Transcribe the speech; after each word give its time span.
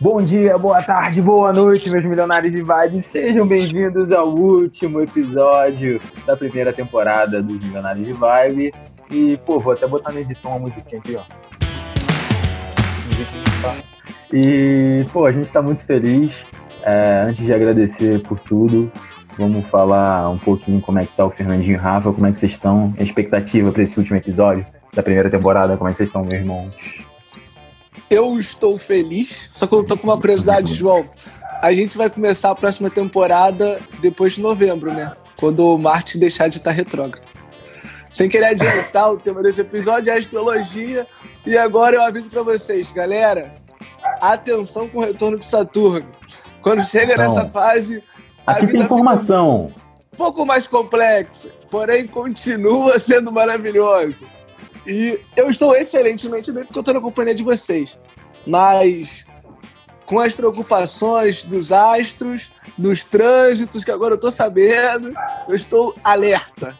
Bom 0.00 0.22
dia, 0.22 0.56
boa 0.56 0.80
tarde, 0.80 1.20
boa 1.20 1.52
noite, 1.52 1.90
meus 1.90 2.04
milionários 2.04 2.52
de 2.52 2.62
vibe. 2.62 3.02
Sejam 3.02 3.44
bem-vindos 3.44 4.12
ao 4.12 4.28
último 4.28 5.00
episódio 5.00 6.00
da 6.24 6.36
primeira 6.36 6.72
temporada 6.72 7.42
dos 7.42 7.58
Milionários 7.58 8.06
de 8.06 8.12
Vibe. 8.12 8.72
E, 9.10 9.36
pô, 9.44 9.58
vou 9.58 9.72
até 9.72 9.88
botar 9.88 10.12
na 10.12 10.20
edição 10.20 10.52
uma 10.52 10.60
musiquinha 10.60 11.00
aqui, 11.00 11.16
ó. 11.16 11.24
E, 14.32 15.04
pô, 15.12 15.26
a 15.26 15.32
gente 15.32 15.52
tá 15.52 15.60
muito 15.60 15.84
feliz. 15.84 16.46
É, 16.84 17.24
antes 17.26 17.44
de 17.44 17.52
agradecer 17.52 18.22
por 18.22 18.38
tudo, 18.38 18.92
vamos 19.36 19.66
falar 19.66 20.30
um 20.30 20.38
pouquinho 20.38 20.80
como 20.80 21.00
é 21.00 21.06
que 21.06 21.16
tá 21.16 21.24
o 21.24 21.30
Fernandinho 21.30 21.74
e 21.74 21.76
Rafa, 21.76 22.12
como 22.12 22.24
é 22.24 22.30
que 22.30 22.38
vocês 22.38 22.52
estão, 22.52 22.94
a 22.96 23.02
expectativa 23.02 23.72
para 23.72 23.82
esse 23.82 23.98
último 23.98 24.16
episódio 24.16 24.64
da 24.94 25.02
primeira 25.02 25.28
temporada, 25.28 25.76
como 25.76 25.90
é 25.90 25.92
que 25.92 25.96
vocês 25.96 26.08
estão, 26.08 26.22
meus 26.22 26.34
irmãos? 26.34 27.07
Eu 28.10 28.38
estou 28.38 28.78
feliz, 28.78 29.50
só 29.52 29.66
que 29.66 29.74
eu 29.74 29.84
tô 29.84 29.96
com 29.96 30.06
uma 30.06 30.18
curiosidade, 30.18 30.74
João. 30.74 31.06
A 31.60 31.72
gente 31.72 31.96
vai 31.98 32.08
começar 32.08 32.50
a 32.50 32.54
próxima 32.54 32.88
temporada 32.88 33.80
depois 34.00 34.34
de 34.34 34.40
novembro, 34.40 34.92
né? 34.92 35.14
Quando 35.36 35.66
o 35.66 35.78
Marte 35.78 36.18
deixar 36.18 36.48
de 36.48 36.58
estar 36.58 36.70
retrógrado. 36.70 37.26
Sem 38.12 38.28
querer 38.28 38.46
adiantar 38.46 39.12
o 39.12 39.18
tema 39.18 39.42
desse 39.42 39.60
episódio, 39.60 40.10
é 40.12 40.16
astrologia. 40.16 41.06
E 41.46 41.56
agora 41.56 41.96
eu 41.96 42.02
aviso 42.02 42.30
para 42.30 42.42
vocês, 42.42 42.90
galera, 42.90 43.56
atenção 44.20 44.88
com 44.88 44.98
o 44.98 45.02
retorno 45.02 45.38
de 45.38 45.46
Saturno. 45.46 46.06
Quando 46.62 46.82
chega 46.84 47.12
Então, 47.12 47.24
nessa 47.24 47.48
fase. 47.50 48.02
Aqui 48.46 48.66
tem 48.66 48.80
informação. 48.80 49.72
um 50.12 50.16
pouco 50.16 50.46
mais 50.46 50.66
complexo, 50.66 51.50
porém 51.70 52.06
continua 52.06 52.98
sendo 52.98 53.30
maravilhoso. 53.30 54.26
E 54.88 55.20
eu 55.36 55.50
estou 55.50 55.76
excelentemente 55.76 56.50
bem 56.50 56.64
porque 56.64 56.78
eu 56.78 56.80
estou 56.80 56.94
na 56.94 57.00
companhia 57.00 57.34
de 57.34 57.42
vocês. 57.42 57.98
Mas 58.46 59.26
com 60.06 60.18
as 60.18 60.32
preocupações 60.32 61.44
dos 61.44 61.70
astros, 61.70 62.50
dos 62.78 63.04
trânsitos, 63.04 63.84
que 63.84 63.90
agora 63.90 64.14
eu 64.14 64.16
estou 64.16 64.30
sabendo, 64.30 65.12
eu 65.46 65.54
estou 65.54 65.94
alerta. 66.02 66.74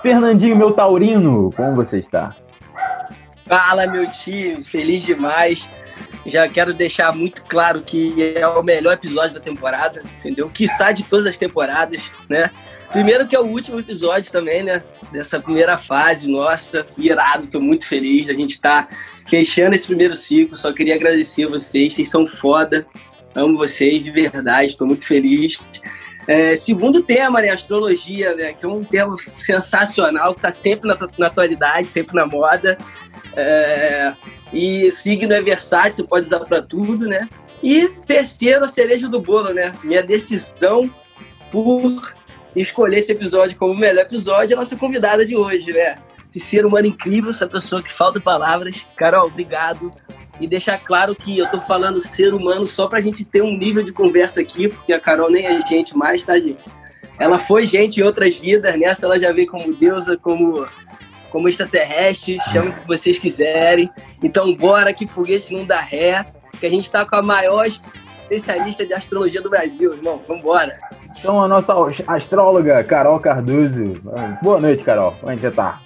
Fernandinho, 0.00 0.56
meu 0.56 0.72
taurino, 0.72 1.52
como 1.54 1.76
você 1.76 1.98
está? 1.98 2.34
Fala, 3.46 3.86
meu 3.86 4.10
time, 4.10 4.64
feliz 4.64 5.02
demais. 5.02 5.68
Já 6.26 6.48
quero 6.48 6.72
deixar 6.72 7.14
muito 7.14 7.44
claro 7.44 7.82
que 7.82 8.34
é 8.36 8.46
o 8.46 8.62
melhor 8.62 8.94
episódio 8.94 9.34
da 9.34 9.40
temporada, 9.40 10.02
entendeu? 10.18 10.48
Quiçá 10.48 10.90
de 10.90 11.02
todas 11.04 11.26
as 11.26 11.36
temporadas, 11.36 12.10
né? 12.28 12.50
Primeiro 12.90 13.26
que 13.26 13.34
é 13.34 13.40
o 13.40 13.46
último 13.46 13.80
episódio 13.80 14.30
também, 14.30 14.62
né? 14.62 14.82
Dessa 15.12 15.40
primeira 15.40 15.76
fase, 15.76 16.28
nossa, 16.28 16.86
irado, 16.96 17.46
tô 17.48 17.60
muito 17.60 17.86
feliz. 17.86 18.30
A 18.30 18.32
gente 18.32 18.60
tá 18.60 18.88
fechando 19.28 19.74
esse 19.74 19.86
primeiro 19.86 20.14
ciclo, 20.14 20.56
só 20.56 20.72
queria 20.72 20.94
agradecer 20.94 21.44
a 21.44 21.48
vocês, 21.48 21.94
vocês 21.94 22.08
são 22.08 22.26
foda. 22.26 22.86
Amo 23.34 23.58
vocês 23.58 24.04
de 24.04 24.10
verdade, 24.10 24.76
tô 24.76 24.86
muito 24.86 25.06
feliz. 25.06 25.60
É, 26.26 26.56
segundo 26.56 27.02
tema, 27.02 27.40
né? 27.40 27.50
Astrologia, 27.50 28.34
né? 28.34 28.52
Que 28.52 28.64
é 28.64 28.68
um 28.68 28.84
tema 28.84 29.16
sensacional, 29.18 30.34
que 30.34 30.40
tá 30.40 30.50
sempre 30.50 30.88
na, 30.88 30.96
na 31.18 31.26
atualidade, 31.26 31.88
sempre 31.88 32.14
na 32.14 32.26
moda. 32.26 32.78
É, 33.36 34.12
e 34.52 34.90
signo 34.90 35.32
é 35.32 35.42
versátil, 35.42 35.92
você 35.92 36.04
pode 36.04 36.26
usar 36.26 36.40
para 36.40 36.62
tudo, 36.62 37.06
né? 37.06 37.28
E 37.62 37.88
terceiro, 38.06 38.64
a 38.64 38.68
cereja 38.68 39.08
do 39.08 39.20
bolo, 39.20 39.52
né? 39.52 39.74
Minha 39.82 40.02
decisão 40.02 40.90
por 41.50 42.14
escolher 42.54 42.98
esse 42.98 43.12
episódio 43.12 43.56
como 43.56 43.72
o 43.72 43.78
melhor 43.78 44.02
episódio 44.02 44.54
é 44.54 44.56
a 44.56 44.60
nossa 44.60 44.76
convidada 44.76 45.24
de 45.26 45.36
hoje, 45.36 45.72
né? 45.72 45.98
Esse 46.26 46.40
ser 46.40 46.64
humano 46.64 46.86
incrível, 46.86 47.30
essa 47.30 47.46
pessoa 47.46 47.82
que 47.82 47.92
falta 47.92 48.20
palavras. 48.20 48.86
Carol, 48.96 49.26
obrigado. 49.26 49.90
E 50.40 50.46
deixar 50.46 50.78
claro 50.78 51.14
que 51.14 51.38
eu 51.38 51.48
tô 51.48 51.60
falando 51.60 52.00
ser 52.00 52.34
humano 52.34 52.66
só 52.66 52.86
pra 52.88 53.00
gente 53.00 53.24
ter 53.24 53.42
um 53.42 53.56
nível 53.56 53.82
de 53.82 53.92
conversa 53.92 54.40
aqui, 54.40 54.68
porque 54.68 54.92
a 54.92 55.00
Carol 55.00 55.30
nem 55.30 55.46
é 55.46 55.66
gente 55.66 55.96
mais, 55.96 56.24
tá, 56.24 56.38
gente? 56.38 56.68
Ela 57.18 57.38
foi 57.38 57.66
gente 57.66 58.00
em 58.00 58.02
outras 58.02 58.36
vidas, 58.36 58.76
nessa 58.76 59.06
ela 59.06 59.18
já 59.18 59.32
veio 59.32 59.46
como 59.46 59.74
deusa, 59.74 60.16
como 60.16 60.66
como 61.34 61.48
extraterrestre, 61.48 62.38
chama 62.52 62.70
o 62.70 62.72
que 62.72 62.86
vocês 62.86 63.18
quiserem. 63.18 63.90
Então, 64.22 64.54
bora 64.54 64.94
que 64.94 65.04
foguete 65.04 65.52
não 65.52 65.64
dá 65.64 65.80
ré, 65.80 66.24
que 66.60 66.64
a 66.64 66.70
gente 66.70 66.88
tá 66.88 67.04
com 67.04 67.16
a 67.16 67.22
maior 67.22 67.66
especialista 67.66 68.86
de 68.86 68.94
astrologia 68.94 69.42
do 69.42 69.50
Brasil, 69.50 69.94
irmão. 69.94 70.22
Vambora. 70.28 70.78
Então, 71.18 71.42
a 71.42 71.48
nossa 71.48 71.74
astróloga, 72.06 72.84
Carol 72.84 73.18
Cardoso. 73.18 73.94
Boa 74.40 74.60
noite, 74.60 74.84
Carol. 74.84 75.16
Como 75.18 75.32
é 75.32 75.36
você 75.36 75.50
tá? 75.50 75.80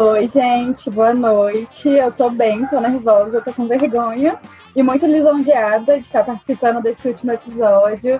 Oi, 0.00 0.30
gente, 0.32 0.88
boa 0.88 1.12
noite. 1.12 1.86
Eu 1.86 2.10
tô 2.10 2.30
bem, 2.30 2.66
tô 2.68 2.80
nervosa, 2.80 3.42
tô 3.42 3.52
com 3.52 3.68
vergonha 3.68 4.40
e 4.74 4.82
muito 4.82 5.04
lisonjeada 5.04 5.98
de 5.98 6.06
estar 6.06 6.24
participando 6.24 6.80
desse 6.80 7.06
último 7.06 7.32
episódio. 7.32 8.18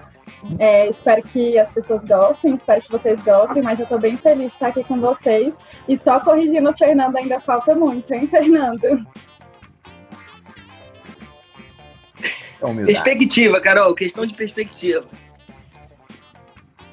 É, 0.58 0.90
espero 0.90 1.22
que 1.22 1.58
as 1.58 1.72
pessoas 1.72 2.04
gostem, 2.04 2.52
espero 2.52 2.82
que 2.82 2.92
vocês 2.92 3.18
gostem, 3.22 3.62
mas 3.62 3.78
já 3.78 3.86
tô 3.86 3.98
bem 3.98 4.14
feliz 4.18 4.48
de 4.48 4.52
estar 4.52 4.66
aqui 4.66 4.84
com 4.84 5.00
vocês. 5.00 5.54
E 5.88 5.96
só 5.96 6.20
corrigindo 6.20 6.68
o 6.68 6.76
Fernando, 6.76 7.16
ainda 7.16 7.40
falta 7.40 7.74
muito, 7.74 8.12
hein, 8.12 8.26
Fernando? 8.26 8.84
É 12.60 12.66
humildade. 12.66 12.92
Perspectiva, 12.92 13.58
Carol, 13.58 13.94
questão 13.94 14.26
de 14.26 14.34
perspectiva. 14.34 15.06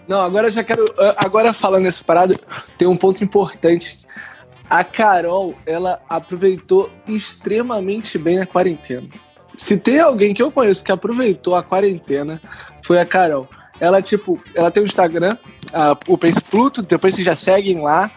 Não, 0.08 0.22
agora 0.22 0.48
eu 0.48 0.52
já 0.52 0.64
quero. 0.64 0.86
Agora 1.18 1.52
falando 1.52 1.84
nessa 1.84 2.06
parada, 2.06 2.34
tem 2.78 2.88
um 2.88 2.96
ponto 2.96 3.22
importante. 3.22 4.08
A 4.70 4.84
Carol, 4.84 5.56
ela 5.66 6.02
aproveitou 6.10 6.90
extremamente 7.08 8.18
bem 8.18 8.40
a 8.40 8.46
quarentena. 8.46 9.08
Se 9.56 9.78
tem 9.78 10.00
alguém 10.00 10.34
que 10.34 10.44
eu 10.44 10.52
conheço 10.52 10.84
que 10.84 10.92
aproveitou 10.92 11.56
a 11.56 11.64
quarentena, 11.64 12.42
foi 12.84 13.00
a 13.00 13.06
Carol. 13.06 13.48
Ela, 13.80 14.02
tipo, 14.02 14.42
ela 14.54 14.70
tem 14.70 14.84
o 14.84 14.86
Instagram, 14.86 15.38
a, 15.74 15.98
o 16.08 16.18
Pense 16.18 16.42
Pluto, 16.42 16.82
depois 16.82 17.16
vocês 17.16 17.26
já 17.26 17.36
seguem 17.36 17.82
lá. 17.82 18.12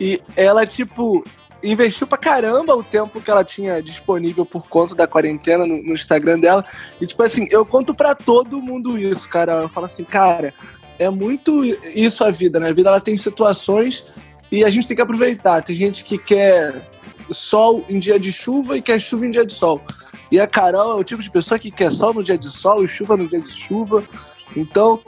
E 0.00 0.20
ela, 0.36 0.66
tipo, 0.66 1.24
investiu 1.62 2.06
pra 2.06 2.18
caramba 2.18 2.74
o 2.74 2.82
tempo 2.82 3.20
que 3.20 3.30
ela 3.30 3.44
tinha 3.44 3.82
disponível 3.82 4.44
por 4.44 4.68
conta 4.68 4.94
da 4.94 5.06
quarentena 5.06 5.64
no, 5.64 5.82
no 5.82 5.92
Instagram 5.92 6.38
dela. 6.40 6.64
E, 7.00 7.06
tipo 7.06 7.22
assim, 7.22 7.46
eu 7.50 7.64
conto 7.64 7.94
pra 7.94 8.14
todo 8.14 8.60
mundo 8.60 8.98
isso, 8.98 9.28
cara. 9.28 9.62
Eu 9.62 9.68
falo 9.68 9.86
assim, 9.86 10.04
cara, 10.04 10.52
é 10.98 11.08
muito 11.08 11.64
isso 11.64 12.24
a 12.24 12.30
vida, 12.30 12.60
né? 12.60 12.68
A 12.68 12.72
vida 12.72 12.88
ela 12.88 13.00
tem 13.00 13.16
situações 13.16 14.04
e 14.50 14.64
a 14.64 14.70
gente 14.70 14.86
tem 14.86 14.96
que 14.96 15.02
aproveitar. 15.02 15.62
Tem 15.62 15.74
gente 15.74 16.04
que 16.04 16.18
quer 16.18 16.88
sol 17.30 17.84
em 17.88 17.98
dia 17.98 18.18
de 18.18 18.32
chuva 18.32 18.76
e 18.76 18.82
quer 18.82 19.00
chuva 19.00 19.26
em 19.26 19.30
dia 19.30 19.44
de 19.44 19.52
sol. 19.52 19.80
E 20.30 20.40
a 20.40 20.46
Carol 20.46 20.92
é 20.92 21.00
o 21.00 21.04
tipo 21.04 21.22
de 21.22 21.30
pessoa 21.30 21.58
que 21.58 21.70
quer 21.70 21.90
sol 21.90 22.14
no 22.14 22.22
dia 22.22 22.38
de 22.38 22.48
sol 22.48 22.84
e 22.84 22.88
chuva 22.88 23.16
no 23.16 23.28
dia 23.28 23.40
de 23.40 23.52
chuva. 23.52 24.02
Então, 24.56 25.00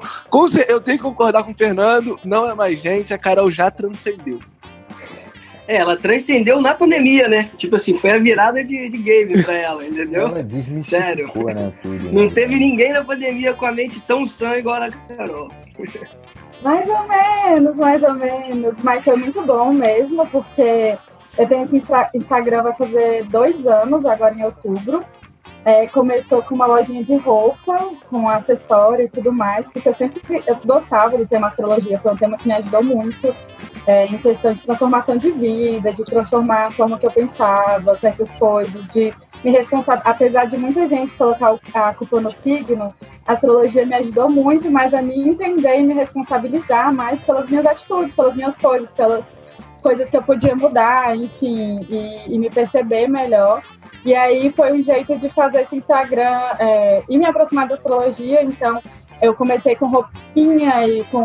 eu 0.68 0.80
tenho 0.80 0.98
que 0.98 1.04
concordar 1.04 1.44
com 1.44 1.52
o 1.52 1.54
Fernando, 1.54 2.18
não 2.24 2.48
é 2.48 2.54
mais 2.54 2.80
gente, 2.80 3.14
a 3.14 3.18
Carol 3.18 3.50
já 3.50 3.70
transcendeu. 3.70 4.40
É, 5.68 5.76
ela 5.76 5.96
transcendeu 5.96 6.60
na 6.60 6.74
pandemia, 6.74 7.28
né? 7.28 7.50
Tipo 7.56 7.74
assim, 7.74 7.96
foi 7.96 8.12
a 8.12 8.18
virada 8.18 8.62
de, 8.62 8.88
de 8.88 8.98
game 8.98 9.42
pra 9.42 9.54
ela, 9.54 9.84
entendeu? 9.84 10.28
Ela 10.28 10.42
desmistificou, 10.42 11.00
Sério. 11.00 11.54
né, 11.54 11.72
tudo. 11.82 12.12
Não 12.12 12.30
teve 12.30 12.56
ninguém 12.56 12.92
na 12.92 13.02
pandemia 13.02 13.52
com 13.52 13.66
a 13.66 13.72
mente 13.72 14.00
tão 14.02 14.24
sã 14.26 14.56
igual 14.56 14.80
a 14.80 14.90
Carol. 14.90 15.50
Mais 16.62 16.88
ou 16.88 17.06
menos, 17.06 17.76
mais 17.76 18.02
ou 18.02 18.14
menos. 18.14 18.74
Mas 18.82 19.04
foi 19.04 19.16
muito 19.16 19.42
bom 19.42 19.72
mesmo, 19.72 20.26
porque 20.28 20.96
eu 21.38 21.46
tenho 21.48 21.64
esse 21.64 21.76
Insta- 21.78 22.10
Instagram 22.14 22.62
vai 22.64 22.72
fazer 22.74 23.24
dois 23.24 23.66
anos, 23.66 24.04
agora 24.06 24.34
em 24.34 24.44
outubro. 24.44 25.04
É, 25.64 25.86
começou 25.88 26.42
com 26.42 26.54
uma 26.54 26.66
lojinha 26.66 27.02
de 27.02 27.16
roupa, 27.16 27.90
com 28.08 28.28
acessório 28.28 29.06
e 29.06 29.08
tudo 29.08 29.32
mais, 29.32 29.66
porque 29.68 29.88
eu 29.88 29.92
sempre 29.92 30.22
eu 30.46 30.56
gostava 30.64 31.18
do 31.18 31.26
tema 31.26 31.48
astrologia, 31.48 31.98
foi 31.98 32.12
um 32.12 32.16
tema 32.16 32.38
que 32.38 32.46
me 32.46 32.54
ajudou 32.54 32.84
muito 32.84 33.34
é, 33.86 34.06
em 34.06 34.18
questão 34.18 34.52
de 34.52 34.62
transformação 34.62 35.16
de 35.16 35.30
vida, 35.30 35.92
de 35.92 36.04
transformar 36.04 36.66
a 36.66 36.70
forma 36.70 36.98
que 36.98 37.06
eu 37.06 37.10
pensava, 37.10 37.96
certas 37.96 38.32
coisas, 38.32 38.88
de 38.90 39.12
me 39.44 39.50
responsabilizar. 39.50 40.08
Apesar 40.08 40.44
de 40.46 40.56
muita 40.56 40.86
gente 40.86 41.14
colocar 41.14 41.58
a 41.74 41.94
culpa 41.94 42.20
no 42.20 42.30
signo, 42.30 42.92
a 43.26 43.32
astrologia 43.32 43.86
me 43.86 43.94
ajudou 43.94 44.28
muito, 44.28 44.70
mas 44.70 44.92
a 44.92 45.00
me 45.00 45.28
entender 45.28 45.78
e 45.78 45.82
me 45.82 45.94
responsabilizar 45.94 46.92
mais 46.92 47.20
pelas 47.20 47.48
minhas 47.48 47.66
atitudes, 47.66 48.14
pelas 48.14 48.34
minhas 48.34 48.56
coisas, 48.56 48.90
pelas 48.92 49.38
coisas 49.86 50.10
que 50.10 50.16
eu 50.16 50.22
podia 50.30 50.56
mudar, 50.56 51.16
enfim, 51.16 51.86
e, 51.88 52.34
e 52.34 52.38
me 52.40 52.50
perceber 52.50 53.06
melhor. 53.06 53.62
E 54.04 54.12
aí 54.16 54.50
foi 54.50 54.72
um 54.72 54.82
jeito 54.82 55.16
de 55.16 55.28
fazer 55.28 55.60
esse 55.60 55.76
Instagram 55.76 56.40
é, 56.58 57.04
e 57.08 57.16
me 57.16 57.24
aproximar 57.24 57.68
da 57.68 57.74
astrologia. 57.74 58.42
Então, 58.42 58.82
eu 59.22 59.32
comecei 59.32 59.76
com 59.76 59.86
roupinha 59.86 60.84
e 60.88 61.04
com 61.04 61.22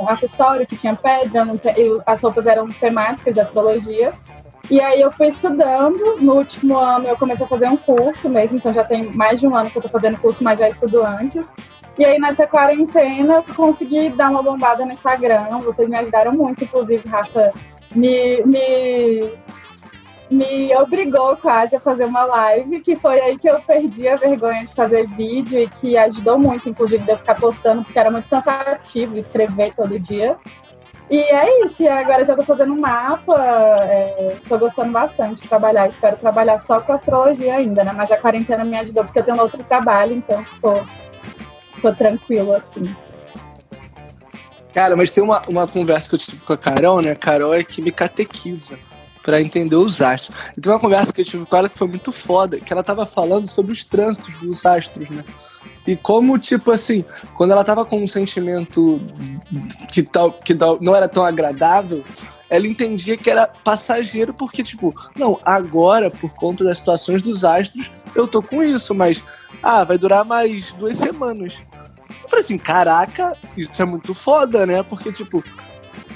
um 0.00 0.08
acessório 0.08 0.66
que 0.66 0.76
tinha 0.76 0.96
pedra, 0.96 1.44
não 1.44 1.56
te- 1.56 1.68
e 1.68 2.00
as 2.04 2.20
roupas 2.20 2.46
eram 2.46 2.68
temáticas 2.68 3.34
de 3.34 3.40
astrologia. 3.40 4.12
E 4.68 4.80
aí 4.80 5.00
eu 5.00 5.12
fui 5.12 5.28
estudando. 5.28 6.16
No 6.20 6.34
último 6.34 6.76
ano 6.76 7.06
eu 7.06 7.16
comecei 7.16 7.46
a 7.46 7.48
fazer 7.48 7.68
um 7.68 7.76
curso 7.76 8.28
mesmo, 8.28 8.58
então 8.58 8.72
já 8.72 8.82
tem 8.82 9.04
mais 9.14 9.38
de 9.38 9.46
um 9.46 9.54
ano 9.54 9.70
que 9.70 9.78
eu 9.78 9.82
tô 9.82 9.88
fazendo 9.88 10.18
curso, 10.18 10.42
mas 10.42 10.58
já 10.58 10.68
estudo 10.68 11.00
antes. 11.04 11.48
E 11.96 12.04
aí 12.04 12.18
nessa 12.18 12.44
quarentena 12.44 13.34
eu 13.36 13.54
consegui 13.54 14.08
dar 14.08 14.30
uma 14.30 14.42
bombada 14.42 14.84
no 14.84 14.92
Instagram. 14.92 15.58
Vocês 15.60 15.88
me 15.88 15.96
ajudaram 15.96 16.32
muito, 16.32 16.64
inclusive, 16.64 17.08
Rafa, 17.08 17.52
me, 17.94 18.42
me 18.44 19.32
me 20.30 20.72
obrigou 20.76 21.36
quase 21.36 21.74
a 21.74 21.80
fazer 21.80 22.04
uma 22.04 22.24
live, 22.24 22.80
que 22.80 22.94
foi 22.94 23.20
aí 23.20 23.36
que 23.36 23.50
eu 23.50 23.60
perdi 23.62 24.06
a 24.06 24.14
vergonha 24.14 24.64
de 24.64 24.72
fazer 24.72 25.08
vídeo 25.08 25.58
e 25.58 25.68
que 25.68 25.96
ajudou 25.96 26.38
muito, 26.38 26.68
inclusive, 26.68 27.02
de 27.02 27.10
eu 27.10 27.18
ficar 27.18 27.34
postando, 27.34 27.82
porque 27.82 27.98
era 27.98 28.12
muito 28.12 28.28
cansativo 28.28 29.18
escrever 29.18 29.74
todo 29.74 29.98
dia. 29.98 30.38
E 31.10 31.18
é 31.18 31.64
isso, 31.64 31.82
e 31.82 31.88
agora 31.88 32.24
já 32.24 32.36
tô 32.36 32.44
fazendo 32.44 32.72
um 32.72 32.78
mapa, 32.78 33.34
é, 33.82 34.36
tô 34.48 34.56
gostando 34.56 34.92
bastante 34.92 35.42
de 35.42 35.48
trabalhar, 35.48 35.88
espero 35.88 36.16
trabalhar 36.16 36.58
só 36.58 36.80
com 36.80 36.92
astrologia 36.92 37.56
ainda, 37.56 37.82
né? 37.82 37.92
Mas 37.92 38.12
a 38.12 38.16
quarentena 38.16 38.64
me 38.64 38.78
ajudou 38.78 39.02
porque 39.02 39.18
eu 39.18 39.24
tenho 39.24 39.40
outro 39.40 39.64
trabalho, 39.64 40.14
então 40.14 40.44
ficou, 40.44 40.86
ficou 41.74 41.92
tranquilo, 41.96 42.54
assim. 42.54 42.94
Cara, 44.74 44.96
mas 44.96 45.10
tem 45.10 45.22
uma, 45.22 45.42
uma 45.48 45.66
conversa 45.66 46.08
que 46.08 46.14
eu 46.14 46.18
tive 46.18 46.42
com 46.42 46.52
a 46.52 46.58
Carol, 46.58 47.00
né? 47.04 47.12
A 47.12 47.16
Carol 47.16 47.54
é 47.54 47.64
que 47.64 47.82
me 47.82 47.90
catequiza 47.90 48.78
para 49.22 49.40
entender 49.40 49.76
os 49.76 50.00
astros. 50.00 50.36
E 50.56 50.60
tem 50.60 50.72
uma 50.72 50.78
conversa 50.78 51.12
que 51.12 51.20
eu 51.20 51.24
tive 51.24 51.44
com 51.44 51.56
ela 51.56 51.68
que 51.68 51.76
foi 51.76 51.88
muito 51.88 52.12
foda, 52.12 52.58
que 52.58 52.72
ela 52.72 52.82
tava 52.82 53.04
falando 53.04 53.46
sobre 53.46 53.72
os 53.72 53.84
trânsitos 53.84 54.34
dos 54.36 54.64
astros, 54.64 55.10
né? 55.10 55.24
E 55.86 55.96
como, 55.96 56.38
tipo 56.38 56.70
assim, 56.70 57.04
quando 57.34 57.52
ela 57.52 57.64
tava 57.64 57.84
com 57.84 58.02
um 58.02 58.06
sentimento 58.06 59.00
que, 59.90 60.02
tal, 60.02 60.32
que 60.32 60.54
tal, 60.54 60.78
não 60.80 60.94
era 60.94 61.08
tão 61.08 61.24
agradável, 61.24 62.04
ela 62.48 62.66
entendia 62.66 63.16
que 63.16 63.30
era 63.30 63.46
passageiro, 63.46 64.34
porque, 64.34 64.62
tipo, 64.62 64.94
não, 65.16 65.38
agora, 65.44 66.10
por 66.10 66.30
conta 66.30 66.64
das 66.64 66.78
situações 66.78 67.22
dos 67.22 67.44
astros, 67.44 67.90
eu 68.14 68.26
tô 68.26 68.42
com 68.42 68.62
isso, 68.62 68.94
mas, 68.94 69.22
ah, 69.62 69.84
vai 69.84 69.96
durar 69.96 70.24
mais 70.24 70.72
duas 70.72 70.96
semanas. 70.96 71.58
Eu 72.22 72.28
falei 72.28 72.44
assim, 72.44 72.58
caraca, 72.58 73.36
isso 73.56 73.80
é 73.80 73.84
muito 73.84 74.14
foda, 74.14 74.66
né? 74.66 74.82
Porque, 74.82 75.12
tipo, 75.12 75.42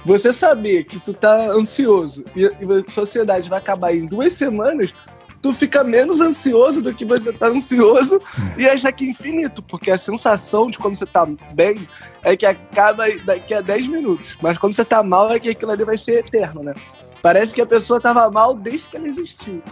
você 0.04 0.32
saber 0.32 0.84
que 0.84 1.00
tu 1.00 1.14
tá 1.14 1.34
ansioso 1.50 2.24
e, 2.36 2.46
a 2.46 2.90
sociedade 2.90 3.48
vai 3.48 3.58
acabar 3.58 3.94
em 3.94 4.06
duas 4.06 4.32
semanas, 4.34 4.92
tu 5.40 5.52
fica 5.52 5.84
menos 5.84 6.20
ansioso 6.20 6.80
do 6.80 6.94
que 6.94 7.04
você 7.04 7.32
tá 7.32 7.48
ansioso 7.48 8.20
e 8.56 8.68
acha 8.68 8.90
que 8.90 9.04
é 9.04 9.08
infinito, 9.08 9.62
porque 9.62 9.90
a 9.90 9.98
sensação 9.98 10.68
de 10.68 10.78
quando 10.78 10.94
você 10.94 11.04
tá 11.06 11.26
bem 11.52 11.88
é 12.22 12.36
que 12.36 12.46
acaba 12.46 13.04
daqui 13.24 13.52
a 13.52 13.60
10 13.60 13.88
minutos, 13.88 14.38
mas 14.40 14.56
quando 14.56 14.74
você 14.74 14.84
tá 14.84 15.02
mal 15.02 15.30
é 15.30 15.38
que 15.38 15.50
aquilo 15.50 15.72
ali 15.72 15.84
vai 15.84 15.96
ser 15.96 16.20
eterno, 16.20 16.62
né? 16.62 16.74
Parece 17.22 17.54
que 17.54 17.60
a 17.62 17.66
pessoa 17.66 18.00
tava 18.00 18.30
mal 18.30 18.54
desde 18.54 18.88
que 18.88 18.96
ela 18.96 19.06
existiu. 19.06 19.62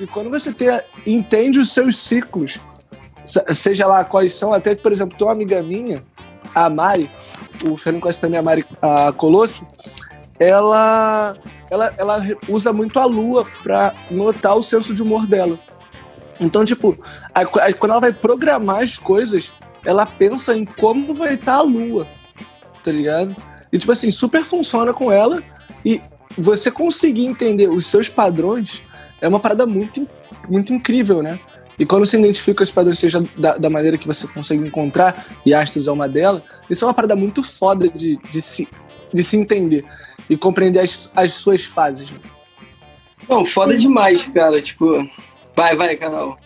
E 0.00 0.06
quando 0.06 0.30
você 0.30 0.52
tem, 0.52 0.68
entende 1.06 1.58
os 1.58 1.72
seus 1.72 1.96
ciclos, 1.96 2.60
seja 3.24 3.86
lá 3.86 4.04
quais 4.04 4.34
são, 4.34 4.52
até, 4.52 4.74
por 4.74 4.92
exemplo, 4.92 5.16
tem 5.16 5.26
uma 5.26 5.32
amiga 5.32 5.62
minha, 5.62 6.02
a 6.54 6.68
Mari, 6.68 7.10
o 7.68 7.76
Fernando 7.76 8.02
conhece 8.02 8.20
também 8.20 8.38
a 8.38 8.42
Mari 8.42 8.64
a 8.80 9.12
Colosso, 9.12 9.66
ela, 10.38 11.36
ela, 11.70 11.94
ela 11.96 12.22
usa 12.48 12.72
muito 12.72 12.98
a 12.98 13.04
lua 13.04 13.46
para 13.62 13.94
notar 14.10 14.56
o 14.56 14.62
senso 14.62 14.94
de 14.94 15.02
humor 15.02 15.26
dela. 15.26 15.58
Então, 16.40 16.64
tipo, 16.64 16.96
a, 17.34 17.40
a, 17.40 17.72
quando 17.72 17.92
ela 17.92 18.00
vai 18.00 18.12
programar 18.12 18.82
as 18.82 18.96
coisas, 18.96 19.52
ela 19.84 20.06
pensa 20.06 20.56
em 20.56 20.64
como 20.64 21.14
vai 21.14 21.34
estar 21.34 21.52
tá 21.52 21.58
a 21.58 21.62
lua, 21.62 22.06
tá 22.82 22.92
ligado? 22.92 23.34
E, 23.72 23.78
tipo 23.78 23.92
assim, 23.92 24.10
super 24.10 24.44
funciona 24.44 24.94
com 24.94 25.10
ela 25.10 25.42
e 25.84 26.00
você 26.36 26.70
conseguir 26.70 27.26
entender 27.26 27.68
os 27.68 27.86
seus 27.86 28.08
padrões 28.08 28.82
é 29.20 29.28
uma 29.28 29.40
parada 29.40 29.66
muito, 29.66 30.08
muito 30.48 30.72
incrível, 30.72 31.22
né? 31.22 31.40
E 31.78 31.86
quando 31.86 32.04
você 32.04 32.18
identifica 32.18 32.62
os 32.62 32.70
padrões, 32.70 32.98
seja 32.98 33.22
da, 33.36 33.56
da, 33.56 33.70
maneira 33.70 33.96
que 33.96 34.06
você 34.06 34.26
consegue 34.26 34.66
encontrar, 34.66 35.26
e 35.46 35.54
Astros 35.54 35.86
é 35.86 35.92
uma 35.92 36.08
delas, 36.08 36.42
isso 36.68 36.84
é 36.84 36.88
uma 36.88 36.94
parada 36.94 37.14
muito 37.14 37.42
foda 37.42 37.88
de, 37.88 38.16
de, 38.30 38.42
se, 38.42 38.68
de 39.14 39.22
se 39.22 39.36
entender 39.36 39.84
e 40.28 40.36
compreender 40.36 40.80
as, 40.80 41.10
as 41.14 41.34
suas 41.34 41.64
fases. 41.64 42.10
Né? 42.10 42.18
Não, 43.28 43.44
foda 43.44 43.76
demais, 43.76 44.26
cara. 44.26 44.60
Tipo, 44.60 45.08
vai, 45.54 45.76
vai, 45.76 45.94
canal. 45.96 46.36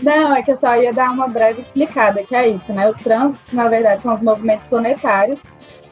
Não, 0.00 0.34
é 0.34 0.42
que 0.42 0.52
eu 0.52 0.56
só 0.56 0.76
ia 0.76 0.92
dar 0.92 1.10
uma 1.10 1.28
breve 1.28 1.62
explicada, 1.62 2.22
que 2.22 2.34
é 2.34 2.48
isso, 2.48 2.72
né? 2.72 2.88
Os 2.88 2.96
trânsitos, 2.96 3.52
na 3.52 3.68
verdade, 3.68 4.02
são 4.02 4.14
os 4.14 4.22
movimentos 4.22 4.66
planetários. 4.68 5.40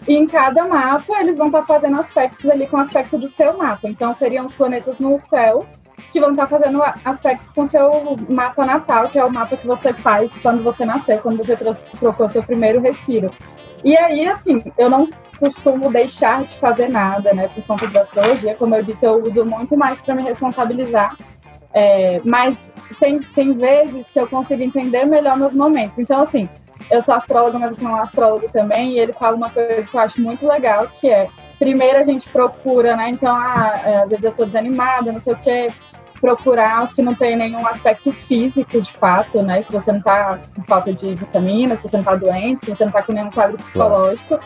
E 0.08 0.14
em 0.14 0.26
cada 0.26 0.66
mapa, 0.66 1.20
eles 1.20 1.36
vão 1.36 1.48
estar 1.48 1.66
fazendo 1.66 2.00
aspectos 2.00 2.48
ali 2.48 2.66
com 2.66 2.76
o 2.76 2.80
aspecto 2.80 3.18
do 3.18 3.28
seu 3.28 3.58
mapa. 3.58 3.88
Então, 3.88 4.14
seriam 4.14 4.46
os 4.46 4.54
planetas 4.54 4.98
no 4.98 5.20
céu 5.28 5.66
que 6.12 6.20
vão 6.20 6.30
estar 6.30 6.46
fazendo 6.46 6.82
aspectos 7.04 7.52
com 7.52 7.64
seu 7.64 8.16
mapa 8.28 8.64
natal, 8.64 9.08
que 9.08 9.18
é 9.18 9.24
o 9.24 9.32
mapa 9.32 9.56
que 9.56 9.66
você 9.66 9.92
faz 9.92 10.38
quando 10.38 10.62
você 10.62 10.84
nasceu, 10.84 11.18
quando 11.18 11.38
você 11.38 11.56
trocou 11.56 12.28
seu 12.28 12.42
primeiro 12.42 12.80
respiro. 12.80 13.30
E 13.84 13.96
aí, 13.96 14.28
assim, 14.28 14.62
eu 14.76 14.90
não 14.90 15.08
costumo 15.38 15.90
deixar 15.90 16.44
de 16.44 16.54
fazer 16.56 16.88
nada, 16.88 17.32
né, 17.32 17.48
por 17.48 17.64
conta 17.64 17.86
da 17.86 18.02
astrologia. 18.02 18.54
Como 18.54 18.74
eu 18.74 18.82
disse, 18.82 19.06
eu 19.06 19.22
uso 19.22 19.44
muito 19.44 19.76
mais 19.76 20.00
para 20.00 20.14
me 20.14 20.22
responsabilizar. 20.22 21.16
É, 21.72 22.20
mas 22.24 22.70
tem, 22.98 23.20
tem 23.20 23.54
vezes 23.54 24.06
que 24.10 24.20
eu 24.20 24.28
consigo 24.28 24.62
entender 24.62 25.04
melhor 25.04 25.36
meus 25.36 25.52
momentos. 25.52 25.98
Então, 25.98 26.20
assim, 26.20 26.48
eu 26.90 27.00
sou 27.00 27.14
astróloga, 27.14 27.58
mas 27.58 27.72
eu 27.72 27.78
tenho 27.78 27.90
um 27.90 27.96
astrólogo 27.96 28.48
também, 28.52 28.92
e 28.92 28.98
ele 28.98 29.12
fala 29.12 29.36
uma 29.36 29.50
coisa 29.50 29.88
que 29.88 29.94
eu 29.94 30.00
acho 30.00 30.20
muito 30.20 30.46
legal, 30.46 30.88
que 30.88 31.08
é 31.08 31.28
primeiro 31.60 31.98
a 31.98 32.02
gente 32.02 32.26
procura, 32.30 32.96
né? 32.96 33.10
Então, 33.10 33.36
ah, 33.36 33.82
é, 33.84 33.96
às 33.98 34.08
vezes 34.08 34.24
eu 34.24 34.32
tô 34.32 34.46
desanimada, 34.46 35.12
não 35.12 35.20
sei 35.20 35.34
o 35.34 35.36
quê, 35.36 35.70
procurar 36.18 36.88
se 36.88 37.02
não 37.02 37.14
tem 37.14 37.36
nenhum 37.36 37.66
aspecto 37.66 38.10
físico 38.12 38.80
de 38.80 38.90
fato, 38.90 39.42
né? 39.42 39.60
Se 39.60 39.70
você 39.70 39.92
não 39.92 40.00
tá 40.00 40.38
com 40.56 40.64
falta 40.64 40.90
de 40.90 41.14
vitamina, 41.14 41.76
se 41.76 41.86
você 41.86 41.98
não 41.98 42.04
tá 42.04 42.16
doente, 42.16 42.64
se 42.64 42.74
você 42.74 42.84
não 42.86 42.92
tá 42.92 43.02
com 43.02 43.12
nenhum 43.12 43.30
quadro 43.30 43.58
psicológico. 43.58 44.40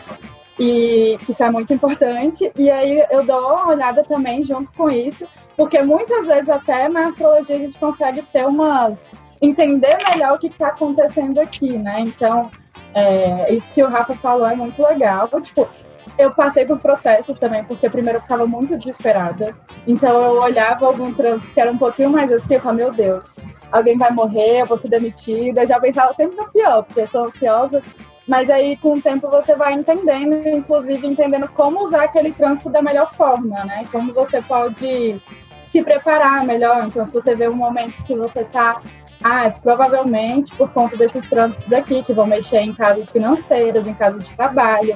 E 0.59 1.17
que 1.23 1.31
isso 1.31 1.43
é 1.43 1.49
muito 1.49 1.73
importante. 1.73 2.51
E 2.55 2.69
aí 2.69 3.05
eu 3.09 3.25
dou 3.25 3.39
uma 3.39 3.69
olhada 3.69 4.03
também 4.03 4.43
junto 4.43 4.69
com 4.73 4.89
isso, 4.89 5.25
porque 5.55 5.81
muitas 5.81 6.27
vezes 6.27 6.49
até 6.49 6.89
na 6.89 7.07
astrologia 7.07 7.55
a 7.55 7.59
gente 7.59 7.79
consegue 7.79 8.23
ter 8.23 8.45
umas. 8.45 9.09
entender 9.41 9.97
melhor 10.11 10.35
o 10.35 10.39
que 10.39 10.47
está 10.47 10.67
acontecendo 10.67 11.39
aqui, 11.39 11.77
né? 11.77 12.01
Então, 12.01 12.51
é, 12.93 13.53
isso 13.53 13.67
que 13.69 13.83
o 13.83 13.87
Rafa 13.87 14.15
falou 14.15 14.47
é 14.47 14.55
muito 14.55 14.81
legal. 14.81 15.29
Tipo, 15.41 15.67
eu 16.17 16.31
passei 16.31 16.65
por 16.65 16.79
processos 16.79 17.37
também, 17.37 17.63
porque 17.63 17.89
primeiro 17.89 18.19
eu 18.19 18.21
ficava 18.21 18.47
muito 18.47 18.77
desesperada. 18.77 19.55
Então 19.85 20.09
eu 20.23 20.41
olhava 20.41 20.85
algum 20.85 21.13
trânsito 21.13 21.51
que 21.51 21.59
era 21.59 21.71
um 21.71 21.77
pouquinho 21.77 22.09
mais 22.09 22.31
assim, 22.31 22.55
eu 22.55 22.61
falava, 22.61 22.77
meu 22.77 22.93
Deus, 22.93 23.33
alguém 23.71 23.97
vai 23.97 24.11
morrer, 24.11 24.61
eu 24.61 24.65
vou 24.65 24.77
ser 24.77 24.89
demitida. 24.89 25.61
Eu 25.61 25.67
já 25.67 25.79
pensava 25.79 26.13
sempre 26.13 26.37
no 26.37 26.49
pior, 26.49 26.83
porque 26.83 27.01
eu 27.01 27.07
sou 27.07 27.25
ansiosa. 27.25 27.81
Mas 28.27 28.49
aí, 28.49 28.75
com 28.77 28.97
o 28.97 29.01
tempo, 29.01 29.29
você 29.29 29.55
vai 29.55 29.73
entendendo, 29.73 30.47
inclusive 30.47 31.05
entendendo 31.05 31.47
como 31.49 31.83
usar 31.83 32.05
aquele 32.05 32.31
trânsito 32.31 32.69
da 32.69 32.81
melhor 32.81 33.11
forma, 33.11 33.63
né? 33.65 33.85
Como 33.91 34.13
você 34.13 34.41
pode 34.41 35.21
se 35.69 35.83
preparar 35.83 36.43
melhor. 36.43 36.87
Então, 36.87 37.05
se 37.05 37.13
você 37.13 37.35
vê 37.35 37.47
um 37.47 37.55
momento 37.55 38.01
que 38.03 38.15
você 38.15 38.41
está 38.41 38.81
ah, 39.27 39.49
provavelmente 39.49 40.53
por 40.55 40.69
conta 40.69 40.95
desses 40.95 41.27
trânsitos 41.27 41.73
aqui, 41.73 42.03
que 42.03 42.13
vão 42.13 42.27
mexer 42.27 42.59
em 42.59 42.75
casas 42.75 43.09
financeiras, 43.09 43.87
em 43.87 43.93
casas 43.95 44.27
de 44.27 44.35
trabalho. 44.35 44.95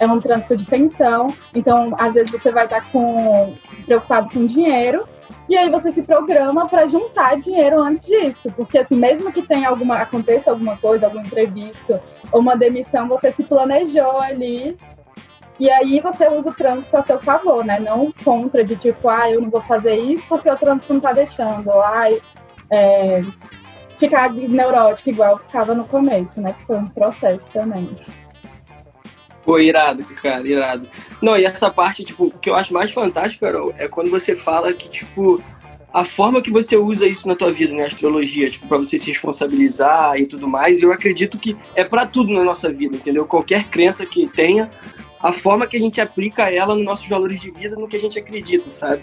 É 0.00 0.06
um 0.06 0.20
trânsito 0.20 0.56
de 0.56 0.66
tensão. 0.66 1.32
Então, 1.54 1.94
às 1.96 2.14
vezes, 2.14 2.28
você 2.28 2.50
vai 2.50 2.64
estar 2.64 2.90
com, 2.90 3.54
preocupado 3.84 4.30
com 4.30 4.44
dinheiro. 4.44 5.06
E 5.48 5.56
aí 5.56 5.70
você 5.70 5.92
se 5.92 6.02
programa 6.02 6.66
para 6.66 6.88
juntar 6.88 7.38
dinheiro 7.38 7.80
antes 7.80 8.06
disso, 8.06 8.52
porque 8.56 8.78
assim, 8.78 8.96
mesmo 8.96 9.32
que 9.32 9.42
tenha 9.42 9.68
alguma 9.68 9.96
aconteça 9.98 10.50
alguma 10.50 10.76
coisa, 10.76 11.06
algum 11.06 11.20
imprevisto 11.20 12.00
ou 12.32 12.40
uma 12.40 12.54
demissão, 12.54 13.08
você 13.08 13.32
se 13.32 13.44
planejou 13.44 14.20
ali 14.20 14.76
e 15.58 15.70
aí 15.70 16.00
você 16.00 16.28
usa 16.28 16.50
o 16.50 16.54
trânsito 16.54 16.94
a 16.96 17.02
seu 17.02 17.18
favor, 17.18 17.64
né? 17.64 17.78
Não 17.80 18.12
contra 18.24 18.62
de 18.62 18.76
tipo, 18.76 19.08
ah, 19.08 19.30
eu 19.30 19.40
não 19.40 19.48
vou 19.48 19.62
fazer 19.62 19.96
isso 19.96 20.26
porque 20.28 20.50
o 20.50 20.56
trânsito 20.56 20.92
não 20.92 21.00
tá 21.00 21.12
deixando. 21.12 21.70
Ai, 21.80 22.20
é, 22.70 23.22
ficar 23.98 24.32
neurótica 24.32 25.10
igual 25.10 25.38
ficava 25.38 25.74
no 25.74 25.84
começo, 25.84 26.40
né? 26.40 26.54
Que 26.58 26.64
foi 26.66 26.76
um 26.76 26.88
processo 26.88 27.50
também. 27.50 27.96
Pô, 29.44 29.58
irado, 29.58 30.04
cara, 30.04 30.46
irado. 30.46 30.88
Não, 31.22 31.36
e 31.36 31.44
essa 31.44 31.70
parte, 31.70 32.04
tipo, 32.04 32.26
o 32.26 32.30
que 32.30 32.50
eu 32.50 32.54
acho 32.54 32.72
mais 32.72 32.90
fantástico, 32.90 33.46
Carol, 33.46 33.72
é 33.78 33.88
quando 33.88 34.10
você 34.10 34.36
fala 34.36 34.72
que, 34.74 34.90
tipo, 34.90 35.42
a 35.92 36.04
forma 36.04 36.42
que 36.42 36.50
você 36.50 36.76
usa 36.76 37.06
isso 37.06 37.26
na 37.26 37.34
tua 37.34 37.50
vida, 37.50 37.72
né, 37.74 37.86
astrologia, 37.86 38.50
tipo, 38.50 38.68
para 38.68 38.76
você 38.76 38.98
se 38.98 39.08
responsabilizar 39.08 40.18
e 40.18 40.26
tudo 40.26 40.46
mais, 40.46 40.82
eu 40.82 40.92
acredito 40.92 41.38
que 41.38 41.56
é 41.74 41.82
para 41.82 42.06
tudo 42.06 42.32
na 42.32 42.44
nossa 42.44 42.70
vida, 42.70 42.96
entendeu? 42.96 43.24
Qualquer 43.24 43.64
crença 43.64 44.04
que 44.04 44.28
tenha, 44.28 44.70
a 45.18 45.32
forma 45.32 45.66
que 45.66 45.76
a 45.76 45.80
gente 45.80 46.00
aplica 46.00 46.50
ela 46.50 46.74
nos 46.74 46.84
nossos 46.84 47.08
valores 47.08 47.40
de 47.40 47.50
vida, 47.50 47.74
no 47.74 47.88
que 47.88 47.96
a 47.96 48.00
gente 48.00 48.18
acredita, 48.18 48.70
sabe? 48.70 49.02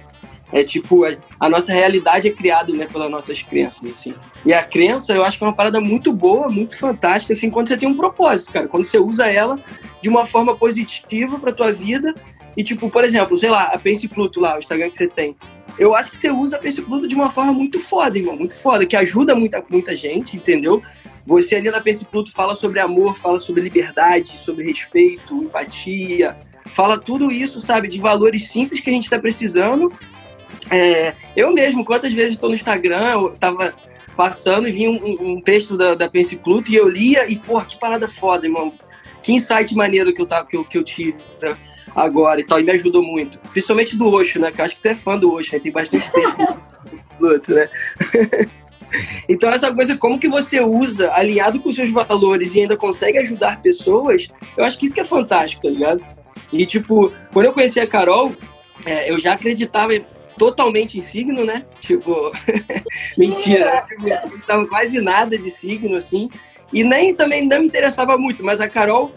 É 0.55 0.63
tipo, 0.63 1.03
a, 1.03 1.13
a 1.37 1.49
nossa 1.49 1.73
realidade 1.73 2.29
é 2.29 2.31
criada 2.31 2.71
né, 2.71 2.87
pelas 2.87 3.11
nossas 3.11 3.41
crenças, 3.41 3.91
assim. 3.91 4.15
E 4.45 4.53
a 4.53 4.63
crença, 4.63 5.11
eu 5.11 5.25
acho 5.25 5.37
que 5.37 5.43
é 5.43 5.47
uma 5.47 5.53
parada 5.53 5.81
muito 5.81 6.13
boa, 6.13 6.47
muito 6.47 6.77
fantástica, 6.77 7.33
assim, 7.33 7.49
quando 7.49 7.67
você 7.67 7.75
tem 7.75 7.89
um 7.89 7.93
propósito, 7.93 8.53
cara. 8.53 8.65
Quando 8.65 8.85
você 8.85 8.97
usa 8.97 9.27
ela 9.27 9.61
de 10.01 10.07
uma 10.07 10.25
forma 10.25 10.55
positiva 10.55 11.37
pra 11.37 11.51
tua 11.51 11.73
vida. 11.73 12.15
E, 12.55 12.63
tipo, 12.63 12.89
por 12.89 13.03
exemplo, 13.03 13.35
sei 13.35 13.49
lá, 13.49 13.63
a 13.63 13.77
Pense 13.77 14.07
Pluto 14.07 14.39
lá, 14.39 14.55
o 14.55 14.59
Instagram 14.59 14.89
que 14.89 14.95
você 14.95 15.09
tem. 15.09 15.35
Eu 15.77 15.93
acho 15.93 16.09
que 16.09 16.17
você 16.17 16.31
usa 16.31 16.55
a 16.55 16.59
Pense 16.59 16.81
Pluto 16.81 17.05
de 17.05 17.15
uma 17.15 17.29
forma 17.29 17.51
muito 17.51 17.77
foda, 17.77 18.17
irmão, 18.17 18.37
muito 18.37 18.55
foda, 18.55 18.85
que 18.85 18.95
ajuda 18.95 19.35
muita, 19.35 19.61
muita 19.69 19.93
gente, 19.93 20.37
entendeu? 20.37 20.81
Você 21.25 21.57
ali 21.57 21.69
na 21.69 21.81
Pense 21.81 22.05
Pluto 22.05 22.31
fala 22.31 22.55
sobre 22.55 22.79
amor, 22.79 23.17
fala 23.17 23.39
sobre 23.39 23.61
liberdade, 23.61 24.29
sobre 24.29 24.63
respeito, 24.63 25.35
empatia, 25.35 26.33
fala 26.71 26.97
tudo 26.97 27.29
isso, 27.29 27.59
sabe, 27.59 27.89
de 27.89 27.99
valores 27.99 28.47
simples 28.47 28.79
que 28.79 28.89
a 28.89 28.93
gente 28.93 29.03
está 29.03 29.19
precisando 29.19 29.91
É, 30.69 31.13
eu 31.35 31.53
mesmo, 31.53 31.85
quantas 31.85 32.13
vezes 32.13 32.33
estou 32.33 32.49
no 32.49 32.55
Instagram, 32.55 33.11
eu 33.11 33.29
tava 33.39 33.73
passando 34.15 34.67
e 34.67 34.71
vi 34.71 34.87
um, 34.87 34.99
um 35.33 35.41
texto 35.41 35.77
da, 35.77 35.93
da 35.93 36.09
Pense 36.09 36.35
Pluto 36.37 36.71
e 36.71 36.75
eu 36.75 36.87
lia 36.87 37.29
e, 37.29 37.37
porra, 37.37 37.65
que 37.65 37.79
parada 37.79 38.07
foda, 38.07 38.45
irmão. 38.45 38.73
Que 39.21 39.33
insight 39.33 39.75
maneiro 39.75 40.13
que 40.13 40.21
eu, 40.21 40.25
tava, 40.25 40.45
que 40.45 40.55
eu, 40.55 40.63
que 40.63 40.77
eu 40.77 40.83
tive 40.83 41.15
né, 41.41 41.57
agora 41.95 42.39
e 42.39 42.45
tal, 42.45 42.59
e 42.59 42.63
me 42.63 42.71
ajudou 42.71 43.03
muito. 43.03 43.39
Principalmente 43.51 43.95
do 43.95 44.07
Osho, 44.07 44.39
né? 44.39 44.51
Que 44.51 44.61
eu 44.61 44.65
acho 44.65 44.75
que 44.75 44.81
tu 44.81 44.87
é 44.87 44.95
fã 44.95 45.17
do 45.17 45.33
Osho, 45.33 45.53
né? 45.53 45.59
Tem 45.59 45.71
bastante 45.71 46.11
texto 46.11 46.37
do 46.37 47.17
Pluto, 47.17 47.53
né? 47.53 47.69
então, 49.27 49.49
essa 49.49 49.73
coisa, 49.73 49.97
como 49.97 50.19
que 50.19 50.27
você 50.27 50.59
usa, 50.59 51.11
alinhado 51.13 51.59
com 51.59 51.71
seus 51.71 51.91
valores 51.91 52.53
e 52.53 52.61
ainda 52.61 52.77
consegue 52.77 53.17
ajudar 53.17 53.61
pessoas, 53.61 54.29
eu 54.55 54.63
acho 54.63 54.77
que 54.77 54.85
isso 54.85 54.93
que 54.93 55.01
é 55.01 55.05
fantástico, 55.05 55.63
tá 55.63 55.69
ligado? 55.69 56.05
E, 56.51 56.65
tipo, 56.65 57.11
quando 57.33 57.47
eu 57.47 57.53
conheci 57.53 57.79
a 57.79 57.87
Carol, 57.87 58.35
é, 58.85 59.09
eu 59.09 59.17
já 59.17 59.33
acreditava 59.33 59.93
totalmente 60.37 60.97
em 60.97 61.01
signo, 61.01 61.45
né? 61.45 61.65
Tipo, 61.79 62.31
mentira. 63.17 63.81
Tipo, 63.81 64.07
eu 64.07 64.29
não 64.29 64.39
tava 64.39 64.67
quase 64.67 65.01
nada 65.01 65.37
de 65.37 65.49
signo, 65.49 65.95
assim. 65.95 66.29
E 66.73 66.83
nem 66.83 67.13
também 67.13 67.47
não 67.47 67.59
me 67.59 67.67
interessava 67.67 68.17
muito, 68.17 68.43
mas 68.43 68.59
a 68.59 68.67
Carol, 68.67 69.11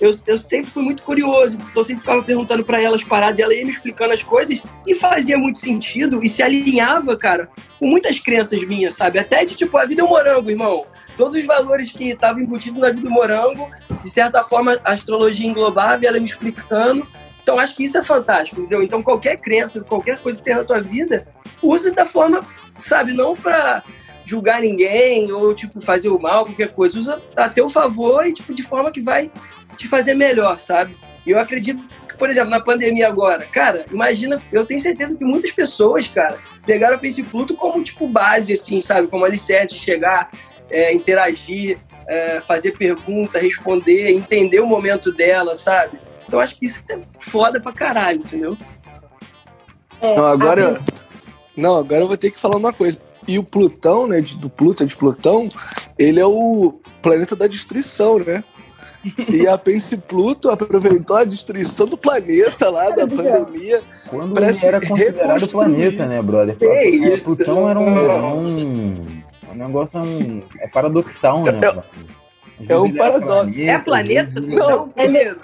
eu, 0.00 0.14
eu 0.26 0.36
sempre 0.36 0.70
fui 0.70 0.82
muito 0.82 1.02
curioso, 1.02 1.60
então 1.70 1.82
sempre 1.82 2.00
ficava 2.00 2.22
perguntando 2.22 2.64
para 2.64 2.80
ela 2.80 2.96
as 2.96 3.04
paradas, 3.04 3.38
e 3.38 3.42
ela 3.42 3.54
ia 3.54 3.64
me 3.64 3.70
explicando 3.70 4.12
as 4.12 4.22
coisas 4.22 4.62
e 4.86 4.94
fazia 4.94 5.38
muito 5.38 5.58
sentido 5.58 6.24
e 6.24 6.28
se 6.28 6.42
alinhava, 6.42 7.16
cara, 7.16 7.48
com 7.78 7.86
muitas 7.86 8.18
crenças 8.18 8.62
minhas, 8.64 8.94
sabe? 8.94 9.18
Até 9.18 9.44
de 9.44 9.54
tipo, 9.54 9.76
a 9.76 9.84
vida 9.84 10.00
é 10.00 10.04
um 10.04 10.08
morango, 10.08 10.50
irmão. 10.50 10.86
Todos 11.16 11.38
os 11.38 11.46
valores 11.46 11.92
que 11.92 12.10
estavam 12.10 12.42
embutidos 12.42 12.78
na 12.78 12.88
vida 12.88 13.02
do 13.02 13.10
morango, 13.10 13.70
de 14.02 14.10
certa 14.10 14.42
forma, 14.42 14.78
a 14.84 14.92
astrologia 14.92 15.46
englobava 15.46 16.02
e 16.02 16.06
ela 16.06 16.18
me 16.18 16.24
explicando. 16.24 17.06
Então, 17.44 17.58
acho 17.58 17.76
que 17.76 17.84
isso 17.84 17.98
é 17.98 18.02
fantástico, 18.02 18.58
entendeu? 18.58 18.82
Então, 18.82 19.02
qualquer 19.02 19.36
crença, 19.36 19.82
qualquer 19.82 20.18
coisa 20.18 20.38
que 20.38 20.44
tem 20.46 20.54
na 20.54 20.64
tua 20.64 20.80
vida, 20.80 21.28
use 21.62 21.90
da 21.90 22.06
forma, 22.06 22.40
sabe, 22.78 23.12
não 23.12 23.36
para 23.36 23.84
julgar 24.24 24.62
ninguém 24.62 25.30
ou, 25.30 25.54
tipo, 25.54 25.78
fazer 25.78 26.08
o 26.08 26.18
mal, 26.18 26.46
qualquer 26.46 26.68
coisa. 26.68 26.98
Usa 26.98 27.22
a 27.36 27.46
teu 27.46 27.68
favor 27.68 28.26
e, 28.26 28.32
tipo, 28.32 28.54
de 28.54 28.62
forma 28.62 28.90
que 28.90 29.02
vai 29.02 29.30
te 29.76 29.86
fazer 29.86 30.14
melhor, 30.14 30.58
sabe? 30.58 30.96
E 31.26 31.32
eu 31.32 31.38
acredito 31.38 31.86
que, 32.08 32.16
por 32.16 32.30
exemplo, 32.30 32.48
na 32.48 32.60
pandemia 32.60 33.08
agora, 33.08 33.44
cara, 33.44 33.84
imagina, 33.92 34.42
eu 34.50 34.64
tenho 34.64 34.80
certeza 34.80 35.14
que 35.14 35.24
muitas 35.26 35.50
pessoas, 35.50 36.08
cara, 36.08 36.38
pegaram 36.64 36.98
Pense 36.98 37.22
Pluto 37.22 37.54
como, 37.54 37.84
tipo, 37.84 38.08
base, 38.08 38.54
assim, 38.54 38.80
sabe? 38.80 39.06
Como 39.08 39.26
alicerce, 39.26 39.74
chegar, 39.74 40.30
é, 40.70 40.94
interagir, 40.94 41.76
é, 42.08 42.40
fazer 42.40 42.72
pergunta, 42.72 43.38
responder, 43.38 44.08
entender 44.08 44.60
o 44.60 44.66
momento 44.66 45.12
dela, 45.12 45.54
sabe? 45.56 45.98
Então 46.26 46.40
acho 46.40 46.56
que 46.56 46.66
isso 46.66 46.82
é 46.90 46.98
foda 47.18 47.60
pra 47.60 47.72
caralho, 47.72 48.20
entendeu? 48.20 48.56
É, 50.00 50.16
não, 50.16 50.26
agora. 50.26 50.82
Não, 51.56 51.76
agora 51.76 52.02
eu 52.02 52.08
vou 52.08 52.16
ter 52.16 52.30
que 52.30 52.40
falar 52.40 52.56
uma 52.56 52.72
coisa. 52.72 53.00
E 53.26 53.38
o 53.38 53.44
Plutão, 53.44 54.06
né, 54.06 54.20
do 54.20 54.50
Pluto, 54.50 54.84
de 54.84 54.96
Plutão, 54.96 55.48
ele 55.98 56.20
é 56.20 56.26
o 56.26 56.80
planeta 57.00 57.34
da 57.34 57.46
destruição, 57.46 58.18
né? 58.18 58.44
E 59.28 59.46
a 59.46 59.58
Pense 59.58 59.96
Pluto 59.96 60.50
aproveitou 60.50 61.16
a 61.16 61.24
destruição 61.24 61.86
do 61.86 61.96
planeta 61.96 62.70
lá 62.70 62.88
da 62.90 63.06
pandemia. 63.06 63.82
Quando 64.08 64.38
ele 64.38 64.58
era 64.62 64.80
considerado 64.80 65.48
planeta, 65.50 66.06
né, 66.06 66.22
brother? 66.22 66.56
É 66.60 66.88
isso, 66.88 67.36
Plutão 67.36 67.68
era 67.68 67.78
um, 67.78 67.98
era 67.98 68.26
um, 68.26 69.04
um 69.52 69.54
negócio 69.54 70.00
um, 70.00 70.42
é 70.58 70.68
paradoxal, 70.68 71.44
né? 71.44 71.60
É, 72.68 72.72
é 72.72 72.78
um 72.78 72.94
paradoxo. 72.94 73.60
É 73.60 73.78
planeta? 73.78 74.40
Não, 74.40 74.92
ele, 74.96 75.36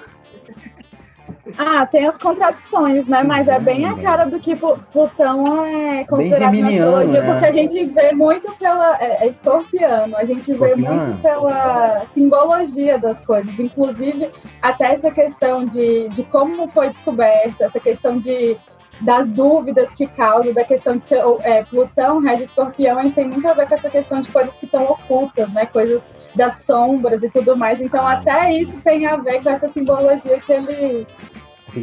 ah, 1.57 1.87
tem 1.87 2.07
as 2.07 2.19
contradições, 2.19 3.07
né? 3.07 3.23
Mas 3.23 3.49
é 3.49 3.59
bem 3.59 3.87
a 3.87 3.97
cara 3.97 4.27
do 4.27 4.39
que 4.39 4.55
Plutão 4.55 5.65
é 5.65 6.05
considerado 6.05 6.55
na 6.55 6.69
astrologia, 6.69 7.23
né? 7.23 7.33
porque 7.33 7.47
a 7.47 7.53
gente 7.53 7.85
vê 7.87 8.13
muito 8.13 8.53
pela. 8.57 8.97
É, 9.01 9.25
é 9.25 9.27
escorpiano, 9.29 10.17
a 10.17 10.25
gente 10.25 10.53
vê 10.53 10.75
muito 10.75 11.23
pela 11.23 12.07
simbologia 12.13 12.99
das 12.99 13.19
coisas. 13.21 13.59
Inclusive, 13.59 14.31
até 14.61 14.93
essa 14.93 15.11
questão 15.11 15.65
de, 15.65 16.09
de 16.09 16.23
como 16.25 16.69
foi 16.69 16.91
descoberta, 16.91 17.65
essa 17.65 17.81
questão 17.81 18.19
de 18.19 18.57
das 19.01 19.27
dúvidas 19.29 19.91
que 19.93 20.07
causa, 20.07 20.53
da 20.53 20.63
questão 20.63 20.99
de 20.99 21.07
ser 21.07 21.23
é, 21.41 21.65
Plutão, 21.65 22.21
rege 22.21 22.45
escorpião, 22.45 23.03
e 23.03 23.11
tem 23.11 23.27
muito 23.27 23.49
a 23.49 23.55
ver 23.55 23.67
com 23.67 23.75
essa 23.75 23.89
questão 23.89 24.21
de 24.21 24.29
coisas 24.29 24.55
que 24.57 24.67
estão 24.67 24.85
ocultas, 24.85 25.51
né? 25.53 25.65
Coisas 25.65 26.03
das 26.35 26.65
sombras 26.65 27.23
e 27.23 27.31
tudo 27.31 27.57
mais. 27.57 27.81
Então, 27.81 28.07
até 28.07 28.53
isso 28.53 28.77
tem 28.83 29.07
a 29.07 29.17
ver 29.17 29.43
com 29.43 29.51
essa 29.51 29.69
simbologia 29.69 30.41
que 30.41 30.53
ele, 30.53 31.07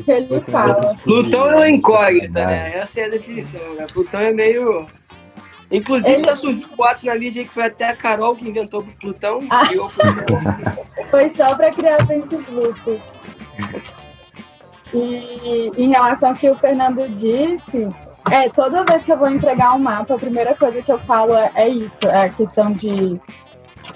que 0.04 0.12
ele 0.12 0.40
fala. 0.42 0.96
Plutão 1.04 1.50
é 1.50 1.56
uma 1.56 1.70
incógnita, 1.70 2.46
né? 2.46 2.78
Essa 2.78 3.02
é 3.02 3.06
a 3.06 3.10
definição, 3.10 3.76
né? 3.76 3.88
Plutão 3.92 4.20
é 4.20 4.32
meio. 4.32 4.86
Inclusive, 5.70 6.14
ele... 6.16 6.24
tá 6.24 6.36
surgindo 6.36 6.76
boatos 6.76 7.04
na 7.04 7.16
mídia 7.16 7.44
que 7.44 7.54
foi 7.54 7.66
até 7.66 7.90
a 7.90 7.96
Carol 7.96 8.36
que 8.36 8.48
inventou 8.48 8.86
Plutão. 9.00 9.40
Ah. 9.50 9.66
foi 11.12 11.30
só 11.32 11.56
para 11.56 11.72
criar 11.72 11.98
esse 12.10 12.38
Pluto. 12.38 13.02
E 14.94 15.72
em 15.78 15.90
relação 15.90 16.30
ao 16.30 16.36
que 16.36 16.50
o 16.50 16.56
Fernando 16.56 17.10
disse, 17.10 17.90
é, 18.32 18.50
toda 18.50 18.86
vez 18.86 19.04
que 19.04 19.12
eu 19.12 19.18
vou 19.18 19.30
entregar 19.30 19.76
um 19.76 19.80
mapa, 19.80 20.16
a 20.16 20.20
primeira 20.20 20.56
coisa 20.56 20.82
que 20.82 20.92
eu 20.92 21.00
falo 21.00 21.36
é, 21.36 21.52
é 21.56 21.68
isso, 21.68 22.08
é 22.08 22.26
a 22.26 22.30
questão 22.30 22.72
de 22.72 23.20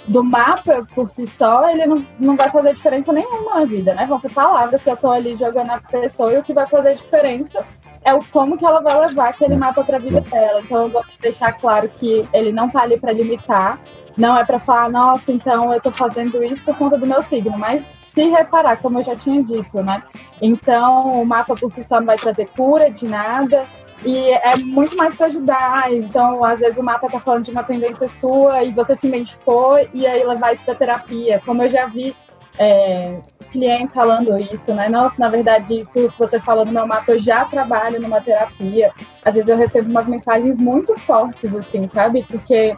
do 0.08 0.24
mapa 0.24 0.88
por 0.94 1.08
si 1.08 1.26
só, 1.26 1.70
ele 1.70 1.86
não, 1.86 2.06
não 2.20 2.36
vai 2.36 2.50
fazer 2.50 2.74
diferença 2.74 3.12
nenhuma 3.12 3.60
na 3.60 3.66
vida, 3.66 3.94
né? 3.94 4.06
Vão 4.06 4.20
ser 4.20 4.32
palavras 4.32 4.84
que 4.84 4.90
eu 4.90 4.98
tô 4.98 5.12
ali 5.12 5.36
jogando 5.36 5.68
na 5.68 5.80
pessoa 5.80 6.34
e 6.34 6.38
o 6.38 6.44
que 6.44 6.54
vai 6.54 6.68
fazer 6.68 6.96
diferença 6.96 7.66
é 8.04 8.14
o 8.14 8.24
como 8.32 8.58
que 8.58 8.66
ela 8.66 8.82
vai 8.82 9.00
levar 9.08 9.30
aquele 9.30 9.56
mapa 9.56 9.84
para 9.84 9.98
a 9.98 10.00
vida 10.00 10.22
dela. 10.22 10.62
Então 10.62 10.84
eu 10.84 10.90
gosto 10.90 11.12
de 11.12 11.20
deixar 11.20 11.54
claro 11.54 11.88
que 11.90 12.28
ele 12.34 12.52
não 12.52 12.70
tá 12.70 12.82
ali 12.82 13.00
para 13.00 13.12
limitar, 13.12 13.80
não 14.18 14.36
é 14.36 14.44
para 14.44 14.60
falar, 14.60 14.90
nossa, 14.90 15.32
então 15.32 15.74
eu 15.74 15.80
tô 15.80 15.92
fazendo 15.92 16.44
isso 16.44 16.64
por 16.64 16.76
conta 16.78 16.98
do 16.98 17.08
meu 17.08 17.22
signo, 17.22 17.58
mas 17.58 17.82
se 17.82 18.30
reparar, 18.30 18.78
como 18.78 19.00
eu 19.00 19.04
já 19.04 19.16
tinha 19.16 19.42
dito, 19.42 19.82
né? 19.82 20.04
Então 20.42 21.22
o 21.22 21.26
mapa 21.26 21.56
por 21.56 21.70
si 21.70 21.84
só 21.84 22.00
não 22.00 22.08
vai 22.08 22.18
trazer 22.18 22.48
cura 22.48 22.90
de 22.90 23.08
nada, 23.08 23.68
e 24.04 24.30
é 24.32 24.58
muito 24.58 24.98
mais 24.98 25.14
para 25.14 25.28
ajudar. 25.28 25.94
Então, 25.94 26.44
às 26.44 26.60
vezes 26.60 26.78
o 26.78 26.84
mapa 26.84 27.06
está 27.08 27.20
falando 27.20 27.46
de 27.46 27.52
uma 27.52 27.64
tendência 27.64 28.08
sua 28.08 28.64
e 28.64 28.74
você 28.74 28.96
se 28.96 29.08
identificou 29.08 29.78
e 29.94 30.08
aí 30.08 30.24
levar 30.24 30.54
isso 30.54 30.64
para 30.64 30.76
terapia. 30.76 31.42
Como 31.46 31.62
eu 31.64 31.70
já 31.70 31.86
vi 31.86 32.16
é, 32.58 33.22
clientes 33.52 33.94
falando 33.94 34.38
isso, 34.38 34.74
né? 34.74 34.90
Nossa, 34.90 35.16
na 35.20 35.30
verdade, 35.30 35.82
isso 35.82 36.10
que 36.10 36.20
você 36.20 36.40
falou 36.40 36.66
no 36.66 36.72
meu 36.72 36.88
mapa, 36.88 37.12
eu 37.12 37.20
já 37.20 37.46
trabalho 37.46 38.02
numa 38.02 38.22
terapia. 38.22 38.92
Às 39.24 39.36
vezes 39.36 39.50
eu 39.50 39.58
recebo 39.58 39.90
umas 39.90 40.08
mensagens 40.08 40.58
muito 40.58 40.98
fortes, 40.98 41.54
assim, 41.56 41.88
sabe? 41.88 42.26
Porque 42.30 42.76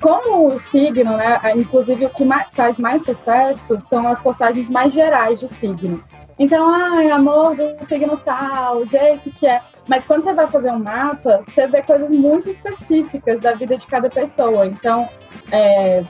como 0.00 0.48
o 0.48 0.58
signo, 0.58 1.16
né? 1.16 1.40
Inclusive 1.56 2.06
o 2.06 2.10
que 2.10 2.24
mais, 2.24 2.46
faz 2.52 2.78
mais 2.78 3.04
sucesso 3.04 3.80
são 3.80 4.06
as 4.06 4.20
postagens 4.20 4.68
mais 4.70 4.92
gerais 4.92 5.40
do 5.40 5.48
signo. 5.48 6.02
Então, 6.38 6.68
ai, 6.74 7.10
amor 7.10 7.56
do 7.56 7.84
signo 7.84 8.16
tal, 8.18 8.78
o 8.78 8.86
jeito 8.86 9.30
que 9.30 9.46
é. 9.46 9.62
Mas 9.86 10.04
quando 10.04 10.24
você 10.24 10.32
vai 10.32 10.48
fazer 10.48 10.70
um 10.70 10.78
mapa, 10.78 11.42
você 11.46 11.66
vê 11.66 11.82
coisas 11.82 12.10
muito 12.10 12.48
específicas 12.48 13.40
da 13.40 13.52
vida 13.54 13.76
de 13.76 13.86
cada 13.86 14.08
pessoa. 14.08 14.66
Então, 14.66 15.08
é, 15.52 16.04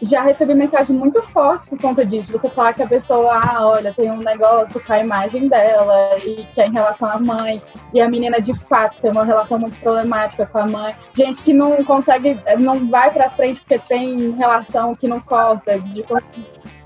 já 0.00 0.22
recebi 0.22 0.54
mensagem 0.54 0.96
muito 0.96 1.22
forte 1.22 1.68
por 1.68 1.80
conta 1.80 2.04
disso. 2.04 2.32
Você 2.32 2.48
falar 2.48 2.72
que 2.72 2.82
a 2.82 2.86
pessoa, 2.86 3.34
ah, 3.34 3.66
olha, 3.66 3.92
tem 3.92 4.10
um 4.10 4.18
negócio 4.18 4.80
com 4.84 4.92
a 4.92 4.98
imagem 4.98 5.48
dela 5.48 6.16
e 6.18 6.44
que 6.52 6.60
é 6.60 6.66
em 6.66 6.72
relação 6.72 7.08
à 7.08 7.18
mãe. 7.18 7.62
E 7.92 8.00
a 8.00 8.08
menina, 8.08 8.40
de 8.40 8.54
fato, 8.58 9.00
tem 9.00 9.10
uma 9.10 9.24
relação 9.24 9.58
muito 9.58 9.76
problemática 9.80 10.46
com 10.46 10.58
a 10.58 10.66
mãe. 10.66 10.96
Gente 11.16 11.42
que 11.42 11.52
não 11.52 11.82
consegue, 11.84 12.38
não 12.58 12.88
vai 12.88 13.10
pra 13.12 13.30
frente 13.30 13.60
porque 13.60 13.78
tem 13.78 14.32
relação 14.32 14.94
que 14.94 15.06
não 15.06 15.20
corta, 15.20 15.78
de, 15.78 16.04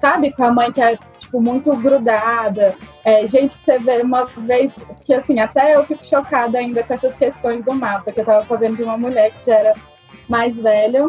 sabe, 0.00 0.32
com 0.32 0.44
a 0.44 0.52
mãe 0.52 0.72
que 0.72 0.80
é 0.80 0.98
tipo, 1.18 1.40
muito 1.40 1.74
grudada. 1.76 2.74
É, 3.04 3.26
gente 3.26 3.58
que 3.58 3.64
você 3.64 3.78
vê 3.78 4.02
uma 4.02 4.24
vez 4.24 4.78
que, 5.04 5.12
assim, 5.14 5.40
até 5.40 5.74
eu 5.74 5.84
fico 5.84 6.04
chocada 6.04 6.58
ainda 6.58 6.82
com 6.82 6.94
essas 6.94 7.14
questões 7.14 7.64
do 7.64 7.74
mapa, 7.74 8.12
que 8.12 8.20
eu 8.20 8.24
tava 8.24 8.44
fazendo 8.46 8.76
de 8.76 8.82
uma 8.82 8.96
mulher 8.96 9.32
que 9.32 9.46
já 9.46 9.56
era 9.56 9.74
mais 10.28 10.56
velha. 10.56 11.06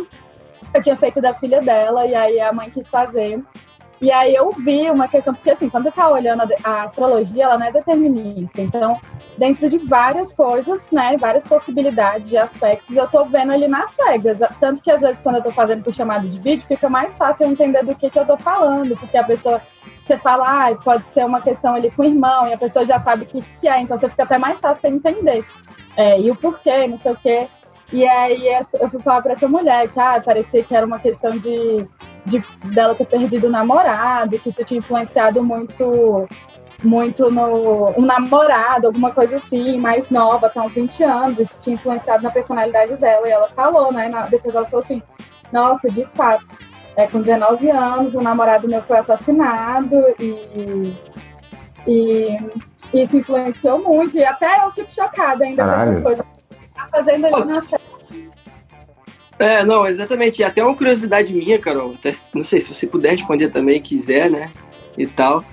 Eu 0.73 0.81
tinha 0.81 0.97
feito 0.97 1.21
da 1.21 1.33
filha 1.33 1.61
dela, 1.61 2.05
e 2.05 2.13
aí 2.13 2.39
a 2.39 2.51
mãe 2.51 2.69
quis 2.69 2.89
fazer. 2.89 3.41
E 3.99 4.11
aí 4.11 4.35
eu 4.35 4.51
vi 4.51 4.89
uma 4.91 5.07
questão, 5.07 5.33
porque 5.33 5.49
assim, 5.49 5.69
quando 5.69 5.85
você 5.85 5.91
tá 5.91 6.09
olhando 6.09 6.43
a, 6.63 6.83
astrologia, 6.83 7.45
ela 7.45 7.57
não 7.57 7.65
é 7.65 7.71
determinista. 7.71 8.61
Então, 8.61 8.99
dentro 9.37 9.67
de 9.67 9.79
várias 9.79 10.31
coisas, 10.31 10.91
né, 10.91 11.17
várias 11.17 11.47
possibilidades 11.47 12.29
de 12.29 12.37
aspectos, 12.37 12.95
eu 12.95 13.07
tô 13.07 13.25
vendo 13.25 13.51
ali 13.51 13.67
nas 13.67 13.91
cegas. 13.91 14.39
Tanto 14.59 14.83
que 14.83 14.91
às 14.91 15.01
vezes 15.01 15.19
quando 15.19 15.37
eu 15.37 15.43
tô 15.43 15.51
fazendo 15.51 15.83
por 15.83 15.93
chamada 15.93 16.27
de 16.27 16.39
vídeo, 16.39 16.67
fica 16.67 16.87
mais 16.87 17.17
fácil 17.17 17.45
eu 17.45 17.51
entender 17.51 17.83
do 17.83 17.95
que 17.95 18.09
que 18.09 18.19
eu 18.19 18.25
tô 18.25 18.37
falando, 18.37 18.95
porque 18.97 19.17
a 19.17 19.23
pessoa 19.23 19.61
você 20.05 20.17
fala, 20.17 20.69
ah, 20.69 20.75
pode 20.75 21.09
ser 21.11 21.25
uma 21.25 21.41
questão 21.41 21.75
ali 21.75 21.91
com 21.91 22.03
o 22.03 22.05
irmão, 22.05 22.47
e 22.47 22.53
a 22.53 22.57
pessoa 22.57 22.85
já 22.85 22.97
sabe 22.99 23.23
o 23.23 23.25
que, 23.25 23.41
que 23.59 23.67
é, 23.67 23.81
então 23.81 23.97
você 23.97 24.07
fica 24.09 24.23
até 24.23 24.37
mais 24.37 24.61
fácil 24.61 24.81
você 24.81 24.87
entender. 24.87 25.45
É, 25.97 26.21
e 26.21 26.29
o 26.29 26.35
porquê, 26.35 26.87
não 26.87 26.97
sei 26.97 27.11
o 27.11 27.17
quê. 27.17 27.47
E 27.91 28.05
aí 28.07 28.47
eu 28.79 28.89
fui 28.89 29.01
falar 29.01 29.21
para 29.21 29.33
essa 29.33 29.47
mulher 29.47 29.89
que 29.89 29.99
ah, 29.99 30.21
parecia 30.23 30.63
que 30.63 30.75
era 30.75 30.85
uma 30.85 30.99
questão 30.99 31.37
de, 31.37 31.87
de 32.27 32.43
dela 32.73 32.93
ter 32.93 33.05
perdido 33.05 33.47
o 33.47 33.49
namorado, 33.49 34.37
que 34.37 34.49
isso 34.49 34.63
tinha 34.63 34.79
influenciado 34.79 35.43
muito 35.43 36.27
muito 36.83 37.31
no 37.31 37.89
um 37.97 38.05
namorado, 38.05 38.85
alguma 38.85 39.11
coisa 39.11 39.37
assim, 39.37 39.79
mais 39.79 40.11
nova, 40.11 40.45
até 40.45 40.61
uns 40.61 40.75
20 40.75 41.03
anos, 41.03 41.39
isso 41.39 41.59
tinha 41.59 41.73
influenciado 41.73 42.21
na 42.21 42.29
personalidade 42.29 42.95
dela. 42.97 43.27
E 43.27 43.31
ela 43.31 43.49
falou, 43.49 43.91
né? 43.91 44.11
Depois 44.29 44.53
ela 44.53 44.65
falou 44.65 44.81
assim, 44.81 45.01
nossa, 45.51 45.89
de 45.89 46.05
fato, 46.05 46.55
é, 46.95 47.07
com 47.07 47.19
19 47.19 47.71
anos, 47.71 48.13
o 48.13 48.21
namorado 48.21 48.67
meu 48.67 48.83
foi 48.83 48.97
assassinado 48.97 49.95
e, 50.19 50.95
e 51.87 52.37
isso 52.93 53.17
influenciou 53.17 53.79
muito. 53.79 54.15
E 54.15 54.23
até 54.23 54.63
eu 54.63 54.71
fico 54.71 54.91
chocada 54.91 55.45
ainda 55.45 55.63
com 55.63 55.71
essas 55.71 56.03
coisas 56.03 56.25
que 56.51 56.73
tá 56.75 56.87
fazendo 56.91 57.25
ali 57.25 57.45
na 57.45 57.61
série. 57.63 57.96
É, 59.39 59.63
não, 59.63 59.85
exatamente. 59.85 60.39
E 60.41 60.43
até 60.43 60.63
uma 60.63 60.75
curiosidade 60.75 61.33
minha, 61.33 61.59
Carol, 61.59 61.93
até, 61.93 62.11
não 62.33 62.41
sei 62.41 62.59
se 62.59 62.73
você 62.73 62.87
puder 62.87 63.11
responder 63.11 63.49
também, 63.49 63.81
quiser, 63.81 64.29
né? 64.29 64.51
E 64.97 65.05
tal. 65.05 65.43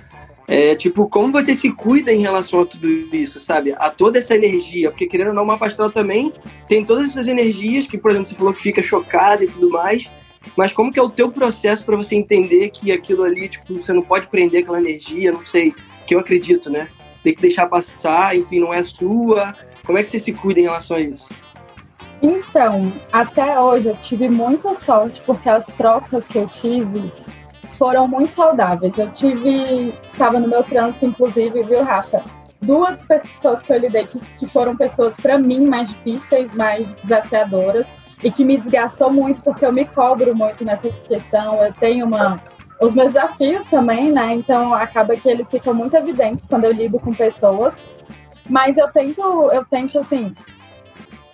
É, 0.46 0.74
tipo, 0.74 1.08
como 1.08 1.32
você 1.32 1.54
se 1.54 1.70
cuida 1.72 2.12
em 2.12 2.20
relação 2.20 2.62
a 2.62 2.66
tudo 2.66 2.88
isso, 2.88 3.40
sabe? 3.40 3.74
A 3.78 3.90
toda 3.90 4.18
essa 4.18 4.34
energia, 4.34 4.90
porque 4.90 5.06
querendo 5.06 5.28
ou 5.28 5.34
não, 5.34 5.42
uma 5.42 5.58
pastoral 5.58 5.90
também 5.90 6.32
tem 6.68 6.84
todas 6.84 7.08
essas 7.08 7.28
energias 7.28 7.86
que, 7.86 7.96
por 7.96 8.10
exemplo, 8.10 8.28
você 8.28 8.34
falou 8.34 8.52
que 8.52 8.60
fica 8.60 8.82
chocada 8.82 9.42
e 9.42 9.48
tudo 9.48 9.70
mais, 9.70 10.10
mas 10.56 10.70
como 10.72 10.92
que 10.92 10.98
é 10.98 11.02
o 11.02 11.08
teu 11.08 11.30
processo 11.30 11.84
para 11.84 11.96
você 11.96 12.14
entender 12.14 12.70
que 12.70 12.92
aquilo 12.92 13.22
ali, 13.22 13.48
tipo, 13.48 13.78
você 13.78 13.92
não 13.92 14.02
pode 14.02 14.28
prender 14.28 14.62
aquela 14.62 14.78
energia, 14.78 15.32
não 15.32 15.44
sei, 15.44 15.74
que 16.06 16.14
eu 16.14 16.18
acredito, 16.18 16.70
né? 16.70 16.88
Tem 17.22 17.34
que 17.34 17.40
deixar 17.40 17.66
passar, 17.66 18.36
enfim, 18.36 18.60
não 18.60 18.72
é 18.72 18.82
sua. 18.82 19.54
Como 19.86 19.96
é 19.96 20.02
que 20.02 20.10
você 20.10 20.18
se 20.18 20.32
cuida 20.32 20.60
em 20.60 20.64
relação 20.64 20.98
a 20.98 21.00
isso? 21.00 21.32
Então, 22.25 22.90
até 23.12 23.61
hoje 23.61 23.88
eu 23.88 23.97
tive 23.97 24.31
muita 24.31 24.75
sorte, 24.75 25.21
porque 25.26 25.47
as 25.47 25.66
trocas 25.66 26.26
que 26.26 26.38
eu 26.38 26.49
tive 26.49 27.12
foram 27.73 28.09
muito 28.09 28.33
saudáveis. 28.33 28.97
Eu 28.97 29.11
tive, 29.11 29.88
estava 30.11 30.40
no 30.40 30.49
meu 30.49 30.62
trânsito, 30.62 31.04
inclusive, 31.04 31.62
viu, 31.64 31.85
Rafa? 31.85 32.25
Duas 32.62 32.97
pessoas 33.04 33.61
que 33.61 33.71
eu 33.71 33.78
lidei 33.78 34.07
que, 34.07 34.19
que 34.38 34.47
foram 34.47 34.75
pessoas, 34.75 35.14
para 35.14 35.37
mim, 35.37 35.66
mais 35.66 35.90
difíceis, 35.90 36.50
mais 36.54 36.95
desafiadoras, 37.02 37.93
e 38.23 38.31
que 38.31 38.43
me 38.43 38.57
desgastou 38.57 39.12
muito, 39.12 39.43
porque 39.43 39.66
eu 39.66 39.73
me 39.73 39.85
cobro 39.85 40.35
muito 40.35 40.64
nessa 40.64 40.88
questão. 41.07 41.62
Eu 41.62 41.75
tenho 41.75 42.07
uma. 42.07 42.40
Os 42.81 42.95
meus 42.95 43.12
desafios 43.12 43.66
também, 43.66 44.11
né? 44.11 44.33
Então, 44.33 44.73
acaba 44.73 45.14
que 45.14 45.28
eles 45.28 45.50
ficam 45.50 45.75
muito 45.75 45.95
evidentes 45.95 46.47
quando 46.47 46.64
eu 46.64 46.73
lido 46.73 46.99
com 46.99 47.12
pessoas. 47.12 47.76
Mas 48.49 48.78
eu 48.78 48.88
tento, 48.88 49.21
eu 49.52 49.62
tento, 49.66 49.99
assim, 49.99 50.35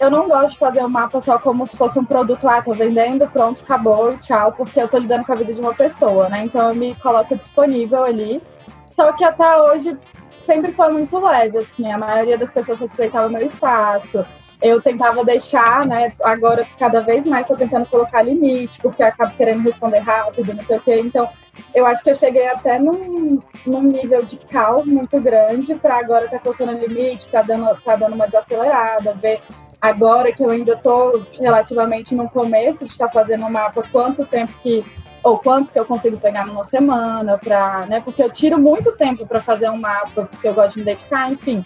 eu 0.01 0.11
não 0.11 0.27
gosto 0.27 0.55
de 0.55 0.59
fazer 0.59 0.83
o 0.83 0.89
mapa 0.89 1.21
só 1.21 1.39
como 1.39 1.69
se 1.69 1.77
fosse 1.77 1.99
um 1.99 2.05
produto, 2.05 2.49
ah, 2.49 2.63
tô 2.63 2.73
vendendo, 2.73 3.29
pronto, 3.29 3.63
acabou 3.63 4.17
tchau, 4.17 4.51
porque 4.53 4.81
eu 4.81 4.89
tô 4.89 4.97
lidando 4.97 5.27
com 5.27 5.33
a 5.33 5.37
vida 5.37 5.53
de 5.53 5.61
uma 5.61 5.75
pessoa, 5.75 6.27
né? 6.31 6.43
Então 6.47 6.71
eu 6.71 6.75
me 6.75 6.95
coloco 6.95 7.37
disponível 7.37 8.03
ali. 8.03 8.43
Só 8.87 9.13
que 9.13 9.23
até 9.23 9.59
hoje 9.59 9.97
sempre 10.41 10.73
foi 10.73 10.89
muito 10.91 11.19
leve, 11.19 11.59
assim, 11.59 11.93
a 11.93 11.99
maioria 11.99 12.39
das 12.39 12.51
pessoas 12.51 12.81
respeitava 12.81 13.29
meu 13.29 13.45
espaço. 13.45 14.25
Eu 14.63 14.81
tentava 14.81 15.23
deixar, 15.23 15.85
né? 15.87 16.13
Agora, 16.23 16.67
cada 16.79 17.03
vez 17.03 17.27
mais, 17.27 17.47
tô 17.47 17.55
tentando 17.55 17.87
colocar 17.87 18.23
limite, 18.23 18.81
porque 18.81 19.03
acabo 19.03 19.35
querendo 19.37 19.63
responder 19.63 19.99
rápido, 19.99 20.55
não 20.55 20.65
sei 20.65 20.79
o 20.79 20.81
quê. 20.81 20.99
Então, 20.99 21.29
eu 21.75 21.85
acho 21.85 22.03
que 22.03 22.11
eu 22.11 22.15
cheguei 22.15 22.47
até 22.47 22.79
num, 22.79 23.43
num 23.67 23.83
nível 23.83 24.25
de 24.25 24.39
caos 24.39 24.87
muito 24.87 25.21
grande 25.21 25.75
para 25.75 25.99
agora 25.99 26.29
tá 26.29 26.39
colocando 26.39 26.73
limite, 26.73 27.29
tá 27.29 27.43
dando, 27.43 27.75
tá 27.83 27.97
dando 27.97 28.15
uma 28.15 28.27
desacelerada, 28.27 29.15
ver 29.15 29.43
agora 29.81 30.33
que 30.33 30.43
eu 30.43 30.51
ainda 30.51 30.75
estou 30.75 31.27
relativamente 31.39 32.15
no 32.15 32.29
começo 32.29 32.85
de 32.85 32.91
estar 32.93 33.07
tá 33.07 33.13
fazendo 33.13 33.45
um 33.47 33.51
mapa, 33.51 33.83
quanto 33.91 34.27
tempo 34.27 34.53
que 34.63 34.85
ou 35.23 35.39
quantos 35.39 35.71
que 35.71 35.79
eu 35.79 35.85
consigo 35.85 36.17
pegar 36.19 36.47
numa 36.47 36.65
semana 36.65 37.37
para, 37.39 37.87
né? 37.87 38.01
Porque 38.01 38.23
eu 38.23 38.33
tiro 38.33 38.59
muito 38.59 38.93
tempo 38.93 39.27
para 39.27 39.43
fazer 39.43 39.69
um 39.69 39.77
mapa, 39.77 40.25
porque 40.25 40.49
eu 40.49 40.55
gosto 40.55 40.75
de 40.75 40.79
me 40.79 40.85
dedicar, 40.85 41.31
enfim. 41.31 41.65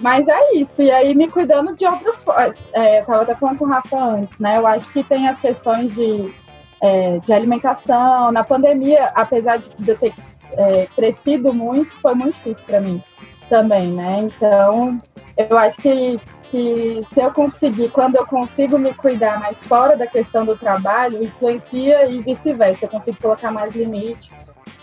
Mas 0.00 0.26
é 0.26 0.54
isso, 0.54 0.82
e 0.82 0.90
aí 0.90 1.14
me 1.14 1.28
cuidando 1.28 1.74
de 1.76 1.86
outras 1.86 2.24
formas. 2.24 2.58
É, 2.72 3.00
eu 3.00 3.04
tava 3.04 3.22
até 3.22 3.34
falando 3.36 3.58
com 3.58 3.64
o 3.64 3.68
Rafa 3.68 3.96
antes, 3.96 4.38
né? 4.40 4.58
Eu 4.58 4.66
acho 4.66 4.90
que 4.90 5.04
tem 5.04 5.28
as 5.28 5.38
questões 5.38 5.94
de, 5.94 6.34
é, 6.80 7.18
de 7.18 7.32
alimentação. 7.32 8.32
Na 8.32 8.42
pandemia, 8.42 9.12
apesar 9.14 9.58
de 9.58 9.70
eu 9.86 9.96
ter 9.96 10.12
é, 10.52 10.86
crescido 10.96 11.54
muito, 11.54 11.94
foi 12.00 12.14
muito 12.14 12.34
difícil 12.34 12.66
para 12.66 12.80
mim 12.80 13.00
também, 13.48 13.92
né? 13.92 14.18
Então, 14.22 14.98
eu 15.36 15.58
acho 15.58 15.78
que 15.78 16.20
que 16.54 17.02
se 17.12 17.20
eu 17.20 17.32
conseguir, 17.32 17.90
quando 17.90 18.16
eu 18.16 18.24
consigo 18.26 18.78
me 18.78 18.94
cuidar 18.94 19.40
mais 19.40 19.64
fora 19.64 19.96
da 19.96 20.06
questão 20.06 20.44
do 20.44 20.56
trabalho, 20.56 21.24
influencia 21.24 22.06
e 22.06 22.20
vice-versa. 22.20 22.84
Eu 22.84 22.88
consigo 22.88 23.16
colocar 23.20 23.50
mais 23.50 23.74
limite, 23.74 24.30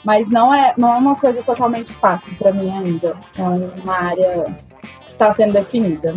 mas 0.04 0.28
não 0.30 0.54
é, 0.54 0.74
não 0.78 0.94
é 0.94 0.98
uma 0.98 1.16
coisa 1.16 1.42
totalmente 1.44 1.94
fácil 1.94 2.36
para 2.36 2.52
mim 2.52 2.70
ainda. 2.70 3.18
É 3.38 3.42
uma 3.42 3.96
área 3.96 4.56
que 5.02 5.10
está 5.10 5.32
sendo 5.32 5.54
definida. 5.54 6.16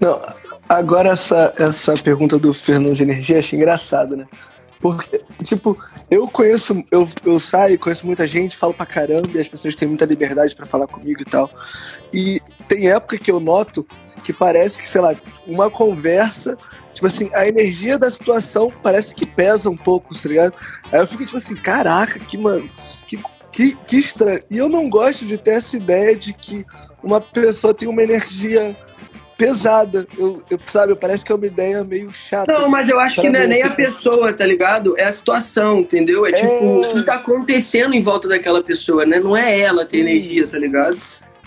Não, 0.00 0.20
agora 0.68 1.10
essa, 1.10 1.54
essa 1.56 1.94
pergunta 1.94 2.38
do 2.38 2.52
Fernando 2.52 2.94
de 2.94 3.02
Energia 3.02 3.38
achei 3.38 3.56
engraçado, 3.56 4.16
né? 4.16 4.26
Porque, 4.80 5.22
tipo, 5.42 5.76
eu 6.10 6.28
conheço, 6.28 6.84
eu, 6.90 7.08
eu 7.24 7.38
saio, 7.38 7.78
conheço 7.78 8.06
muita 8.06 8.26
gente, 8.26 8.56
falo 8.56 8.74
pra 8.74 8.84
caramba, 8.84 9.28
e 9.34 9.38
as 9.38 9.48
pessoas 9.48 9.74
têm 9.74 9.88
muita 9.88 10.04
liberdade 10.04 10.54
para 10.54 10.66
falar 10.66 10.86
comigo 10.86 11.22
e 11.22 11.24
tal. 11.24 11.50
E 12.12 12.42
tem 12.68 12.88
época 12.88 13.18
que 13.18 13.30
eu 13.30 13.40
noto 13.40 13.86
que 14.22 14.32
parece 14.32 14.82
que, 14.82 14.88
sei 14.88 15.00
lá, 15.00 15.14
uma 15.46 15.70
conversa, 15.70 16.58
tipo 16.92 17.06
assim, 17.06 17.30
a 17.32 17.46
energia 17.46 17.96
da 17.96 18.10
situação 18.10 18.72
parece 18.82 19.14
que 19.14 19.24
pesa 19.24 19.70
um 19.70 19.76
pouco, 19.76 20.20
tá 20.20 20.28
ligado? 20.28 20.54
Aí 20.90 20.98
eu 20.98 21.06
fico 21.06 21.24
tipo 21.24 21.36
assim, 21.36 21.54
caraca, 21.54 22.18
que, 22.18 22.36
mano, 22.36 22.68
que, 23.06 23.20
que, 23.52 23.76
que 23.86 23.98
estranho. 23.98 24.42
E 24.50 24.58
eu 24.58 24.68
não 24.68 24.90
gosto 24.90 25.24
de 25.24 25.38
ter 25.38 25.52
essa 25.52 25.76
ideia 25.76 26.16
de 26.16 26.32
que 26.32 26.66
uma 27.02 27.20
pessoa 27.20 27.72
tem 27.72 27.88
uma 27.88 28.02
energia 28.02 28.76
pesada. 29.38 30.06
Eu, 30.18 30.42
eu, 30.50 30.58
sabe, 30.66 30.96
parece 30.96 31.24
que 31.24 31.30
é 31.30 31.34
uma 31.34 31.46
ideia 31.46 31.84
meio 31.84 32.12
chata. 32.12 32.52
Não, 32.52 32.68
mas 32.68 32.88
eu 32.88 32.98
acho 32.98 33.20
que 33.20 33.28
não 33.28 33.38
é 33.38 33.46
nem 33.46 33.62
a 33.62 33.70
pessoa, 33.70 34.32
tá 34.32 34.44
ligado? 34.44 34.98
É 34.98 35.04
a 35.04 35.12
situação, 35.12 35.80
entendeu? 35.80 36.26
É, 36.26 36.30
é, 36.30 36.32
tipo 36.32 36.80
o 36.80 36.94
que 36.94 37.02
tá 37.04 37.14
acontecendo 37.14 37.94
em 37.94 38.00
volta 38.00 38.28
daquela 38.28 38.62
pessoa, 38.62 39.06
né? 39.06 39.20
Não 39.20 39.36
é 39.36 39.60
ela 39.60 39.84
ter 39.84 39.98
energia, 39.98 40.48
tá 40.48 40.58
ligado? 40.58 40.98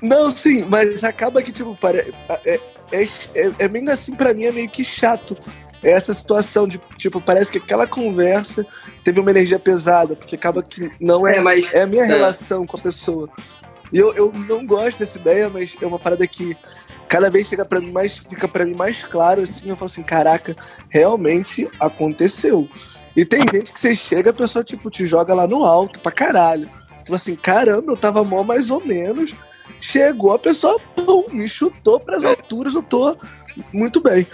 Não, 0.01 0.29
sim, 0.29 0.65
mas 0.65 1.03
acaba 1.03 1.41
que, 1.41 1.51
tipo, 1.51 1.75
pare... 1.75 2.13
é, 2.45 2.59
é, 2.91 3.03
é, 3.33 3.51
é 3.59 3.67
meio 3.67 3.91
assim, 3.91 4.15
pra 4.15 4.33
mim, 4.33 4.45
é 4.45 4.51
meio 4.51 4.69
que 4.69 4.83
chato. 4.83 5.38
Essa 5.81 6.13
situação 6.13 6.67
de, 6.67 6.79
tipo, 6.97 7.21
parece 7.21 7.51
que 7.51 7.57
aquela 7.57 7.88
conversa 7.88 8.65
teve 9.03 9.19
uma 9.19 9.31
energia 9.31 9.57
pesada, 9.57 10.15
porque 10.15 10.35
acaba 10.35 10.62
que 10.62 10.91
não 10.99 11.25
é, 11.25 11.38
é, 11.38 11.41
mas, 11.41 11.73
é 11.73 11.83
a 11.83 11.88
minha 11.88 12.03
é. 12.03 12.07
relação 12.07 12.65
com 12.65 12.77
a 12.77 12.81
pessoa. 12.81 13.29
E 13.91 13.97
eu, 13.97 14.13
eu 14.13 14.31
não 14.31 14.65
gosto 14.65 14.99
dessa 14.99 15.17
ideia, 15.17 15.49
mas 15.49 15.75
é 15.81 15.85
uma 15.85 15.97
parada 15.97 16.27
que 16.27 16.55
cada 17.07 17.29
vez 17.29 17.47
chega 17.47 17.65
para 17.65 17.79
mim 17.79 17.91
mais, 17.91 18.17
fica 18.17 18.47
para 18.47 18.65
mim 18.65 18.75
mais 18.75 19.03
claro, 19.03 19.41
assim, 19.41 19.69
eu 19.69 19.75
falo 19.75 19.85
assim, 19.85 20.03
caraca, 20.03 20.55
realmente 20.89 21.67
aconteceu. 21.79 22.69
E 23.15 23.25
tem 23.25 23.41
gente 23.51 23.73
que 23.73 23.79
você 23.79 23.95
chega, 23.95 24.29
a 24.29 24.33
pessoa, 24.33 24.63
tipo, 24.63 24.89
te 24.91 25.07
joga 25.07 25.33
lá 25.33 25.47
no 25.47 25.65
alto 25.65 25.99
pra 25.99 26.12
caralho. 26.12 26.69
Fala 27.03 27.15
assim, 27.15 27.35
caramba, 27.35 27.91
eu 27.91 27.97
tava 27.97 28.23
mó 28.23 28.43
mais 28.43 28.69
ou 28.69 28.85
menos, 28.85 29.33
Chegou 29.79 30.33
a 30.33 30.39
pessoa, 30.39 30.79
pum, 30.95 31.25
me 31.31 31.47
chutou 31.47 31.99
para 31.99 32.17
as 32.17 32.25
alturas, 32.25 32.75
eu 32.75 32.83
tô 32.83 33.15
muito 33.73 34.01
bem. 34.01 34.27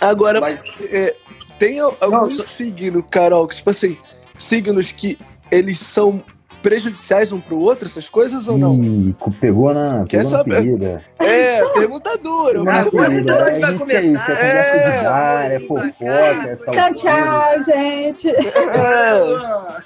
Agora, 0.00 0.40
Mas... 0.40 0.60
é, 0.82 1.16
tem 1.58 1.80
algum 1.80 2.10
Não, 2.10 2.30
signo, 2.30 3.02
Carol, 3.02 3.48
que 3.48 3.56
tipo 3.56 3.70
assim, 3.70 3.96
signos 4.36 4.92
que 4.92 5.18
eles 5.50 5.80
são 5.80 6.22
prejudiciais 6.62 7.32
um 7.32 7.40
pro 7.40 7.58
outro, 7.58 7.86
essas 7.86 8.08
coisas 8.08 8.48
ou 8.48 8.58
não? 8.58 8.82
Ih, 8.82 9.14
pegou 9.40 9.72
na, 9.72 10.04
Quer 10.04 10.18
pegou 10.18 10.30
saber? 10.30 10.78
Na 10.78 11.24
é, 11.24 11.64
pergunta 11.64 12.18
dura. 12.18 12.64
Não, 12.64 12.90
pergunta 12.90 13.32
dura, 13.32 13.60
vai 13.60 13.74
é 13.74 13.78
começar. 13.78 14.32
É, 14.32 14.98
é, 14.98 15.02
bar, 15.04 15.52
é 15.52 15.60
fofoca, 15.60 15.94
é 16.04 16.56
Tchau, 16.56 16.94
tchau, 16.94 17.64
gente. 17.64 18.28
É. 18.30 19.82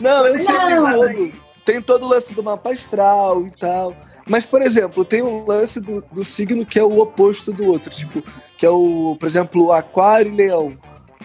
Não, 0.00 0.26
eu 0.26 0.38
sei 0.38 0.56
que 0.56 0.66
tem 0.66 0.76
todo 0.76 1.43
tem 1.64 1.80
todo 1.80 2.04
o 2.04 2.08
lance 2.08 2.34
do 2.34 2.42
mapa 2.42 2.72
astral 2.72 3.46
e 3.46 3.50
tal. 3.50 3.94
Mas, 4.26 4.46
por 4.46 4.62
exemplo, 4.62 5.04
tem 5.04 5.22
um 5.22 5.46
lance 5.46 5.80
do, 5.80 6.02
do 6.12 6.24
signo 6.24 6.64
que 6.64 6.78
é 6.78 6.82
o 6.82 6.98
oposto 6.98 7.52
do 7.52 7.64
outro. 7.64 7.90
Tipo, 7.90 8.22
que 8.56 8.64
é 8.64 8.70
o, 8.70 9.16
por 9.18 9.26
exemplo, 9.26 9.66
o 9.66 9.72
aquário 9.72 10.32
e 10.32 10.36
leão. 10.36 10.72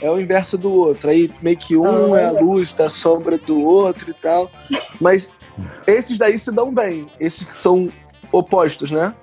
É 0.02 0.10
o 0.10 0.19
inverso 0.19 0.58
do 0.58 0.71
outro. 0.71 1.10
Aí 1.10 1.30
meio 1.41 1.58
que 1.58 1.75
um 1.78 2.13
ah, 2.13 2.19
é 2.19 2.25
a 2.25 2.32
luz 2.32 2.73
da 2.73 2.89
sombra 2.89 3.38
do 3.38 3.62
outro 3.62 4.10
e 4.10 4.13
tal. 4.13 4.49
Mas 4.99 5.30
esses 5.88 6.17
daí 6.17 6.38
se 6.38 6.52
dão 6.52 6.73
bem. 6.73 7.08
Esses 7.19 7.45
que 7.45 7.56
são 7.56 7.89
opostos, 8.32 8.91
né? 8.91 9.13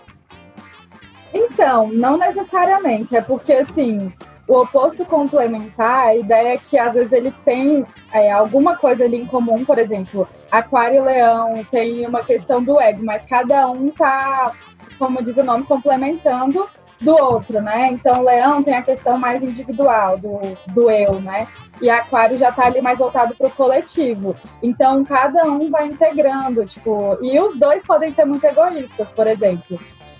Então, 1.33 1.89
não 1.93 2.17
necessariamente. 2.17 3.15
É 3.15 3.21
porque, 3.21 3.53
assim, 3.53 4.13
o 4.49 4.61
oposto 4.61 5.05
complementar, 5.05 6.09
a 6.09 6.17
ideia 6.17 6.55
é 6.55 6.59
que 6.59 6.79
às 6.79 6.95
vezes 6.95 7.13
eles 7.13 7.37
têm 7.45 7.85
é, 8.13 8.31
alguma 8.31 8.77
coisa 8.77 9.05
ali 9.05 9.17
em 9.17 9.27
comum, 9.27 9.65
por 9.65 9.79
exemplo, 9.79 10.29
Aquário 10.51 10.99
e 10.99 11.01
Leão 11.01 11.65
tem 11.71 12.07
uma 12.07 12.23
questão 12.23 12.63
do 12.63 12.81
ego, 12.81 13.05
mas 13.05 13.25
cada 13.25 13.67
um 13.69 13.91
tá, 13.91 14.53
como 14.99 15.23
diz 15.23 15.37
o 15.37 15.43
nome, 15.43 15.65
complementando 15.65 16.69
do 17.01 17.13
outro, 17.13 17.61
né? 17.61 17.89
Então, 17.89 18.23
leão 18.23 18.63
tem 18.63 18.75
a 18.75 18.83
questão 18.83 19.19
mais 19.19 19.43
individual 19.43 20.19
do, 20.19 20.41
do 20.73 20.91
eu, 20.91 21.21
né? 21.21 21.47
E 21.81 21.91
aquário 21.91 22.37
já 22.37 22.51
tá 22.51 22.67
ali 22.67 22.81
mais 22.81 22.99
voltado 22.99 23.35
para 23.35 23.49
o 23.49 23.51
coletivo. 23.51 24.35
Então, 24.63 25.05
cada 25.05 25.45
um 25.45 25.71
vai 25.71 25.87
integrando, 25.87 26.65
tipo, 26.65 27.19
e 27.21 27.39
os 27.39 27.55
dois 27.59 27.83
podem 27.83 28.13
ser 28.13 28.25
muito 28.25 28.45
egoístas, 28.45 29.11
por 29.11 29.27
exemplo. 29.27 29.79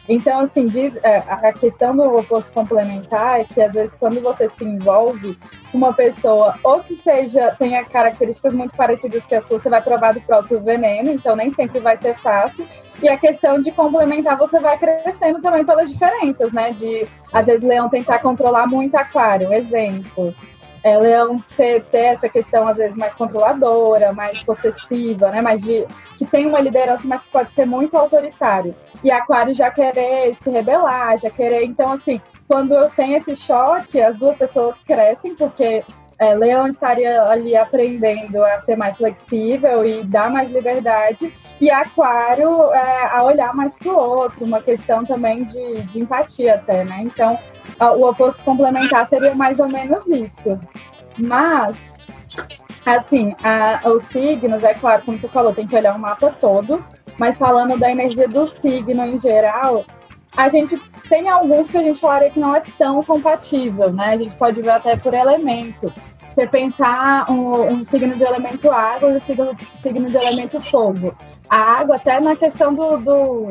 Então, 0.09 0.41
assim, 0.41 0.67
diz, 0.67 0.97
é, 1.03 1.17
a 1.19 1.53
questão 1.53 1.97
do 1.97 2.03
oposto 2.17 2.53
complementar 2.53 3.41
é 3.41 3.45
que, 3.45 3.61
às 3.61 3.75
vezes, 3.75 3.95
quando 3.95 4.21
você 4.21 4.47
se 4.49 4.65
envolve 4.65 5.39
com 5.71 5.79
uma 5.79 5.93
pessoa, 5.93 6.55
ou 6.63 6.81
que 6.81 6.95
seja, 6.95 7.55
tenha 7.59 7.85
características 7.85 8.55
muito 8.55 8.77
parecidas 8.77 9.25
que 9.25 9.35
a 9.35 9.41
sua, 9.41 9.59
você 9.59 9.69
vai 9.69 9.83
provar 9.83 10.15
do 10.15 10.21
próprio 10.21 10.61
veneno, 10.61 11.11
então 11.11 11.35
nem 11.35 11.53
sempre 11.53 11.81
vai 11.81 11.97
ser 11.97 12.17
fácil. 12.19 12.67
E 13.03 13.09
a 13.09 13.17
questão 13.17 13.61
de 13.61 13.71
complementar, 13.73 14.39
você 14.39 14.59
vai 14.61 14.79
crescendo 14.79 15.43
também 15.43 15.65
pelas 15.65 15.93
diferenças, 15.93 16.53
né? 16.53 16.73
De, 16.73 17.07
às 17.33 17.47
vezes, 17.47 17.63
leão 17.63 17.89
tentar 17.89 18.21
controlar 18.21 18.67
muito 18.67 18.95
aquário, 18.95 19.53
exemplo. 19.53 20.35
É, 20.87 20.97
leão 20.97 21.43
ser, 21.45 21.83
ter 21.87 22.15
essa 22.15 22.29
questão, 22.29 22.69
às 22.69 22.77
vezes, 22.77 22.97
mais 22.97 23.13
controladora, 23.13 24.13
mais 24.13 24.41
possessiva, 24.45 25.31
né? 25.31 25.41
Mais 25.41 25.63
de, 25.63 25.85
que 26.17 26.25
tem 26.25 26.47
uma 26.47 26.61
liderança, 26.61 27.03
mas 27.05 27.23
que 27.23 27.29
pode 27.29 27.53
ser 27.53 27.67
muito 27.67 27.97
autoritário 27.97 28.73
e 29.03 29.11
Aquário 29.11 29.53
já 29.53 29.69
querer 29.71 30.37
se 30.39 30.49
rebelar, 30.49 31.19
já 31.19 31.29
querer. 31.29 31.65
Então, 31.65 31.93
assim, 31.93 32.21
quando 32.47 32.73
eu 32.73 32.89
tenho 32.91 33.17
esse 33.17 33.35
choque, 33.35 34.01
as 34.01 34.17
duas 34.17 34.37
pessoas 34.37 34.81
crescem, 34.81 35.35
porque 35.35 35.85
é, 36.19 36.35
Leão 36.35 36.67
estaria 36.67 37.23
ali 37.25 37.57
aprendendo 37.57 38.43
a 38.43 38.59
ser 38.61 38.77
mais 38.77 38.97
flexível 38.97 39.87
e 39.87 40.03
dar 40.03 40.31
mais 40.31 40.51
liberdade, 40.51 41.33
e 41.61 41.71
Aquário 41.71 42.73
é, 42.73 43.17
a 43.17 43.23
olhar 43.25 43.55
mais 43.55 43.75
para 43.77 43.93
o 43.93 43.97
outro, 43.97 44.45
uma 44.45 44.61
questão 44.61 45.05
também 45.05 45.45
de, 45.45 45.83
de 45.83 46.01
empatia 46.01 46.55
até, 46.55 46.85
né? 46.85 47.01
Então, 47.03 47.39
o 47.81 48.09
oposto 48.09 48.43
complementar 48.43 49.07
seria 49.07 49.35
mais 49.35 49.59
ou 49.59 49.69
menos 49.69 50.07
isso. 50.07 50.59
Mas, 51.19 51.95
assim, 52.85 53.35
a, 53.43 53.81
os 53.89 54.03
signos, 54.03 54.63
é 54.63 54.75
claro, 54.75 55.03
como 55.05 55.19
você 55.19 55.29
falou, 55.29 55.55
tem 55.55 55.67
que 55.67 55.77
olhar 55.77 55.95
o 55.95 55.99
mapa 55.99 56.35
todo, 56.41 56.85
mas 57.19 57.39
falando 57.39 57.79
da 57.79 57.91
energia 57.91 58.29
do 58.29 58.47
signo 58.47 59.05
em 59.05 59.19
geral, 59.19 59.85
a 60.37 60.49
gente 60.49 60.77
tem 61.09 61.29
alguns 61.29 61.69
que 61.69 61.77
a 61.77 61.83
gente 61.83 62.01
falaria 62.01 62.31
que 62.31 62.39
não 62.39 62.55
é 62.55 62.63
tão 62.79 63.03
compatível, 63.03 63.93
né? 63.93 64.11
A 64.11 64.17
gente 64.17 64.35
pode 64.37 64.61
ver 64.61 64.71
até 64.71 64.97
por 64.97 65.15
elemento. 65.15 65.93
Você 66.35 66.47
pensar 66.47 67.31
um, 67.31 67.63
um 67.63 67.85
signo 67.85 68.15
de 68.15 68.25
elemento 68.25 68.71
água 68.71 69.11
e 69.11 69.17
um 69.17 69.21
signo, 69.21 69.57
signo 69.75 70.11
de 70.11 70.17
elemento 70.17 70.61
fogo. 70.61 71.17
A 71.49 71.57
água, 71.57 71.97
até 71.97 72.21
na 72.21 72.37
questão 72.37 72.75
do, 72.75 72.99
do 72.99 73.49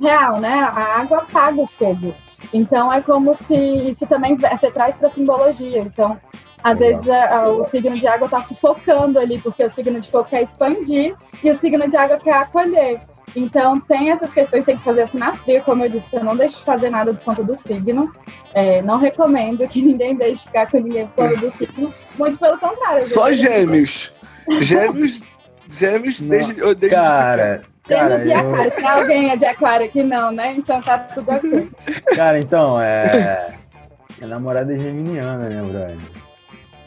real, 0.00 0.40
né? 0.40 0.54
A 0.54 1.00
água 1.00 1.18
apaga 1.18 1.60
o 1.60 1.66
fogo. 1.66 2.14
Então 2.52 2.92
é 2.92 3.00
como 3.00 3.34
se 3.34 3.54
isso 3.54 4.06
também 4.06 4.36
você 4.36 4.70
traz 4.70 4.96
para 4.96 5.10
simbologia. 5.10 5.80
Então 5.80 6.18
às 6.62 6.78
vezes 6.78 7.06
a, 7.06 7.36
a, 7.36 7.48
o 7.50 7.64
signo 7.66 7.98
de 7.98 8.06
água 8.06 8.24
está 8.24 8.40
sufocando 8.40 9.18
ali, 9.18 9.38
porque 9.38 9.62
o 9.62 9.68
signo 9.68 10.00
de 10.00 10.10
fogo 10.10 10.24
quer 10.24 10.42
expandir 10.44 11.14
e 11.42 11.50
o 11.50 11.58
signo 11.58 11.86
de 11.86 11.96
água 11.96 12.18
quer 12.18 12.32
acolher. 12.32 13.02
Então, 13.34 13.80
tem 13.80 14.10
essas 14.10 14.30
questões, 14.32 14.64
tem 14.64 14.76
que 14.76 14.84
fazer 14.84 15.02
a 15.02 15.06
sinastria, 15.08 15.60
como 15.60 15.84
eu 15.84 15.90
disse, 15.90 16.14
eu 16.14 16.22
não 16.22 16.36
deixo 16.36 16.58
de 16.58 16.64
fazer 16.64 16.90
nada 16.90 17.12
por 17.12 17.24
conta 17.24 17.42
do 17.42 17.56
signo. 17.56 18.12
É, 18.52 18.80
não 18.82 18.98
recomendo 18.98 19.66
que 19.68 19.82
ninguém 19.82 20.14
deixe 20.14 20.44
ficar 20.44 20.70
com 20.70 20.78
ninguém 20.78 21.06
por 21.08 21.28
conta 21.28 21.40
do 21.40 21.50
signo. 21.50 21.92
Muito 22.18 22.38
pelo 22.38 22.58
contrário. 22.58 23.00
Só 23.00 23.32
gêmeos. 23.32 24.12
Gêmeos, 24.60 25.22
gêmeos, 25.68 26.20
desde, 26.20 26.58
eu 26.58 26.74
deixo 26.74 26.94
cara, 26.94 27.56
de 27.56 27.64
ficar. 27.64 28.10
Gêmeos 28.10 28.26
e 28.26 28.32
aquário. 28.32 28.70
Tem 28.70 28.86
alguém 28.86 29.30
é 29.30 29.36
de 29.36 29.44
aquário 29.46 29.86
aqui 29.86 30.02
não, 30.02 30.30
né? 30.30 30.54
Então 30.56 30.80
tá 30.80 30.98
tudo 30.98 31.30
ok. 31.30 31.70
Cara, 32.14 32.38
então, 32.38 32.80
é... 32.80 33.56
Minha 34.16 34.28
namorada 34.28 34.72
é 34.72 34.78
geminiana, 34.78 35.48
né, 35.48 35.60
brother? 35.60 36.23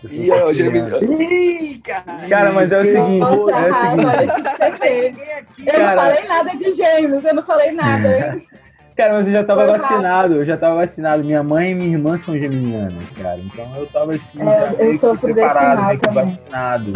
E 0.10 0.32
aí, 0.32 0.54
Geminiano. 0.54 1.22
Ih, 1.22 1.82
cara. 1.84 2.04
Cara, 2.30 2.52
mas 2.52 2.72
é 2.72 2.78
o 2.80 2.82
seguinte. 2.86 3.20
Nossa, 3.20 3.52
é 3.52 3.72
o 3.72 4.78
seguinte. 4.78 5.66
Eu 5.66 5.74
Cara- 5.74 5.96
não 5.96 6.04
falei 6.04 6.28
nada 6.28 6.52
de 6.58 6.74
gêmeos, 6.74 7.26
eu 7.26 7.34
não 7.36 7.44
falei 7.44 7.72
nada. 7.72 8.08
hein? 8.36 8.48
Cara, 8.98 9.14
mas 9.14 9.28
eu 9.28 9.34
já 9.34 9.44
tava 9.44 9.68
Foi 9.68 9.78
vacinado, 9.78 10.34
eu 10.34 10.46
já 10.46 10.58
tava 10.58 10.76
vacinado. 10.78 11.24
Minha 11.24 11.44
mãe 11.44 11.70
e 11.70 11.76
minha 11.76 11.90
irmã 11.92 12.18
são 12.18 12.36
geminianas, 12.38 13.08
cara. 13.12 13.38
Então 13.40 13.76
eu 13.76 13.86
tava 13.88 14.14
assim, 14.16 14.40
É, 14.42 14.74
eu 14.80 14.92
desse 14.94 15.18
preparado, 15.20 15.78
mal 15.78 15.86
meio 15.88 16.00
que 16.00 16.08
também. 16.08 16.26
vacinado. 16.26 16.94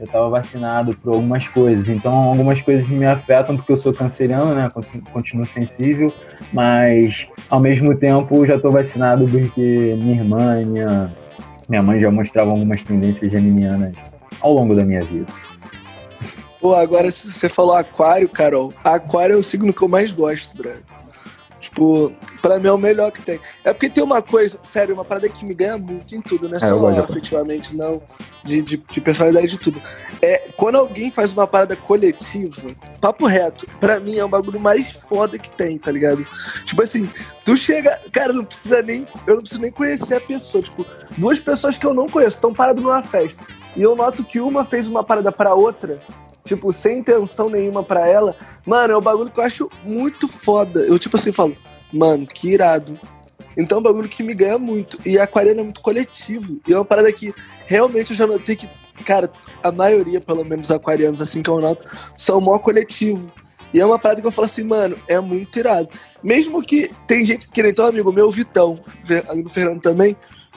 Eu 0.00 0.06
tava 0.06 0.30
vacinado 0.30 0.94
por 0.96 1.12
algumas 1.12 1.46
coisas. 1.48 1.88
Então 1.90 2.10
algumas 2.14 2.62
coisas 2.62 2.88
me 2.88 3.04
afetam 3.04 3.54
porque 3.54 3.70
eu 3.70 3.76
sou 3.76 3.92
canceriano, 3.92 4.54
né? 4.54 4.70
Con- 4.72 4.80
Continuo 5.12 5.44
sensível, 5.44 6.10
mas 6.54 7.26
ao 7.50 7.60
mesmo 7.60 7.94
tempo 7.94 8.46
já 8.46 8.58
tô 8.58 8.70
vacinado 8.72 9.28
porque 9.28 9.94
minha 9.98 10.16
irmã 10.16 10.56
minha, 10.64 11.10
minha 11.68 11.82
mãe 11.82 12.00
já 12.00 12.10
mostravam 12.10 12.54
algumas 12.54 12.82
tendências 12.82 13.30
geminianas 13.30 13.94
ao 14.40 14.52
longo 14.52 14.74
da 14.74 14.84
minha 14.84 15.04
vida. 15.04 15.32
Pô, 16.60 16.74
agora 16.74 17.10
você 17.10 17.48
falou 17.48 17.74
aquário, 17.74 18.28
Carol, 18.28 18.72
aquário 18.82 19.34
é 19.34 19.36
o 19.36 19.42
signo 19.42 19.72
que 19.72 19.82
eu 19.82 19.88
mais 19.88 20.12
gosto, 20.12 20.56
brother. 20.56 20.82
Tipo, 21.66 22.12
pra 22.40 22.60
mim 22.60 22.68
é 22.68 22.72
o 22.72 22.78
melhor 22.78 23.10
que 23.10 23.20
tem. 23.20 23.40
É 23.64 23.72
porque 23.72 23.90
tem 23.90 24.02
uma 24.02 24.22
coisa, 24.22 24.56
sério, 24.62 24.94
uma 24.94 25.04
parada 25.04 25.28
que 25.28 25.44
me 25.44 25.52
ganha 25.52 25.76
muito 25.76 26.14
em 26.14 26.20
tudo, 26.20 26.48
não 26.48 26.56
é 26.56 26.60
só 26.60 26.88
afetivamente, 27.00 27.76
não, 27.76 28.00
de, 28.44 28.62
de, 28.62 28.76
de 28.76 29.00
personalidade 29.00 29.48
de 29.48 29.58
tudo. 29.58 29.82
É, 30.22 30.48
quando 30.56 30.76
alguém 30.76 31.10
faz 31.10 31.32
uma 31.32 31.44
parada 31.44 31.74
coletiva, 31.74 32.62
papo 33.00 33.26
reto, 33.26 33.66
pra 33.80 33.98
mim 33.98 34.16
é 34.16 34.24
o 34.24 34.28
bagulho 34.28 34.60
mais 34.60 34.92
foda 34.92 35.36
que 35.40 35.50
tem, 35.50 35.76
tá 35.76 35.90
ligado? 35.90 36.24
Tipo 36.64 36.84
assim, 36.84 37.10
tu 37.44 37.56
chega, 37.56 38.00
cara, 38.12 38.32
não 38.32 38.44
precisa 38.44 38.80
nem, 38.80 39.04
eu 39.26 39.34
não 39.34 39.40
preciso 39.40 39.60
nem 39.60 39.72
conhecer 39.72 40.14
a 40.14 40.20
pessoa, 40.20 40.62
tipo, 40.62 40.86
duas 41.18 41.40
pessoas 41.40 41.76
que 41.76 41.84
eu 41.84 41.92
não 41.92 42.08
conheço 42.08 42.36
estão 42.36 42.54
paradas 42.54 42.80
numa 42.80 43.02
festa, 43.02 43.42
e 43.74 43.82
eu 43.82 43.96
noto 43.96 44.22
que 44.22 44.38
uma 44.40 44.64
fez 44.64 44.86
uma 44.86 45.02
parada 45.02 45.32
pra 45.32 45.52
outra, 45.52 46.00
tipo, 46.44 46.72
sem 46.72 47.00
intenção 47.00 47.50
nenhuma 47.50 47.82
pra 47.82 48.06
ela, 48.06 48.36
mano, 48.66 48.92
é 48.92 48.96
um 48.96 49.02
bagulho 49.02 49.30
que 49.30 49.38
eu 49.38 49.44
acho 49.44 49.70
muito 49.84 50.26
foda. 50.26 50.80
Eu, 50.80 50.98
tipo 50.98 51.16
assim, 51.16 51.32
falo, 51.32 51.56
mano, 51.92 52.26
que 52.26 52.48
irado. 52.48 52.98
Então 53.56 53.78
é 53.78 53.80
um 53.80 53.84
bagulho 53.84 54.08
que 54.08 54.22
me 54.22 54.34
ganha 54.34 54.58
muito. 54.58 54.98
E 55.06 55.18
a 55.18 55.24
aquariana 55.24 55.60
é 55.60 55.64
muito 55.64 55.80
coletivo. 55.80 56.60
E 56.66 56.72
é 56.72 56.76
uma 56.76 56.84
parada 56.84 57.10
que 57.12 57.34
realmente 57.66 58.10
eu 58.10 58.16
já 58.16 58.26
notei 58.26 58.56
que, 58.56 58.68
cara, 59.04 59.30
a 59.62 59.72
maioria, 59.72 60.20
pelo 60.20 60.44
menos, 60.44 60.70
aquarianos, 60.70 61.22
assim 61.22 61.42
que 61.42 61.48
eu 61.48 61.60
noto, 61.60 61.84
são 62.16 62.40
mó 62.40 62.58
coletivo. 62.58 63.32
E 63.72 63.80
é 63.80 63.86
uma 63.86 63.98
parada 63.98 64.20
que 64.20 64.26
eu 64.26 64.32
falo 64.32 64.46
assim, 64.46 64.64
mano, 64.64 64.96
é 65.08 65.18
muito 65.20 65.58
irado. 65.58 65.88
Mesmo 66.22 66.62
que 66.62 66.90
tem 67.06 67.24
gente 67.24 67.48
que 67.48 67.62
nem 67.62 67.74
teu 67.74 67.86
amigo 67.86 68.12
meu, 68.12 68.30
Vitão, 68.30 68.80
amigo 69.28 69.48
Fernando 69.48 69.80
também. 69.80 70.16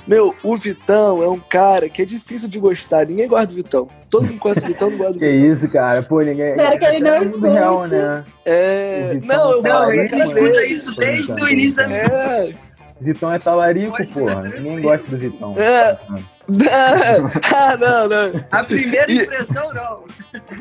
Meu, 0.10 0.36
o 0.42 0.58
Vitão 0.58 1.22
é 1.22 1.30
um 1.30 1.40
cara 1.40 1.88
que 1.88 2.02
é 2.02 2.06
difícil 2.06 2.50
de 2.50 2.60
gostar. 2.60 3.06
Ninguém 3.06 3.28
gosta 3.28 3.46
do 3.46 3.54
Vitão. 3.54 3.88
Todo 4.10 4.26
mundo 4.26 4.40
conhece 4.40 4.66
o 4.66 4.68
Vitão, 4.68 4.90
não 4.90 4.98
gosta 4.98 5.14
do 5.14 5.20
Que 5.20 5.32
Vitão. 5.32 5.54
isso, 5.54 5.70
cara? 5.70 6.02
Pô, 6.02 6.20
ninguém. 6.22 6.50
Espero 6.50 6.80
que 6.80 6.86
ele 6.86 7.00
não 7.00 7.14
é 7.14 7.20
muito 7.20 7.40
real, 7.42 7.76
escute. 7.82 7.96
né? 7.96 8.26
É. 8.44 9.10
Vitão 9.14 9.38
Não, 9.38 9.52
eu 9.52 9.62
tá 9.62 9.70
falo 9.70 9.96
na 9.96 10.10
cara 10.10 10.26
dele. 10.34 10.64
isso 10.66 10.96
desde 10.96 11.32
o 11.32 11.48
início 11.48 11.76
da 11.78 11.88
minha 11.88 12.00
É. 12.00 12.54
Vitão 13.00 13.32
é 13.32 13.38
talarico, 13.38 13.98
porra. 14.12 14.42
Ninguém 14.50 14.82
gosta 14.82 15.08
do 15.12 15.16
Vitão. 15.18 15.54
É. 15.58 15.96
ah, 17.56 17.78
não, 17.78 18.08
não. 18.10 18.46
A 18.52 18.64
primeira 18.64 19.12
impressão, 19.12 19.72
não. 19.74 20.06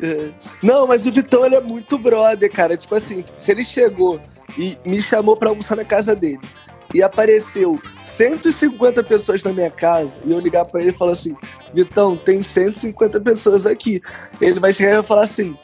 É. 0.03 0.29
Não, 0.61 0.85
mas 0.85 1.07
o 1.07 1.11
Vitão 1.11 1.43
ele 1.43 1.55
é 1.55 1.61
muito 1.61 1.97
brother, 1.97 2.51
cara. 2.51 2.77
Tipo 2.77 2.93
assim, 2.93 3.25
se 3.35 3.51
ele 3.51 3.65
chegou 3.65 4.19
e 4.57 4.77
me 4.85 5.01
chamou 5.01 5.35
pra 5.35 5.49
almoçar 5.49 5.75
na 5.75 5.83
casa 5.83 6.15
dele 6.15 6.39
e 6.93 7.03
apareceu 7.03 7.79
150 8.03 9.03
pessoas 9.03 9.43
na 9.43 9.53
minha 9.53 9.69
casa 9.69 10.19
e 10.25 10.31
eu 10.31 10.39
ligar 10.39 10.65
pra 10.65 10.81
ele 10.81 10.89
e 10.89 10.93
falar 10.97 11.11
assim: 11.11 11.35
Vitão, 11.73 12.17
tem 12.17 12.41
150 12.43 13.19
pessoas 13.21 13.65
aqui. 13.65 14.01
Ele 14.41 14.59
vai 14.59 14.73
chegar 14.73 14.91
e 14.91 14.95
vai 14.95 15.03
falar 15.03 15.23
assim: 15.23 15.57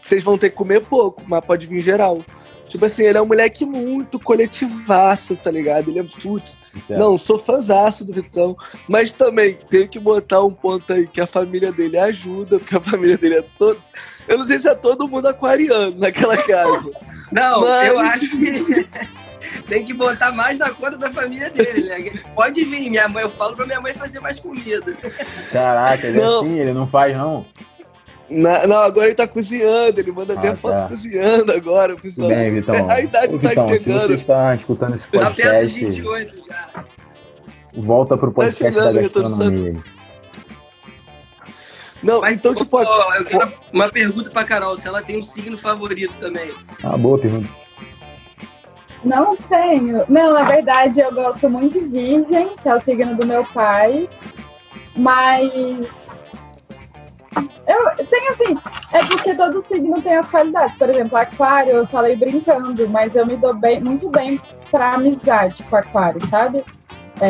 vocês 0.00 0.22
vão 0.22 0.38
ter 0.38 0.50
que 0.50 0.56
comer 0.56 0.82
pouco, 0.84 1.22
mas 1.26 1.40
pode 1.44 1.66
vir 1.66 1.80
geral. 1.80 2.24
Tipo 2.68 2.86
assim, 2.86 3.02
ele 3.02 3.18
é 3.18 3.20
um 3.20 3.26
moleque 3.26 3.66
muito 3.66 4.18
coletivaço, 4.18 5.36
tá 5.36 5.50
ligado? 5.50 5.90
Ele 5.90 5.98
é 5.98 6.04
putz. 6.04 6.56
Certo. 6.86 6.98
Não, 6.98 7.18
sou 7.18 7.38
fãzaço 7.38 8.02
do 8.02 8.14
Vitão, 8.14 8.56
mas 8.88 9.12
também 9.12 9.58
tenho 9.68 9.86
que 9.86 9.98
botar 9.98 10.42
um 10.42 10.54
ponto 10.54 10.90
aí 10.90 11.06
que 11.06 11.20
a 11.20 11.26
família 11.26 11.70
dele 11.70 11.98
ajuda, 11.98 12.58
porque 12.58 12.74
a 12.74 12.80
família 12.80 13.18
dele 13.18 13.36
é 13.36 13.44
todo. 13.58 13.82
Eu 14.26 14.38
não 14.38 14.44
sei 14.46 14.58
se 14.58 14.68
é 14.68 14.74
todo 14.74 15.06
mundo 15.06 15.26
aquariano 15.28 15.98
naquela 15.98 16.36
casa. 16.38 16.90
Não, 17.32 17.62
Mas- 17.62 17.88
eu 17.88 17.98
acho 17.98 18.30
que 18.30 18.88
tem 19.72 19.84
que 19.86 19.94
botar 19.94 20.30
mais 20.32 20.58
na 20.58 20.68
conta 20.70 20.98
da 20.98 21.08
família 21.08 21.48
dele, 21.48 21.88
né? 21.88 22.10
Pode 22.34 22.62
vir, 22.62 22.90
minha 22.90 23.08
mãe, 23.08 23.22
eu 23.22 23.30
falo 23.30 23.56
pra 23.56 23.64
minha 23.64 23.80
mãe 23.80 23.94
fazer 23.94 24.20
mais 24.20 24.38
comida. 24.38 24.92
Caraca, 25.50 26.06
ele 26.06 26.20
é 26.20 26.22
Não. 26.22 26.40
assim, 26.40 26.58
ele 26.58 26.72
não 26.74 26.86
faz, 26.86 27.16
não? 27.16 27.46
Na- 28.28 28.66
não, 28.66 28.76
agora 28.76 29.06
ele 29.06 29.14
tá 29.14 29.26
cozinhando, 29.26 29.98
ele 29.98 30.12
manda 30.12 30.34
até 30.34 30.48
Ah, 30.48 30.56
foto 30.56 30.76
tá. 30.76 30.88
cozinhando 30.88 31.52
agora, 31.52 31.96
pessoal. 31.96 32.28
bem, 32.28 32.52
Vitão. 32.52 32.74
A 32.90 33.00
idade 33.00 33.34
Ô, 33.34 33.38
tá 33.38 33.48
Vitão, 33.48 33.68
se 33.68 33.74
entregando. 33.76 34.06
você 34.08 34.12
está 34.14 34.54
escutando 34.54 34.94
esse 34.94 35.06
Tá 35.08 35.30
perto 35.30 35.34
dos 35.36 35.44
podcast, 35.72 35.80
28 35.86 36.36
já. 36.46 36.84
volta 37.74 38.16
pro 38.18 38.30
podcast 38.30 38.62
chegando 38.62 38.94
da 38.94 39.02
gastronomia. 39.02 39.82
Não, 42.02 42.20
Mas, 42.20 42.34
então, 42.34 42.52
tipo, 42.54 42.76
ó, 42.78 43.14
eu 43.14 43.24
quero 43.24 43.52
uma 43.72 43.88
pergunta 43.88 44.28
pra 44.30 44.44
Carol, 44.44 44.76
se 44.76 44.86
ela 44.88 45.00
tem 45.00 45.18
um 45.18 45.22
signo 45.22 45.56
favorito 45.56 46.18
também. 46.18 46.50
Ah, 46.82 46.96
boa 46.96 47.16
pergunta. 47.18 47.48
Não 49.04 49.36
tenho. 49.36 50.04
Não, 50.08 50.32
na 50.32 50.44
verdade, 50.44 51.00
eu 51.00 51.12
gosto 51.12 51.50
muito 51.50 51.80
de 51.80 51.88
Virgem, 51.88 52.50
que 52.60 52.68
é 52.68 52.74
o 52.74 52.80
signo 52.80 53.16
do 53.16 53.26
meu 53.26 53.44
pai. 53.46 54.08
Mas. 54.96 55.88
Eu 57.66 58.06
tenho 58.06 58.30
assim. 58.32 58.58
É 58.92 59.04
porque 59.04 59.34
todo 59.34 59.64
signo 59.66 60.00
tem 60.02 60.16
as 60.16 60.28
qualidades. 60.28 60.76
Por 60.76 60.90
exemplo, 60.90 61.16
Aquário, 61.16 61.72
eu 61.72 61.86
falei 61.86 62.14
brincando, 62.14 62.88
mas 62.88 63.14
eu 63.16 63.26
me 63.26 63.36
dou 63.36 63.54
bem, 63.54 63.80
muito 63.80 64.08
bem 64.08 64.40
pra 64.70 64.94
amizade 64.94 65.62
com 65.64 65.76
Aquário, 65.76 66.24
sabe? 66.28 66.64
É, 67.20 67.26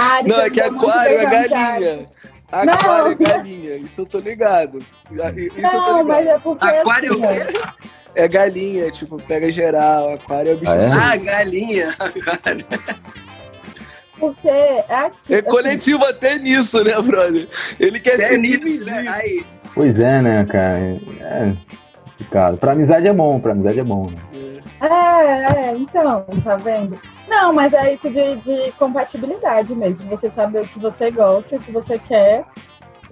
Ares, 0.00 0.30
não, 0.30 0.40
é 0.40 0.50
que 0.50 0.60
Aquário 0.60 1.18
é 1.18 1.24
galinha. 1.24 2.06
Aquário 2.50 3.04
não, 3.04 3.10
é 3.10 3.14
galinha, 3.14 3.76
isso 3.76 4.00
eu 4.00 4.06
tô 4.06 4.18
ligado. 4.18 4.78
Isso 4.78 5.62
não, 5.62 5.72
eu 5.72 5.84
tô 5.84 5.98
ligado. 5.98 6.06
Mas 6.06 6.26
é 6.26 6.38
porque 6.38 6.66
Aquário 6.66 7.12
assim, 7.12 7.24
é 7.24 7.72
galinha, 8.26 8.90
tipo, 8.90 9.22
pega 9.22 9.50
geral. 9.50 10.14
Aquário 10.14 10.52
é 10.52 10.54
o 10.54 10.58
bicho. 10.58 10.72
Ah, 10.72 10.76
é? 10.76 11.12
ah 11.12 11.16
galinha. 11.16 11.94
Porque 14.18 14.48
é 14.48 14.84
aqui. 14.88 15.34
É 15.34 15.42
coletivo 15.42 16.02
assim. 16.02 16.12
até 16.12 16.38
nisso, 16.38 16.82
né, 16.82 17.00
brother? 17.00 17.48
Ele 17.78 18.00
quer 18.00 18.18
se 18.18 18.36
dividir. 18.38 18.84
Né? 18.84 19.44
Pois 19.74 20.00
é, 20.00 20.20
né, 20.20 20.44
cara? 20.44 20.78
É 21.20 21.52
complicado. 22.18 22.58
Pra 22.58 22.72
amizade 22.72 23.06
é 23.06 23.12
bom, 23.12 23.40
pra 23.40 23.52
amizade 23.52 23.78
é 23.78 23.84
bom, 23.84 24.10
né? 24.10 24.16
É, 24.80 25.70
é, 25.70 25.76
então, 25.76 26.24
tá 26.44 26.56
vendo? 26.56 27.00
Não, 27.28 27.52
mas 27.52 27.72
é 27.72 27.94
isso 27.94 28.08
de, 28.10 28.36
de 28.36 28.72
compatibilidade 28.72 29.74
mesmo. 29.74 30.08
Você 30.08 30.30
saber 30.30 30.62
o 30.62 30.68
que 30.68 30.78
você 30.78 31.10
gosta, 31.10 31.56
o 31.56 31.60
que 31.60 31.72
você 31.72 31.98
quer. 31.98 32.44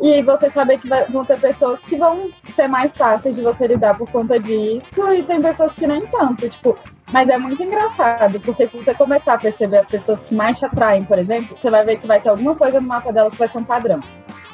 E 0.00 0.22
você 0.22 0.50
saber 0.50 0.78
que 0.78 0.88
vão 1.10 1.24
ter 1.24 1.40
pessoas 1.40 1.80
que 1.80 1.96
vão 1.96 2.30
ser 2.48 2.68
mais 2.68 2.96
fáceis 2.96 3.36
de 3.36 3.42
você 3.42 3.66
lidar 3.66 3.96
por 3.96 4.10
conta 4.10 4.38
disso, 4.38 5.12
e 5.12 5.22
tem 5.22 5.40
pessoas 5.40 5.74
que 5.74 5.86
nem 5.86 6.06
tanto. 6.06 6.48
Tipo, 6.48 6.78
mas 7.12 7.28
é 7.28 7.38
muito 7.38 7.62
engraçado, 7.62 8.40
porque 8.40 8.66
se 8.66 8.76
você 8.76 8.92
começar 8.94 9.34
a 9.34 9.38
perceber 9.38 9.78
as 9.78 9.86
pessoas 9.86 10.18
que 10.20 10.34
mais 10.34 10.58
te 10.58 10.66
atraem, 10.66 11.04
por 11.04 11.18
exemplo, 11.18 11.56
você 11.56 11.70
vai 11.70 11.84
ver 11.84 11.96
que 11.96 12.06
vai 12.06 12.20
ter 12.20 12.28
alguma 12.28 12.54
coisa 12.54 12.80
no 12.80 12.88
mapa 12.88 13.12
delas 13.12 13.32
que 13.32 13.38
vai 13.38 13.48
ser 13.48 13.58
um 13.58 13.64
padrão. 13.64 14.00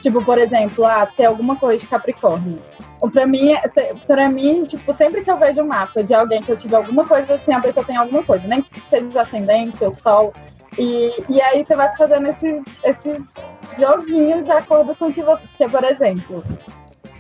Tipo, 0.00 0.24
por 0.24 0.37
exemplo, 0.37 0.85
ah, 0.85 1.07
ter 1.07 1.26
alguma 1.26 1.57
coisa 1.57 1.78
de 1.78 1.87
Capricórnio. 1.87 2.61
Pra 3.12 3.26
mim, 3.26 3.55
pra 4.07 4.28
mim, 4.28 4.64
tipo, 4.64 4.92
sempre 4.92 5.22
que 5.22 5.31
eu 5.31 5.37
vejo 5.37 5.62
um 5.62 5.66
mapa 5.66 6.05
de 6.05 6.14
alguém 6.14 6.42
que 6.42 6.52
eu 6.52 6.57
tive 6.57 6.76
alguma 6.76 7.05
coisa 7.05 7.35
assim, 7.35 7.52
a 7.52 7.61
pessoa 7.61 7.85
tem 7.85 7.96
alguma 7.96 8.22
coisa, 8.22 8.46
nem 8.46 8.62
que 8.62 8.81
seja 8.88 9.22
ascendente 9.22 9.83
ou 9.85 9.92
sol. 9.92 10.33
E, 10.78 11.24
e 11.28 11.40
aí 11.40 11.64
você 11.64 11.76
vai 11.76 11.94
fazendo 11.96 12.28
esses, 12.28 12.62
esses 12.82 13.35
joguinhos 13.78 14.46
de 14.46 14.52
acordo 14.52 14.94
com 14.96 15.06
o 15.06 15.12
que 15.12 15.22
você. 15.22 15.42
Porque, 15.48 15.68
por 15.68 15.85
exemplo, 15.85 16.44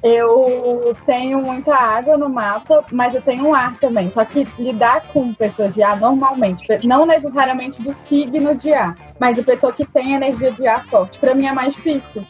eu 0.02 0.96
tenho 1.06 1.40
muita 1.40 1.74
água 1.74 2.16
no 2.16 2.28
mapa, 2.28 2.84
mas 2.90 3.14
eu 3.14 3.22
tenho 3.22 3.46
um 3.46 3.54
ar 3.54 3.78
também. 3.78 4.10
Só 4.10 4.24
que 4.24 4.44
lidar 4.58 5.08
com 5.12 5.32
pessoas 5.32 5.74
de 5.74 5.82
ar 5.82 6.00
normalmente, 6.00 6.66
não 6.84 7.06
necessariamente 7.06 7.80
do 7.80 7.92
signo 7.92 8.54
de 8.54 8.72
ar, 8.72 8.96
mas 9.18 9.38
a 9.38 9.42
pessoa 9.42 9.72
que 9.72 9.84
tem 9.84 10.14
energia 10.14 10.50
de 10.50 10.66
ar 10.66 10.84
forte, 10.86 11.20
para 11.20 11.34
mim 11.34 11.46
é 11.46 11.52
mais 11.52 11.74
difícil. 11.74 12.26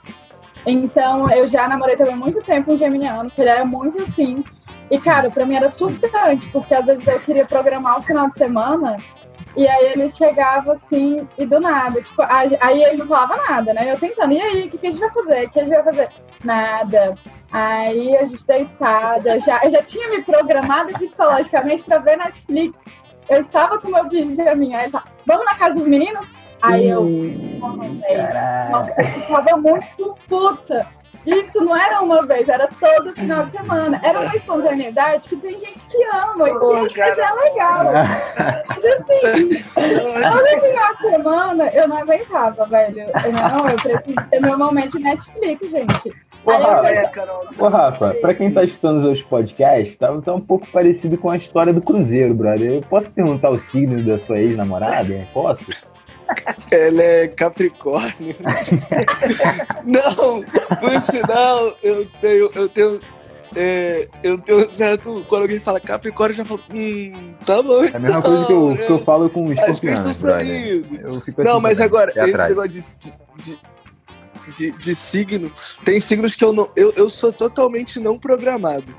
Então, 0.67 1.29
eu 1.31 1.49
já 1.49 1.67
namorei 1.67 1.97
também 1.97 2.15
muito 2.15 2.41
tempo 2.43 2.73
um 2.73 2.79
geminiano, 2.79 3.31
que 3.31 3.41
ele 3.41 3.51
era 3.51 3.65
muito 3.65 4.01
assim. 4.03 4.45
E, 4.91 5.01
cara, 5.01 5.31
pra 5.31 5.47
mim 5.47 5.57
era 5.57 5.69
surpreendente, 5.69 6.49
porque 6.51 6.75
às 6.75 6.85
vezes 6.85 7.07
eu 7.07 7.19
queria 7.21 7.47
programar 7.47 7.99
o 7.99 8.03
final 8.03 8.29
de 8.29 8.37
semana 8.37 8.97
e 9.57 9.69
aí 9.69 9.93
ele 9.93 10.11
chegava 10.11 10.73
assim, 10.73 11.29
e 11.39 11.45
do 11.45 11.61
nada, 11.61 12.01
tipo, 12.01 12.23
aí 12.23 12.83
ele 12.83 12.99
não 12.99 13.07
falava 13.07 13.37
nada, 13.49 13.75
né? 13.75 13.93
Eu 13.93 13.99
tentando, 13.99 14.33
e 14.33 14.41
aí, 14.41 14.67
o 14.67 14.71
que, 14.71 14.79
que 14.79 14.87
a 14.87 14.91
gente 14.91 15.01
vai 15.01 15.13
fazer? 15.13 15.47
O 15.47 15.51
que 15.51 15.61
a 15.61 15.65
gente 15.65 15.75
vai 15.75 15.85
fazer? 15.85 16.09
Nada. 16.45 17.15
Aí 17.51 18.17
a 18.17 18.25
gente 18.25 18.47
deitada, 18.47 19.39
já, 19.41 19.61
eu 19.63 19.71
já 19.71 19.83
tinha 19.83 20.09
me 20.09 20.23
programado 20.23 20.93
psicologicamente 20.95 21.85
para 21.85 21.99
ver 21.99 22.17
Netflix. 22.17 22.81
Eu 23.29 23.41
estava 23.41 23.79
com 23.79 23.89
meu 23.89 24.05
mim, 24.05 24.75
aí 24.75 24.85
ele 24.85 24.91
fala, 24.91 25.05
vamos 25.27 25.45
na 25.45 25.55
casa 25.55 25.75
dos 25.75 25.87
meninos? 25.87 26.31
Aí 26.63 26.89
eu, 26.89 27.03
hum, 27.03 27.61
nossa, 28.71 28.95
eu 29.03 29.27
tava 29.27 29.57
muito 29.59 30.17
puta. 30.29 30.87
Isso 31.27 31.65
não 31.65 31.77
era 31.77 32.01
uma 32.01 32.27
vez, 32.27 32.49
era 32.49 32.69
todo 32.81 33.13
final 33.15 33.47
de 33.47 33.53
semana. 33.53 34.01
Era 34.03 34.21
uma 34.21 34.35
espontaneidade 34.35 35.29
que 35.29 35.37
tem 35.37 35.59
gente 35.59 35.87
que 35.87 36.03
ama 36.05 36.49
e 36.49 36.89
que 36.89 37.01
é 37.01 37.33
legal. 37.33 37.93
Mas 38.69 38.85
assim, 38.85 39.49
todo 39.75 40.61
final 40.61 40.95
de 40.97 41.03
semana 41.03 41.69
eu 41.69 41.89
não 41.89 41.99
aguentava, 41.99 42.67
velho. 42.67 43.07
Não, 43.33 43.69
eu 43.69 43.77
preciso 43.77 44.29
ter 44.31 44.41
meu 44.41 44.59
momento 44.59 44.99
de 44.99 45.05
Netflix, 45.05 45.71
gente. 45.71 46.13
Ô, 46.45 46.51
Rafa, 46.51 46.89
é, 46.89 47.13
Ô, 47.57 47.69
Rafa, 47.69 48.15
pra 48.21 48.35
quem 48.35 48.53
tá 48.53 48.65
escutando 48.65 48.97
os 48.97 49.05
seus 49.05 49.23
podcasts, 49.23 49.97
tá, 49.97 50.09
tá 50.21 50.35
um 50.35 50.41
pouco 50.41 50.67
parecido 50.73 51.17
com 51.17 51.31
a 51.31 51.37
história 51.37 51.73
do 51.73 51.81
Cruzeiro, 51.81 52.35
brother. 52.35 52.73
Eu 52.73 52.83
posso 52.83 53.11
perguntar 53.13 53.51
o 53.51 53.59
signo 53.59 54.03
da 54.03 54.19
sua 54.19 54.41
ex-namorada? 54.41 55.27
Posso? 55.33 55.67
Ela 56.71 57.03
é 57.03 57.29
Capricórnio. 57.29 58.35
não, 59.85 60.43
por 60.79 61.03
sinal, 61.03 61.77
eu 61.83 62.07
tenho, 62.21 62.51
eu 62.55 62.69
tenho, 62.69 63.01
é, 63.55 64.09
eu 64.23 64.39
tenho 64.39 64.71
certo. 64.71 65.25
Quando 65.29 65.43
alguém 65.43 65.61
fala 65.61 65.79
Capricórnio, 65.81 66.33
eu 66.33 66.37
já 66.37 66.45
falo, 66.45 66.63
hum, 66.75 67.35
tá 67.45 67.63
bom. 67.63 67.85
É 67.85 67.95
a 67.95 67.99
mesma 67.99 68.23
coisa 68.23 68.47
que 68.47 68.53
eu, 68.53 68.75
né? 68.75 68.87
que 68.87 68.93
eu 68.93 68.99
falo 69.01 69.29
com 69.29 69.49
o 69.49 69.53
escorpião. 69.53 70.05
Não, 71.39 71.61
mas 71.61 71.81
agora, 71.81 72.13
esse 72.17 72.49
negócio 72.49 72.71
de, 72.71 72.83
de, 73.43 73.59
de, 74.57 74.71
de, 74.71 74.95
signo, 74.95 75.53
tem 75.85 76.01
signos 76.01 76.35
que 76.35 76.45
eu 76.45 76.53
não. 76.53 76.71
Eu, 76.75 76.93
eu 76.97 77.11
sou 77.11 77.33
totalmente 77.33 78.01
não 78.01 78.19
programado. 78.19 78.95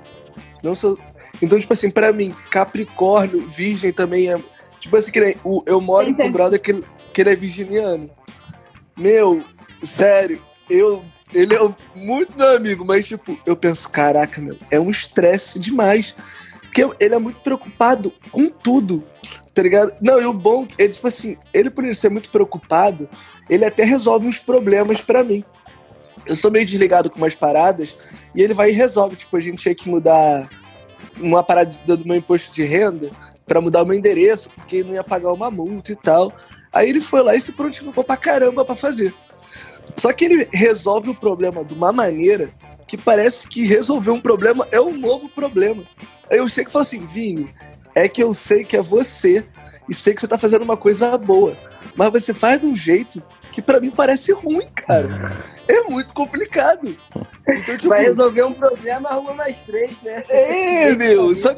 Não 0.62 0.76
sou. 0.76 0.98
Então, 1.42 1.58
tipo 1.60 1.74
assim, 1.74 1.90
pra 1.90 2.14
mim, 2.14 2.36
Capricórnio, 2.52 3.48
Virgem 3.48 3.92
também 3.92 4.32
é. 4.32 4.40
Tipo 4.80 4.98
assim, 4.98 5.12
que 5.12 5.20
nem, 5.20 5.36
eu 5.66 5.82
moro 5.82 6.14
com 6.14 6.28
o 6.28 6.32
brother 6.32 6.62
que 6.62 6.84
que 7.14 7.22
ele 7.22 7.32
é 7.32 7.36
virginiano. 7.36 8.10
Meu, 8.98 9.44
sério, 9.84 10.42
eu. 10.70 11.06
Ele 11.34 11.56
é 11.56 11.76
muito 11.96 12.38
meu 12.38 12.56
amigo, 12.56 12.86
mas, 12.86 13.08
tipo, 13.08 13.36
eu 13.44 13.56
penso, 13.56 13.90
caraca, 13.90 14.40
meu, 14.40 14.56
é 14.70 14.80
um 14.80 14.92
estresse 14.92 15.60
demais. 15.60 16.16
Porque 16.62 16.88
ele 17.00 17.16
é 17.16 17.20
muito 17.20 17.42
preocupado 17.42 18.14
com 18.32 18.50
tudo, 18.50 19.04
tá 19.54 19.62
ligado? 19.62 19.94
Não, 20.02 20.20
e 20.20 20.26
o 20.26 20.34
bom, 20.34 20.68
é 20.78 20.88
tipo 20.88 21.08
assim, 21.08 21.38
ele 21.54 21.70
por 21.70 21.84
ele 21.84 21.94
ser 21.94 22.10
muito 22.10 22.30
preocupado, 22.30 23.08
ele 23.50 23.64
até 23.64 23.84
resolve 23.84 24.28
uns 24.28 24.40
problemas 24.40 25.02
para 25.02 25.24
mim. 25.24 25.44
Eu 26.26 26.36
sou 26.36 26.50
meio 26.50 26.66
desligado 26.66 27.10
com 27.10 27.18
umas 27.18 27.36
paradas, 27.36 27.98
e 28.34 28.42
ele 28.42 28.54
vai 28.54 28.70
e 28.70 28.74
resolve. 28.74 29.16
Tipo, 29.16 29.38
a 29.38 29.40
gente 29.40 29.62
tinha 29.62 29.76
que 29.76 29.90
mudar 29.90 30.50
uma 31.22 31.44
parada 31.44 31.76
do 31.98 32.08
meu 32.08 32.18
imposto 32.18 32.54
de 32.54 32.64
renda 32.64 33.12
para 33.46 33.62
mudar 33.62 33.84
o 33.84 33.86
meu 33.86 33.98
endereço, 33.98 34.50
porque 34.52 34.84
não 34.84 34.94
ia 34.94 35.04
pagar 35.04 35.32
uma 35.32 35.52
multa 35.52 35.92
e 35.92 35.96
tal. 35.96 36.34
Aí 36.74 36.90
ele 36.90 37.02
foi 37.02 37.22
lá 37.22 37.36
e 37.36 37.42
se 37.42 37.52
prontificou 37.52 38.04
pra 38.04 38.18
caramba 38.18 38.66
pra 38.66 38.76
fazer. 38.76 39.14
Só 39.96 40.12
que 40.12 40.26
ele 40.26 40.48
resolve 40.52 41.12
o 41.12 41.16
problema 41.16 41.64
de 41.64 41.74
uma 41.74 41.92
maneira 41.92 42.50
que 42.88 42.98
parece 42.98 43.48
que 43.48 43.66
resolver 43.66 44.12
um 44.12 44.20
problema 44.20 44.68
é 44.72 44.82
um 44.82 44.98
novo 44.98 45.30
problema. 45.30 45.84
Aí 46.30 46.40
eu 46.40 46.50
sei 46.50 46.66
que 46.66 46.72
falo 46.72 46.82
assim, 46.82 47.06
Vini, 47.06 47.54
é 47.94 48.08
que 48.08 48.24
eu 48.24 48.34
sei 48.34 48.64
que 48.64 48.76
é 48.76 48.82
você 48.82 49.46
e 49.88 49.94
sei 49.94 50.14
que 50.14 50.22
você 50.22 50.28
tá 50.28 50.38
fazendo 50.38 50.64
uma 50.64 50.78
coisa 50.78 51.16
boa, 51.18 51.58
mas 51.96 52.12
você 52.12 52.34
faz 52.34 52.60
de 52.60 52.66
um 52.66 52.76
jeito 52.76 53.22
que 53.52 53.62
para 53.62 53.80
mim 53.80 53.92
parece 53.92 54.32
ruim, 54.32 54.68
cara. 54.74 55.44
É 55.68 55.84
muito 55.84 56.14
complicado. 56.14 56.98
Então, 57.48 57.78
tipo, 57.78 57.90
Vai 57.90 58.02
resolver 58.02 58.44
um 58.44 58.54
problema, 58.54 59.10
arruma 59.10 59.34
mais 59.34 59.56
três, 59.62 60.02
né? 60.02 60.24
É, 60.30 60.96
meu. 60.96 61.36
Só... 61.38 61.56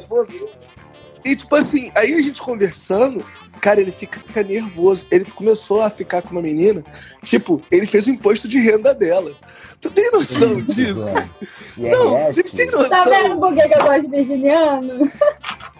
E 1.26 1.36
tipo 1.36 1.54
assim, 1.56 1.90
aí 1.94 2.14
a 2.14 2.20
gente 2.22 2.40
conversando, 2.40 3.24
Cara, 3.60 3.80
ele 3.80 3.92
fica 3.92 4.42
nervoso. 4.42 5.06
Ele 5.10 5.24
começou 5.24 5.80
a 5.80 5.90
ficar 5.90 6.22
com 6.22 6.30
uma 6.30 6.42
menina, 6.42 6.84
tipo, 7.24 7.62
ele 7.70 7.86
fez 7.86 8.06
o 8.06 8.10
imposto 8.10 8.48
de 8.48 8.58
renda 8.58 8.94
dela. 8.94 9.34
Tu 9.80 9.90
tem 9.90 10.10
noção 10.10 10.60
disso? 10.60 11.12
Não, 11.76 12.26
você 12.26 12.42
tem 12.42 12.66
noção. 12.70 12.88
Tá 12.88 13.04
vendo 13.04 13.38
por 13.38 13.54
que 13.54 13.62
eu 13.62 13.68
gosto 13.68 14.02
de 14.02 14.08
virginiano? 14.08 15.12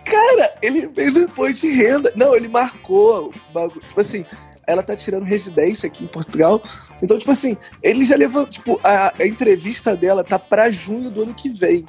Cara, 0.05 0.55
ele 0.63 0.89
fez 0.95 1.17
o 1.17 1.21
imposto 1.21 1.67
de 1.67 1.73
renda. 1.73 2.13
Não, 2.15 2.35
ele 2.35 2.49
marcou. 2.49 3.33
Tipo 3.89 4.01
assim, 4.01 4.25
ela 4.67 4.83
tá 4.83 4.97
tirando 4.97 5.25
residência 5.25 5.87
aqui 5.87 6.05
em 6.05 6.09
Portugal. 6.09 6.63
Então, 7.03 7.19
tipo 7.19 7.31
assim, 7.31 7.57
ele 7.83 8.05
já 8.05 8.17
levou. 8.17 8.47
Tipo, 8.47 8.81
a, 8.83 9.13
a 9.19 9.27
entrevista 9.27 9.97
dela 9.97 10.25
tá 10.25 10.39
pra 10.39 10.71
junho 10.71 11.11
do 11.11 11.23
ano 11.23 11.35
que 11.35 11.49
vem. 11.49 11.87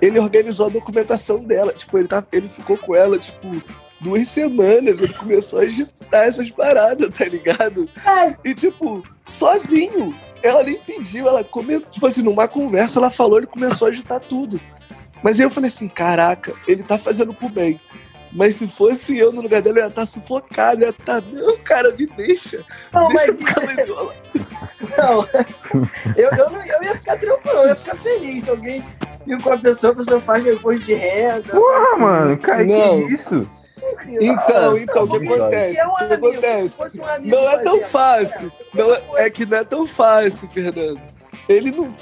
Ele 0.00 0.18
organizou 0.18 0.66
a 0.66 0.70
documentação 0.70 1.42
dela. 1.44 1.72
Tipo, 1.72 1.98
ele, 1.98 2.08
tá, 2.08 2.24
ele 2.32 2.48
ficou 2.48 2.76
com 2.76 2.94
ela, 2.94 3.18
tipo, 3.18 3.62
duas 4.00 4.28
semanas 4.28 5.00
ele 5.00 5.12
começou 5.12 5.60
a 5.60 5.62
agitar 5.62 6.24
essas 6.26 6.50
paradas, 6.50 7.10
tá 7.10 7.24
ligado? 7.24 7.88
É. 8.06 8.36
E, 8.44 8.54
tipo, 8.54 9.02
sozinho. 9.24 10.14
Ela 10.42 10.62
nem 10.62 10.80
pediu, 10.80 11.28
ela 11.28 11.44
comentou, 11.44 11.86
tipo 11.90 12.06
assim, 12.06 12.22
numa 12.22 12.48
conversa 12.48 12.98
ela 12.98 13.10
falou, 13.10 13.36
ele 13.36 13.46
começou 13.46 13.86
a 13.86 13.90
agitar 13.90 14.18
tudo. 14.20 14.58
Mas 15.22 15.38
aí 15.38 15.44
eu 15.44 15.50
falei 15.50 15.68
assim, 15.68 15.86
caraca, 15.86 16.54
ele 16.66 16.82
tá 16.82 16.96
fazendo 16.96 17.34
pro 17.34 17.50
bem. 17.50 17.78
Mas 18.32 18.56
se 18.56 18.66
fosse 18.66 19.18
eu 19.18 19.32
no 19.32 19.42
lugar 19.42 19.60
dele, 19.60 19.80
eu 19.80 19.82
ia 19.82 19.88
estar 19.88 20.02
tá 20.02 20.06
sufocado, 20.06 20.80
ia 20.80 20.90
estar, 20.90 21.20
tá, 21.20 21.28
não, 21.30 21.58
cara, 21.58 21.94
me 21.94 22.06
deixa. 22.06 22.64
Não, 22.92 23.08
deixa 23.08 23.36
mas... 23.42 23.86
eu 23.86 24.12
Não, 24.96 25.28
eu, 26.16 26.30
eu, 26.30 26.50
não, 26.50 26.64
eu 26.64 26.82
ia 26.82 26.96
ficar 26.96 27.18
tranquilo, 27.18 27.58
eu 27.58 27.68
ia 27.68 27.76
ficar 27.76 27.96
feliz. 27.96 28.48
Alguém 28.48 28.84
viu 29.26 29.40
com 29.40 29.52
a 29.52 29.58
pessoa, 29.58 29.92
a 29.92 29.96
pessoa 29.96 30.20
faz 30.20 30.42
meu 30.42 30.54
imposto 30.54 30.84
de 30.84 30.94
renda. 30.94 31.52
Porra, 31.52 31.98
mano, 31.98 32.38
cara, 32.38 32.64
não. 32.64 33.06
que 33.06 33.14
isso? 33.14 33.50
Então, 34.20 34.76
então, 34.76 35.04
o 35.04 35.08
que 35.08 35.16
acontece? 35.16 35.78
É 35.78 35.86
um 35.86 35.92
O 35.92 35.96
que 35.96 36.14
acontece? 36.14 36.82
um 36.82 37.28
Não 37.28 37.50
é 37.50 37.58
tão 37.58 37.82
fácil. 37.82 38.52
Não 38.74 38.94
é, 38.94 39.02
é 39.16 39.30
que 39.30 39.46
não 39.46 39.58
é 39.58 39.64
tão 39.64 39.86
fácil, 39.86 40.48
Fernando. 40.50 41.00
Ele 41.48 41.70
não. 41.70 41.92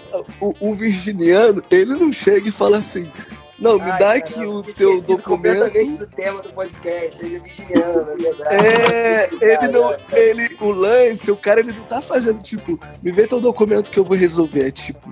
O, 0.40 0.70
o 0.70 0.74
virginiano, 0.74 1.62
ele 1.70 1.94
não 1.94 2.12
chega 2.12 2.48
e 2.48 2.52
fala 2.52 2.78
assim. 2.78 3.10
Não, 3.58 3.76
me 3.76 3.90
Ai, 3.90 3.92
dá 3.92 3.98
cara, 3.98 4.18
aqui 4.18 4.46
o 4.46 4.62
teu 4.62 5.02
completamente 5.18 5.90
documento. 5.90 5.98
do 5.98 6.06
tema 6.06 6.42
do 6.42 6.50
podcast, 6.50 7.24
ele 7.24 7.36
é 7.36 7.38
virginiano, 7.40 8.10
é 8.12 8.16
verdade. 8.16 8.54
É, 8.54 9.30
ele 9.40 9.56
Cara, 9.56 9.72
não. 9.72 9.96
Ele, 10.12 10.56
o 10.60 10.70
lance, 10.70 11.30
o 11.30 11.36
cara, 11.36 11.60
ele 11.60 11.72
não 11.72 11.82
tá 11.84 12.00
fazendo, 12.00 12.40
tipo, 12.40 12.78
me 13.02 13.10
vê 13.10 13.26
teu 13.26 13.40
documento 13.40 13.90
que 13.90 13.98
eu 13.98 14.04
vou 14.04 14.16
resolver. 14.16 14.68
É 14.68 14.70
tipo, 14.70 15.10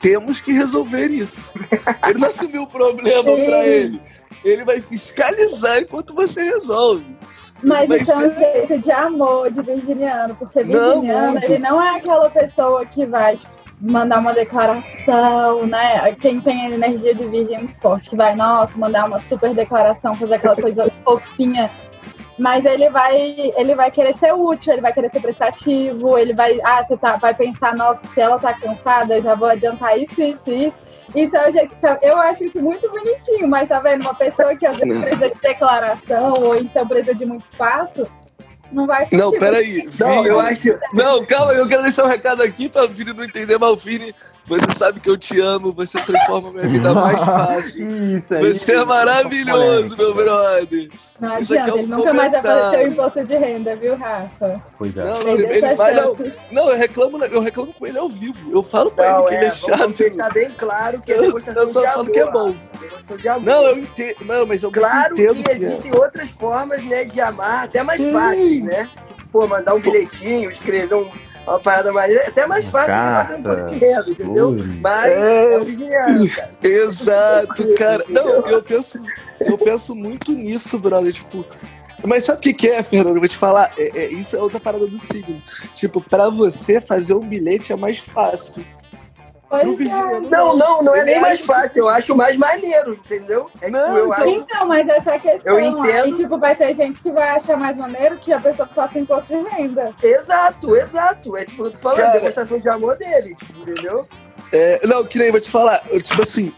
temos 0.00 0.40
que 0.40 0.52
resolver 0.52 1.08
isso. 1.10 1.52
Ele 2.08 2.18
não 2.18 2.28
assumiu 2.28 2.62
o 2.62 2.66
problema 2.66 3.22
pra 3.22 3.66
ele. 3.66 4.00
Ele 4.44 4.64
vai 4.64 4.80
fiscalizar 4.80 5.78
enquanto 5.80 6.14
você 6.14 6.42
resolve. 6.42 7.04
Mas 7.62 7.88
Vai 7.88 7.98
isso 8.00 8.12
é 8.12 8.16
um 8.16 8.20
ser- 8.34 8.38
jeito 8.38 8.78
de 8.78 8.90
amor 8.92 9.50
de 9.50 9.62
virginiano, 9.62 10.36
porque 10.36 10.62
Não, 10.62 11.00
virginiano, 11.00 11.32
muito. 11.32 11.50
ele 11.52 11.58
não 11.62 11.82
é 11.82 11.96
aquela 11.96 12.28
pessoa 12.28 12.84
que 12.84 13.06
vai 13.06 13.38
mandar 13.80 14.18
uma 14.18 14.34
declaração, 14.34 15.66
né? 15.66 16.12
Quem 16.20 16.40
tem 16.40 16.66
a 16.66 16.70
energia 16.70 17.14
de 17.14 17.26
virgem 17.26 17.56
é 17.56 17.58
muito 17.58 17.78
forte, 17.80 18.10
que 18.10 18.16
vai, 18.16 18.34
nossa, 18.36 18.76
mandar 18.78 19.06
uma 19.06 19.18
super 19.18 19.54
declaração, 19.54 20.14
fazer 20.14 20.34
aquela 20.34 20.56
coisa 20.56 20.90
fofinha. 21.02 21.70
Mas 22.38 22.64
ele 22.66 22.90
vai, 22.90 23.52
ele 23.56 23.74
vai 23.74 23.90
querer 23.90 24.14
ser 24.18 24.32
útil, 24.34 24.72
ele 24.74 24.82
vai 24.82 24.92
querer 24.92 25.10
ser 25.10 25.20
prestativo, 25.20 26.18
ele 26.18 26.34
vai, 26.34 26.60
ah, 26.62 26.82
você 26.84 26.96
tá, 26.96 27.16
vai 27.16 27.34
pensar, 27.34 27.74
nossa, 27.74 28.06
se 28.12 28.20
ela 28.20 28.38
tá 28.38 28.52
cansada, 28.52 29.16
eu 29.16 29.22
já 29.22 29.34
vou 29.34 29.48
adiantar 29.48 29.98
isso, 29.98 30.20
isso, 30.20 30.50
isso. 30.50 30.86
Isso 31.14 31.34
é 31.36 31.48
o 31.48 31.50
jeito 31.50 31.74
que 31.76 32.06
eu- 32.06 32.18
acho 32.18 32.44
isso 32.44 32.60
muito 32.60 32.90
bonitinho, 32.90 33.48
mas 33.48 33.68
tá 33.68 33.78
vendo? 33.78 34.02
Uma 34.02 34.14
pessoa 34.14 34.54
que 34.56 34.66
às 34.66 34.76
vezes 34.76 35.00
precisa 35.00 35.28
de 35.30 35.40
declaração 35.40 36.34
ou 36.40 36.56
então 36.56 36.86
precisa 36.86 37.14
de 37.14 37.24
muito 37.24 37.46
espaço, 37.46 38.06
não 38.72 38.86
vai 38.86 39.06
Não, 39.12 39.30
tipo, 39.30 39.40
peraí. 39.40 39.88
Não, 39.98 40.10
Vini. 40.10 40.26
eu 40.28 40.40
acho. 40.40 40.78
Não, 40.92 41.24
calma, 41.24 41.52
eu 41.54 41.66
quero 41.68 41.84
deixar 41.84 42.04
um 42.04 42.08
recado 42.08 42.42
aqui 42.42 42.68
para 42.68 42.84
o 42.84 42.88
Vini 42.88 43.12
não 43.12 43.24
entender 43.24 43.56
mal. 43.58 43.76
Vini, 43.76 44.14
você 44.48 44.72
sabe 44.72 45.00
que 45.00 45.10
eu 45.10 45.16
te 45.16 45.40
amo, 45.40 45.72
você 45.72 46.00
transforma 46.00 46.52
minha 46.52 46.66
vida 46.68 46.94
mais 46.94 47.20
fácil. 47.24 47.90
Isso 48.16 48.34
aí. 48.34 48.52
Você 48.52 48.72
é 48.74 48.84
maravilhoso, 48.84 49.96
meu 49.96 50.14
brother. 50.14 50.88
Não 51.20 51.38
Isso 51.38 51.52
aqui 51.54 51.62
adianta, 51.62 51.70
é 51.70 51.74
um 51.74 51.78
ele 51.78 51.86
nunca 51.88 52.14
mais 52.14 52.32
vai 52.32 52.42
fazer 52.42 52.54
seu 52.54 52.62
comentário. 52.62 52.92
imposto 52.92 53.24
de 53.24 53.36
renda, 53.36 53.76
viu, 53.76 53.96
Rafa? 53.96 54.60
Pois 54.78 54.96
é. 54.96 55.04
Não, 55.04 55.20
não, 55.22 55.28
ele, 55.32 55.46
ele 55.46 55.74
vai. 55.74 55.94
Não, 55.94 56.16
não, 56.52 56.70
eu 56.70 56.76
reclamo, 56.76 57.24
eu 57.24 57.40
reclamo 57.40 57.72
com 57.74 57.86
ele 57.86 57.98
ao 57.98 58.08
vivo. 58.08 58.50
Eu 58.52 58.62
falo 58.62 58.90
pra 58.90 59.10
Não, 59.12 59.18
ele 59.20 59.28
que 59.28 59.34
é, 59.34 59.38
ele 59.38 59.46
é 59.46 59.76
vamos 59.76 59.98
chato. 59.98 60.08
deixar 60.08 60.32
bem 60.32 60.50
claro 60.56 61.02
que 61.02 61.12
é 61.12 61.16
Eu- 61.16 61.22
demonstração 61.22 61.62
eu 61.62 61.68
só 61.68 61.80
de 61.80 61.86
falo 61.86 62.00
amor. 62.00 62.12
que 62.12 62.18
é 62.20 62.30
bom. 62.30 62.54
Demonstração 62.78 63.16
de 63.16 63.28
amor. 63.28 63.44
Não, 63.44 63.62
eu 63.64 63.78
entendo. 63.78 64.16
Não, 64.24 64.46
mas 64.46 64.62
eu 64.62 64.70
Claro 64.70 65.12
entendo 65.14 65.34
que 65.34 65.42
que 65.42 65.50
é. 65.50 65.54
existem 65.54 65.94
outras 65.94 66.28
formas, 66.30 66.82
né, 66.82 67.04
de 67.04 67.20
amar, 67.20 67.64
até 67.64 67.82
mais 67.82 68.00
fáceis, 68.12 68.62
né? 68.64 68.88
Tipo, 69.04 69.26
pô, 69.28 69.46
mandar 69.46 69.74
um 69.74 69.80
bilhetinho, 69.80 70.50
escrever 70.50 70.94
um- 70.94 71.10
uma 71.46 71.60
parada 71.60 71.92
maneira, 71.92 72.22
é 72.22 72.28
até 72.28 72.46
mais 72.46 72.64
fácil 72.66 72.94
do 72.94 73.00
que 73.00 73.06
fazer 73.08 73.34
um 73.36 73.42
pouco 73.42 73.64
de 73.66 73.74
renda, 73.78 74.10
entendeu? 74.10 74.48
Ui. 74.50 74.78
Mas 74.82 75.12
É. 75.12 75.54
é 75.54 75.56
original, 75.58 76.06
cara. 76.34 76.50
Exato, 76.62 77.74
cara. 77.74 78.04
Não, 78.08 78.28
eu 78.46 78.62
penso, 78.62 79.00
eu 79.40 79.58
penso 79.58 79.94
muito 79.94 80.32
nisso, 80.32 80.78
brother. 80.78 81.12
Tipo, 81.12 81.44
mas 82.04 82.24
sabe 82.24 82.38
o 82.38 82.42
que, 82.42 82.52
que 82.52 82.68
é, 82.68 82.82
Fernando? 82.82 83.14
Eu 83.16 83.20
vou 83.20 83.28
te 83.28 83.36
falar. 83.36 83.72
É, 83.78 83.98
é- 84.04 84.12
isso 84.12 84.36
é 84.36 84.40
outra 84.40 84.60
parada 84.60 84.86
do 84.86 84.98
signo. 84.98 85.42
Tipo, 85.74 86.00
pra 86.00 86.28
você 86.28 86.80
fazer 86.80 87.14
um 87.14 87.26
bilhete 87.26 87.72
é 87.72 87.76
mais 87.76 87.98
fácil. 87.98 88.64
É. 89.48 89.64
Não, 90.28 90.56
não, 90.56 90.82
não 90.82 90.94
é 90.94 91.04
nem 91.04 91.20
mais 91.20 91.40
fácil, 91.40 91.80
eu 91.84 91.88
acho 91.88 92.16
mais 92.16 92.36
maneiro, 92.36 92.94
entendeu? 92.94 93.48
É 93.60 93.70
Não, 93.70 93.80
tipo, 93.84 93.96
eu 93.96 94.06
então- 94.06 94.12
acho. 94.12 94.28
Então, 94.28 94.66
mas 94.66 94.88
essa 94.88 95.10
é 95.12 95.14
a 95.14 95.18
questão. 95.20 95.52
Eu 95.54 95.60
entendo. 95.60 96.04
Aí, 96.04 96.16
tipo, 96.16 96.38
vai 96.38 96.56
ter 96.56 96.74
gente 96.74 97.00
que 97.00 97.10
vai 97.12 97.28
achar 97.30 97.56
mais 97.56 97.76
maneiro 97.76 98.18
que 98.18 98.32
a 98.32 98.40
pessoa 98.40 98.68
faça 98.74 98.98
imposto 98.98 99.32
de 99.32 99.48
renda. 99.50 99.94
Exato, 100.02 100.74
exato. 100.76 101.36
É 101.36 101.44
tipo, 101.44 101.64
eu 101.64 101.70
tô 101.70 101.78
falando, 101.78 101.98
Cara. 101.98 102.18
demonstração 102.18 102.58
de 102.58 102.68
amor 102.68 102.96
dele, 102.96 103.34
tipo, 103.36 103.60
entendeu? 103.60 104.06
É, 104.52 104.84
não, 104.86 105.04
que 105.04 105.18
nem 105.18 105.30
vou 105.30 105.40
te 105.40 105.50
falar. 105.50 105.82
eu, 105.90 106.00
tipo 106.00 106.22
assim, 106.22 106.52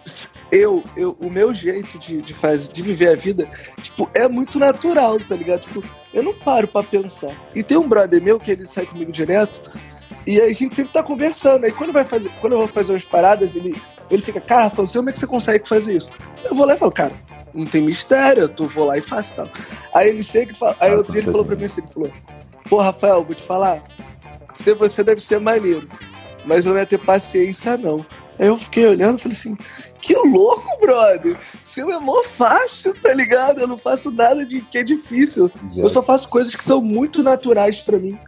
eu, 0.50 0.82
eu, 0.96 1.16
o 1.20 1.30
meu 1.30 1.52
jeito 1.52 1.98
de, 1.98 2.20
de, 2.22 2.34
fazer, 2.34 2.72
de 2.72 2.82
viver 2.82 3.08
a 3.10 3.16
vida, 3.16 3.48
tipo, 3.82 4.08
é 4.14 4.26
muito 4.28 4.58
natural, 4.58 5.18
tá 5.20 5.36
ligado? 5.36 5.60
Tipo, 5.60 5.82
eu 6.12 6.22
não 6.22 6.32
paro 6.32 6.68
pra 6.68 6.82
pensar. 6.82 7.34
E 7.54 7.62
tem 7.62 7.76
um 7.76 7.88
brother 7.88 8.22
meu 8.22 8.38
que 8.40 8.50
ele 8.50 8.66
sai 8.66 8.86
comigo 8.86 9.12
direto. 9.12 9.62
E 10.28 10.42
a 10.42 10.52
gente 10.52 10.74
sempre 10.74 10.92
tá 10.92 11.02
conversando. 11.02 11.64
Aí 11.64 11.72
quando, 11.72 11.90
vai 11.90 12.04
fazer, 12.04 12.30
quando 12.38 12.52
eu 12.52 12.58
vou 12.58 12.68
fazer 12.68 12.92
umas 12.92 13.06
paradas, 13.06 13.56
ele, 13.56 13.80
ele 14.10 14.20
fica, 14.20 14.38
cara, 14.38 14.64
Rafael, 14.64 14.86
você 14.86 14.98
como 14.98 15.08
é 15.08 15.12
que 15.12 15.18
você 15.18 15.26
consegue 15.26 15.66
fazer 15.66 15.96
isso? 15.96 16.10
Eu 16.44 16.54
vou 16.54 16.66
lá 16.66 16.74
e 16.74 16.76
falo, 16.76 16.92
cara, 16.92 17.14
não 17.54 17.64
tem 17.64 17.80
mistério, 17.80 18.42
eu 18.42 18.48
tô, 18.50 18.66
vou 18.66 18.84
lá 18.84 18.98
e 18.98 19.00
faço 19.00 19.32
e 19.32 19.36
tal. 19.36 19.48
Aí 19.94 20.10
ele 20.10 20.22
chega 20.22 20.52
e 20.52 20.54
fala. 20.54 20.76
Aí 20.80 20.92
Ah, 20.92 20.96
outro 20.96 21.12
dia 21.12 21.22
ele 21.22 21.30
falou 21.30 21.46
pra 21.46 21.56
mim 21.56 21.64
assim, 21.64 21.80
ele 21.80 21.90
falou, 21.90 22.12
pô, 22.68 22.76
Rafael, 22.76 23.24
vou 23.24 23.34
te 23.34 23.40
falar, 23.40 23.82
ser 24.52 24.74
você 24.74 25.02
deve 25.02 25.22
ser 25.22 25.40
maneiro, 25.40 25.88
mas 26.44 26.66
eu 26.66 26.74
não 26.74 26.78
ia 26.78 26.84
ter 26.84 26.98
paciência, 26.98 27.78
não. 27.78 28.04
Aí 28.38 28.48
eu 28.48 28.58
fiquei 28.58 28.84
olhando 28.84 29.18
e 29.18 29.22
falei 29.22 29.34
assim, 29.34 29.56
que 29.98 30.14
louco, 30.14 30.78
brother! 30.78 31.38
Seu 31.64 31.90
é 31.90 31.98
mó 31.98 32.22
fácil, 32.22 32.94
tá 33.00 33.14
ligado? 33.14 33.62
Eu 33.62 33.66
não 33.66 33.78
faço 33.78 34.10
nada 34.10 34.44
de 34.44 34.60
que 34.60 34.76
é 34.76 34.82
difícil. 34.84 35.50
Eu 35.74 35.88
só 35.88 36.02
faço 36.02 36.28
coisas 36.28 36.54
que 36.54 36.62
são 36.62 36.82
muito 36.82 37.22
naturais 37.22 37.80
pra 37.80 37.98
mim. 37.98 38.18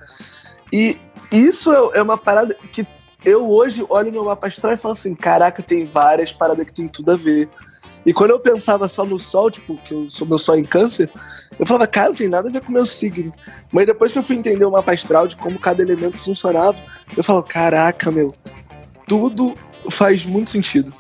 E 0.73 0.97
isso 1.33 1.73
é, 1.73 1.99
é 1.99 2.03
uma 2.03 2.17
parada 2.17 2.55
que 2.73 2.87
eu 3.25 3.49
hoje 3.49 3.85
olho 3.89 4.11
no 4.11 4.25
mapa 4.25 4.47
astral 4.47 4.73
e 4.73 4.77
falo 4.77 4.93
assim: 4.93 5.15
caraca, 5.15 5.63
tem 5.63 5.87
várias 5.87 6.33
paradas 6.33 6.67
que 6.67 6.73
tem 6.73 6.89
tudo 6.89 7.13
a 7.13 7.17
ver. 7.17 7.49
E 8.05 8.15
quando 8.15 8.31
eu 8.31 8.41
pensava 8.41 8.89
só 8.89 9.05
no 9.05 9.19
sol, 9.19 9.51
tipo, 9.51 9.77
que 9.77 9.93
eu 9.93 10.11
sou 10.11 10.27
meu 10.27 10.39
sol 10.39 10.57
em 10.57 10.65
câncer, 10.65 11.11
eu 11.59 11.67
falava, 11.67 11.87
cara, 11.87 12.09
não 12.09 12.15
tem 12.15 12.29
nada 12.29 12.49
a 12.49 12.53
ver 12.53 12.63
com 12.63 12.71
o 12.71 12.73
meu 12.73 12.87
signo. 12.87 13.33
Mas 13.71 13.85
depois 13.85 14.11
que 14.11 14.19
eu 14.19 14.23
fui 14.23 14.37
entender 14.37 14.65
o 14.65 14.71
mapa 14.71 14.93
astral, 14.93 15.29
de 15.29 15.37
como 15.37 15.59
cada 15.59 15.83
elemento 15.83 16.19
funcionava, 16.19 16.77
eu 17.15 17.23
falo, 17.23 17.43
caraca, 17.43 18.11
meu, 18.11 18.35
tudo 19.07 19.55
faz 19.91 20.25
muito 20.25 20.51
sentido. 20.51 20.95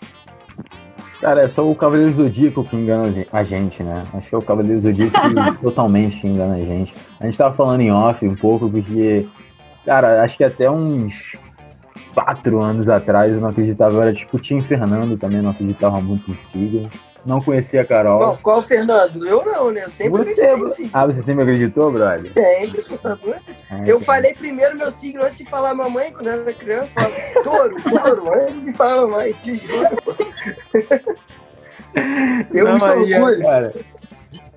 Cara, 1.20 1.42
é 1.42 1.48
só 1.48 1.68
o 1.68 1.74
Cavaleiro 1.74 2.12
Zodíaco 2.12 2.64
que 2.64 2.74
engana 2.74 3.12
a 3.30 3.44
gente, 3.44 3.82
né? 3.82 4.02
Acho 4.14 4.30
que 4.30 4.34
é 4.34 4.38
o 4.38 4.42
Cavaleiro 4.42 4.80
Zodíaco 4.80 5.12
que 5.20 5.60
totalmente 5.62 6.18
que 6.18 6.26
engana 6.26 6.54
a 6.54 6.64
gente. 6.64 6.94
A 7.18 7.24
gente 7.24 7.36
tava 7.36 7.54
falando 7.54 7.82
em 7.82 7.92
off 7.92 8.26
um 8.26 8.34
pouco, 8.34 8.70
porque, 8.70 9.28
cara, 9.90 10.22
acho 10.22 10.36
que 10.36 10.44
até 10.44 10.70
uns 10.70 11.36
quatro 12.14 12.60
anos 12.60 12.88
atrás 12.88 13.32
eu 13.32 13.40
não 13.40 13.48
acreditava, 13.48 13.92
eu 13.96 14.02
era 14.02 14.12
tipo 14.12 14.36
o 14.36 14.40
Tim 14.40 14.60
Fernando 14.62 15.16
também, 15.18 15.42
não 15.42 15.50
acreditava 15.50 16.00
muito 16.00 16.30
em 16.30 16.36
signo. 16.36 16.88
Não 17.26 17.42
conhecia 17.42 17.82
a 17.82 17.84
Carol. 17.84 18.38
Qual 18.40 18.60
o 18.60 18.62
Fernando? 18.62 19.26
Eu 19.26 19.44
não, 19.44 19.72
né? 19.72 19.82
Eu 19.84 19.90
sempre 19.90 20.24
Você, 20.24 20.42
acreditei. 20.42 20.90
Ah, 20.92 21.04
você 21.06 21.20
sempre 21.20 21.42
acreditou, 21.42 21.90
brother? 21.92 22.32
Sempre, 22.32 22.82
tu 22.82 22.96
tá 22.96 23.14
doido? 23.16 23.42
Ah, 23.68 23.84
Eu 23.84 24.00
falei 24.00 24.32
primeiro 24.32 24.78
meu 24.78 24.90
signo 24.92 25.22
antes 25.24 25.36
de 25.36 25.44
falar 25.44 25.74
mamãe, 25.74 26.12
quando 26.12 26.28
eu 26.28 26.40
era 26.40 26.52
criança. 26.54 26.94
Eu 26.96 27.10
falava, 27.10 27.42
touro, 27.42 27.76
touro, 27.82 28.40
antes 28.42 28.62
de 28.62 28.72
falar 28.72 29.06
mamãe, 29.08 29.32
te 29.32 29.54
juro. 29.66 29.88
Deu 32.52 32.64
Não, 32.64 32.70
muito 32.72 32.84
aí, 32.86 33.14
orgulho. 33.14 33.42
cara. 33.42 33.72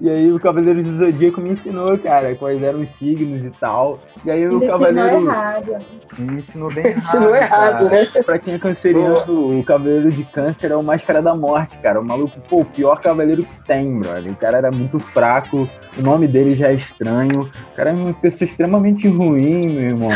E 0.04 0.10
aí 0.10 0.34
o 0.34 0.38
Cavaleiro 0.38 0.84
do 0.84 0.92
Zodíaco 0.98 1.40
me 1.40 1.52
ensinou, 1.54 1.98
cara, 1.98 2.36
quais 2.36 2.62
eram 2.62 2.82
os 2.82 2.90
signos 2.90 3.46
e 3.46 3.50
tal. 3.52 4.02
E 4.26 4.30
aí 4.30 4.46
o 4.46 4.50
Ele 4.50 4.56
ensinou 4.58 4.78
Cavaleiro 4.80 5.26
errado. 5.26 5.86
me 6.20 6.34
ensinou 6.40 6.68
bem 6.76 6.84
errado. 6.86 6.98
Ensinou 6.98 7.34
errado, 7.36 7.90
cara. 7.90 8.02
né? 8.02 8.06
Pra 8.26 8.38
quem 8.38 8.54
é 8.56 8.60
canceriano, 8.60 9.60
o 9.60 9.64
Cavaleiro 9.64 10.12
de 10.12 10.26
Câncer 10.26 10.72
é 10.72 10.76
o 10.76 10.84
Máscara 10.84 11.22
da 11.22 11.34
Morte, 11.34 11.78
cara. 11.78 12.02
O 12.02 12.06
maluco, 12.06 12.38
pô, 12.50 12.58
o 12.64 12.66
pior 12.66 13.00
cavaleiro 13.02 13.46
que 13.46 13.64
tem, 13.66 13.98
brother. 13.98 14.30
O 14.34 14.36
cara 14.36 14.58
era 14.58 14.72
muito 14.72 15.00
fraco, 15.00 15.70
o 15.98 16.02
nome 16.02 16.28
dele 16.28 16.54
já 16.54 16.68
é 16.68 16.74
estranho. 16.74 17.44
O 17.72 17.76
cara 17.76 17.92
é 17.92 17.94
uma 17.94 18.14
pessoa 18.14 18.46
extremamente 18.46 19.08
ruim, 19.08 19.70
meu 19.70 19.84
irmão. 19.84 20.10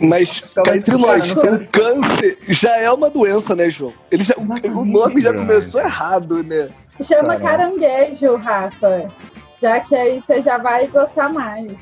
Mas 0.00 0.40
cá 0.40 0.76
entre 0.76 0.96
nós, 0.96 1.32
o 1.32 1.40
câncer 1.72 2.38
já 2.48 2.76
é 2.76 2.90
uma 2.92 3.10
doença, 3.10 3.56
né, 3.56 3.68
João? 3.68 3.92
Ele 4.08 4.22
já, 4.22 4.34
o- 4.36 4.84
nome 4.84 5.20
já 5.20 5.32
começou 5.32 5.80
errado, 5.80 6.44
né? 6.44 6.68
Se 7.00 7.04
chama 7.14 7.36
Caramba. 7.36 7.48
caranguejo, 7.78 8.36
Rafa. 8.36 9.08
Já 9.62 9.80
que 9.80 9.94
aí 9.94 10.20
você 10.20 10.42
já 10.42 10.58
vai 10.58 10.86
gostar 10.88 11.32
mais. 11.32 11.72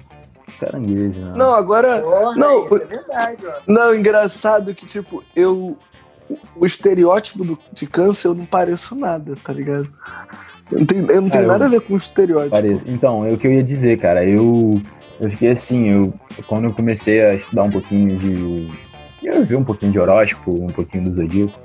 Caranguejo, 0.61 1.19
né? 1.19 1.33
Não, 1.35 1.55
agora. 1.55 2.01
Porra, 2.03 2.37
Não, 2.37 2.67
isso 2.67 2.77
é 2.77 2.85
verdade, 2.85 3.47
ó. 3.47 3.53
Não, 3.67 3.95
engraçado 3.95 4.75
que, 4.75 4.87
tipo, 4.87 5.25
eu. 5.35 5.77
o- 6.55 6.67
estereótipo 6.67 7.45
do- 7.45 7.59
de 7.73 7.87
câncer 7.87 8.29
eu 8.29 8.35
não 8.35 8.45
pareço 8.45 8.95
nada, 8.95 9.35
tá 9.43 9.53
ligado? 9.53 9.89
Eu 10.71 10.79
não 10.81 10.87
tenho, 10.87 11.01
eu 11.11 11.21
não 11.23 11.29
tenho 11.31 11.47
Cara, 11.47 11.59
nada 11.59 11.65
a 11.65 11.69
ver 11.69 11.81
com 11.81 11.95
o 11.95 11.97
estereótipo. 11.97 12.51
Parece. 12.55 12.83
Então, 12.87 13.25
é 13.27 13.33
o 13.33 13.39
que 13.39 13.47
eu 13.49 13.53
ia 13.53 13.63
dizer, 13.65 13.99
cara. 13.99 14.25
Eu, 14.25 14.81
eu 15.19 15.31
fiquei 15.31 15.49
assim, 15.49 15.89
eu, 15.89 16.13
quando 16.47 16.65
eu 16.67 16.73
comecei 16.75 17.21
a 17.25 17.35
estudar 17.35 17.63
um 17.65 17.71
pouquinho 17.71 18.17
de. 18.19 18.71
Eu 19.23 19.45
vi 19.45 19.57
um 19.57 19.65
pouquinho 19.65 19.91
de 19.93 19.99
horóscopo, 19.99 20.51
um 20.65 20.69
pouquinho 20.69 21.05
do 21.11 21.15
zodíaco. 21.15 21.59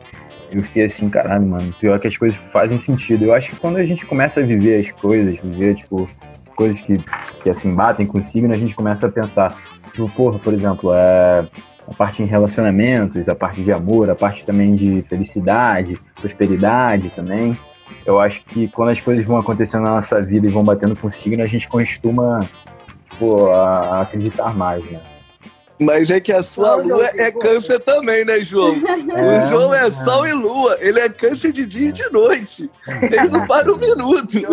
Eu 0.55 0.63
fiquei 0.63 0.85
assim, 0.85 1.09
caralho, 1.09 1.45
mano. 1.45 1.73
Pior 1.77 1.99
que 1.99 2.07
as 2.07 2.15
coisas 2.15 2.37
fazem 2.37 2.77
sentido. 2.77 3.25
Eu 3.25 3.33
acho 3.33 3.49
que 3.49 3.57
quando 3.57 3.75
a 3.75 3.85
gente 3.85 4.05
começa 4.05 4.39
a 4.39 4.43
viver 4.43 4.79
as 4.79 4.89
coisas, 4.89 5.37
viver, 5.37 5.75
tipo, 5.75 6.07
coisas 6.55 6.79
que, 6.79 6.97
que 7.43 7.49
assim, 7.49 7.75
batem 7.75 8.05
com 8.05 8.23
signo, 8.23 8.53
a 8.53 8.57
gente 8.57 8.73
começa 8.73 9.05
a 9.05 9.11
pensar. 9.11 9.61
Tipo, 9.91 10.09
porra, 10.11 10.39
por 10.39 10.53
exemplo, 10.53 10.93
é, 10.93 11.45
a 11.85 11.93
parte 11.93 12.23
em 12.23 12.25
relacionamentos, 12.25 13.27
a 13.27 13.35
parte 13.35 13.61
de 13.61 13.71
amor, 13.73 14.09
a 14.09 14.15
parte 14.15 14.45
também 14.45 14.75
de 14.75 15.01
felicidade, 15.01 15.99
prosperidade 16.21 17.09
também. 17.09 17.57
eu 18.05 18.17
acho 18.17 18.41
que 18.45 18.69
quando 18.69 18.89
as 18.89 19.01
coisas 19.01 19.25
vão 19.25 19.37
acontecendo 19.37 19.83
na 19.83 19.95
nossa 19.95 20.21
vida 20.21 20.47
e 20.47 20.51
vão 20.51 20.63
batendo 20.63 20.95
com 20.95 21.11
signo, 21.11 21.43
a 21.43 21.47
gente 21.47 21.67
costuma 21.67 22.47
tipo, 23.09 23.49
a 23.49 24.03
acreditar 24.03 24.55
mais, 24.55 24.83
né? 24.89 25.01
Mas 25.79 26.09
é 26.09 26.21
que 26.21 26.31
a 26.31 26.41
sua 26.41 26.77
não, 26.77 26.95
lua 26.97 27.09
é 27.15 27.29
câncer 27.31 27.81
também, 27.81 28.23
né, 28.23 28.41
João? 28.41 28.75
É, 29.15 29.43
o 29.43 29.47
João 29.47 29.73
é, 29.73 29.87
é 29.87 29.91
sol 29.91 30.25
e 30.25 30.33
lua. 30.33 30.77
Ele 30.79 30.99
é 30.99 31.09
câncer 31.09 31.51
de 31.51 31.65
dia 31.65 31.89
e 31.89 31.91
de 31.91 32.09
noite. 32.11 32.69
Ele 33.01 33.29
não 33.29 33.45
para 33.45 33.71
um 33.71 33.77
minuto. 33.77 34.35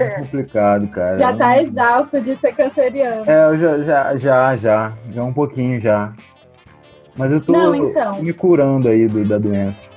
É 0.00 0.20
complicado, 0.20 0.88
cara. 0.88 1.18
Já 1.18 1.36
tá 1.36 1.62
exausto 1.62 2.20
de 2.20 2.36
ser 2.36 2.54
canceriano. 2.54 3.30
É, 3.30 3.44
eu 3.46 3.58
já, 3.58 3.78
já, 3.82 4.16
já, 4.16 4.56
já. 4.56 4.92
Já 5.12 5.22
um 5.22 5.32
pouquinho 5.32 5.78
já. 5.78 6.12
Mas 7.16 7.32
eu 7.32 7.40
tô 7.40 7.52
não, 7.52 7.74
então. 7.74 8.22
me 8.22 8.32
curando 8.32 8.88
aí 8.88 9.06
do, 9.06 9.24
da 9.24 9.38
doença. 9.38 9.88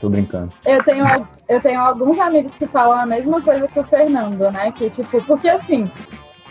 Tô 0.00 0.08
brincando. 0.08 0.52
Eu 0.64 0.82
tenho, 0.82 1.04
eu 1.48 1.60
tenho 1.60 1.80
alguns 1.80 2.18
amigos 2.18 2.54
que 2.56 2.66
falam 2.66 2.98
a 2.98 3.06
mesma 3.06 3.40
coisa 3.40 3.66
que 3.66 3.80
o 3.80 3.84
Fernando, 3.84 4.50
né? 4.50 4.70
Que, 4.72 4.90
tipo, 4.90 5.22
porque 5.22 5.48
assim, 5.48 5.90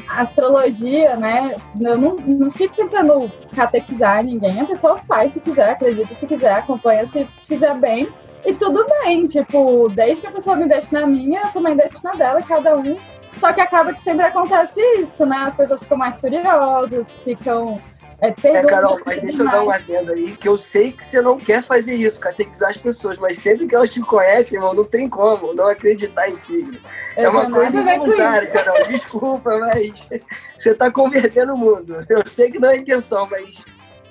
astrologia, 0.07 1.15
né? 1.15 1.55
Eu 1.79 1.97
não, 1.97 2.15
não 2.15 2.51
fico 2.51 2.75
tentando 2.75 3.31
catequizar 3.55 4.23
ninguém. 4.23 4.61
A 4.61 4.65
pessoa 4.65 4.97
faz 4.97 5.33
se 5.33 5.39
quiser, 5.39 5.71
acredita 5.71 6.13
se 6.13 6.27
quiser, 6.27 6.53
acompanha 6.53 7.05
se 7.05 7.25
fizer 7.43 7.73
bem. 7.75 8.09
E 8.45 8.53
tudo 8.53 8.85
bem, 9.03 9.25
tipo, 9.25 9.89
desde 9.89 10.21
que 10.21 10.27
a 10.27 10.31
pessoa 10.31 10.55
me 10.55 10.67
deixe 10.67 10.93
na 10.93 11.07
minha, 11.07 11.41
eu 11.43 11.51
também 11.51 11.77
deixo 11.77 12.03
na 12.03 12.11
dela, 12.11 12.41
cada 12.41 12.75
um. 12.75 12.97
Só 13.37 13.53
que 13.53 13.61
acaba 13.61 13.93
que 13.93 14.01
sempre 14.01 14.25
acontece 14.25 14.79
isso, 14.99 15.25
né? 15.25 15.37
As 15.37 15.55
pessoas 15.55 15.81
ficam 15.81 15.97
mais 15.97 16.15
curiosas, 16.17 17.07
ficam 17.23 17.81
é, 18.23 18.33
é, 18.47 18.65
Carol, 18.65 19.01
mas 19.05 19.21
deixa 19.21 19.43
eu 19.43 19.51
dar 19.51 19.63
uma 19.63 19.75
adenda 19.75 20.13
aí, 20.13 20.31
que 20.37 20.47
eu 20.47 20.55
sei 20.55 20.93
que 20.93 21.03
você 21.03 21.21
não 21.21 21.37
quer 21.37 21.61
fazer 21.61 21.93
isso, 21.95 22.21
catequizar 22.21 22.69
as 22.69 22.77
pessoas, 22.77 23.17
mas 23.17 23.37
sempre 23.37 23.67
que 23.67 23.75
elas 23.75 23.91
te 23.91 23.99
conhecem, 23.99 24.57
irmão, 24.57 24.73
não 24.73 24.85
tem 24.85 25.09
como 25.09 25.53
não 25.53 25.67
acreditar 25.67 26.29
em 26.29 26.33
signo. 26.33 26.79
É 27.17 27.27
uma 27.27 27.51
coisa 27.51 27.81
involuntária, 27.81 28.49
Carol, 28.49 28.87
desculpa, 28.87 29.57
mas 29.57 30.07
você 30.57 30.73
tá 30.73 30.89
convertendo 30.89 31.53
o 31.53 31.57
mundo. 31.57 32.05
Eu 32.07 32.25
sei 32.25 32.49
que 32.49 32.59
não 32.59 32.69
é 32.69 32.77
intenção, 32.77 33.27
mas 33.29 33.65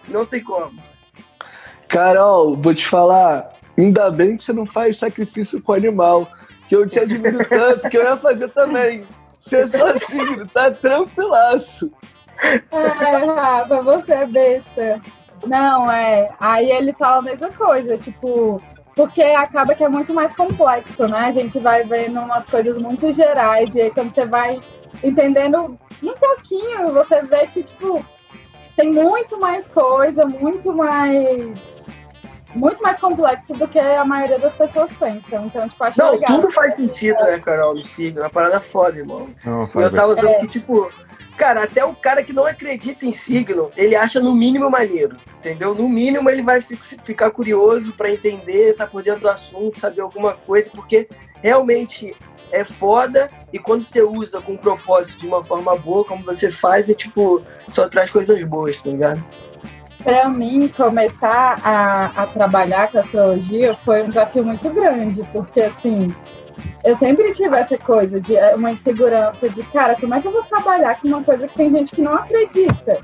não 0.06 0.26
tem 0.26 0.44
como. 0.44 0.78
Carol, 1.88 2.54
vou 2.54 2.74
te 2.74 2.86
falar, 2.86 3.58
ainda 3.78 4.10
bem 4.10 4.36
que 4.36 4.44
você 4.44 4.52
não 4.52 4.66
faz 4.66 4.98
sacrifício 4.98 5.62
com 5.62 5.72
animal, 5.72 6.30
que 6.68 6.76
eu 6.76 6.86
te 6.86 7.00
admiro 7.00 7.48
tanto, 7.48 7.88
que 7.88 7.96
eu 7.96 8.02
ia 8.02 8.18
fazer 8.18 8.48
também. 8.50 9.06
Você 9.38 9.56
é 9.56 9.66
só 9.66 9.96
signo, 9.96 10.46
tá 10.48 10.70
tranquilaço. 10.70 11.90
É, 12.70 12.86
Rafa, 13.26 13.82
você 13.82 14.12
é 14.12 14.26
besta. 14.26 15.00
Não, 15.46 15.90
é. 15.90 16.30
Aí 16.38 16.70
eles 16.70 16.96
falam 16.96 17.20
a 17.20 17.22
mesma 17.22 17.50
coisa, 17.50 17.96
tipo, 17.96 18.62
porque 18.94 19.22
acaba 19.22 19.74
que 19.74 19.84
é 19.84 19.88
muito 19.88 20.12
mais 20.12 20.34
complexo, 20.34 21.06
né? 21.08 21.18
A 21.26 21.32
gente 21.32 21.58
vai 21.58 21.84
vendo 21.84 22.20
umas 22.20 22.44
coisas 22.46 22.76
muito 22.78 23.12
gerais, 23.12 23.74
e 23.74 23.82
aí 23.82 23.90
quando 23.90 24.14
você 24.14 24.26
vai 24.26 24.60
entendendo 25.02 25.78
um 26.02 26.12
pouquinho, 26.14 26.92
você 26.92 27.22
vê 27.22 27.46
que, 27.48 27.62
tipo, 27.62 28.04
tem 28.76 28.92
muito 28.92 29.38
mais 29.38 29.66
coisa, 29.66 30.24
muito 30.26 30.74
mais. 30.74 31.86
Muito 32.54 32.82
mais 32.82 32.98
complexo 32.98 33.54
do 33.54 33.66
que 33.66 33.78
a 33.78 34.04
maioria 34.04 34.38
das 34.38 34.52
pessoas 34.54 34.92
pensam. 34.92 35.46
Então, 35.46 35.68
tipo, 35.68 35.82
acho 35.84 35.98
Não, 35.98 36.12
legal. 36.12 36.36
tudo 36.36 36.52
faz 36.52 36.74
sentido, 36.74 37.22
né, 37.22 37.38
Carol? 37.38 37.74
No 37.74 37.80
signo. 37.80 38.20
É 38.20 38.24
uma 38.24 38.30
parada 38.30 38.60
foda, 38.60 38.98
irmão. 38.98 39.28
Não, 39.44 39.70
eu 39.74 39.92
tava 39.92 40.12
usando 40.12 40.28
é. 40.28 40.38
que, 40.38 40.46
tipo, 40.46 40.90
Cara, 41.36 41.64
até 41.64 41.84
o 41.84 41.94
cara 41.94 42.22
que 42.22 42.32
não 42.32 42.46
acredita 42.46 43.06
em 43.06 43.12
signo, 43.12 43.72
ele 43.76 43.96
acha 43.96 44.20
no 44.20 44.34
mínimo 44.34 44.70
maneiro, 44.70 45.16
entendeu? 45.38 45.74
No 45.74 45.88
mínimo 45.88 46.28
ele 46.28 46.42
vai 46.42 46.60
ficar 46.60 47.30
curioso 47.30 47.94
para 47.94 48.10
entender, 48.10 48.74
tá 48.74 48.86
por 48.86 49.02
dentro 49.02 49.22
do 49.22 49.28
assunto, 49.28 49.78
saber 49.78 50.02
alguma 50.02 50.34
coisa, 50.34 50.70
porque 50.70 51.08
realmente 51.42 52.14
é 52.52 52.64
foda 52.64 53.30
e 53.52 53.58
quando 53.58 53.82
você 53.82 54.02
usa 54.02 54.40
com 54.40 54.56
propósito 54.56 55.18
de 55.18 55.26
uma 55.26 55.42
forma 55.42 55.74
boa, 55.74 56.04
como 56.04 56.22
você 56.22 56.52
faz, 56.52 56.90
é 56.90 56.94
tipo, 56.94 57.42
só 57.68 57.88
traz 57.88 58.10
coisas 58.10 58.40
boas, 58.44 58.80
tá 58.80 58.90
ligado? 58.90 59.24
Para 60.02 60.28
mim, 60.28 60.68
começar 60.68 61.60
a, 61.62 62.22
a 62.22 62.26
trabalhar 62.26 62.90
com 62.90 62.98
astrologia 62.98 63.74
foi 63.74 64.02
um 64.02 64.08
desafio 64.08 64.44
muito 64.44 64.68
grande, 64.70 65.22
porque 65.32 65.60
assim, 65.60 66.08
eu 66.84 66.94
sempre 66.96 67.32
tive 67.32 67.56
essa 67.56 67.78
coisa 67.78 68.20
de 68.20 68.36
é, 68.36 68.54
uma 68.54 68.72
insegurança 68.72 69.48
de, 69.48 69.62
cara, 69.64 69.96
como 69.98 70.14
é 70.14 70.20
que 70.20 70.26
eu 70.26 70.32
vou 70.32 70.42
trabalhar 70.42 71.00
com 71.00 71.08
uma 71.08 71.22
coisa 71.22 71.46
que 71.46 71.54
tem 71.54 71.70
gente 71.70 71.94
que 71.94 72.02
não 72.02 72.14
acredita? 72.14 73.00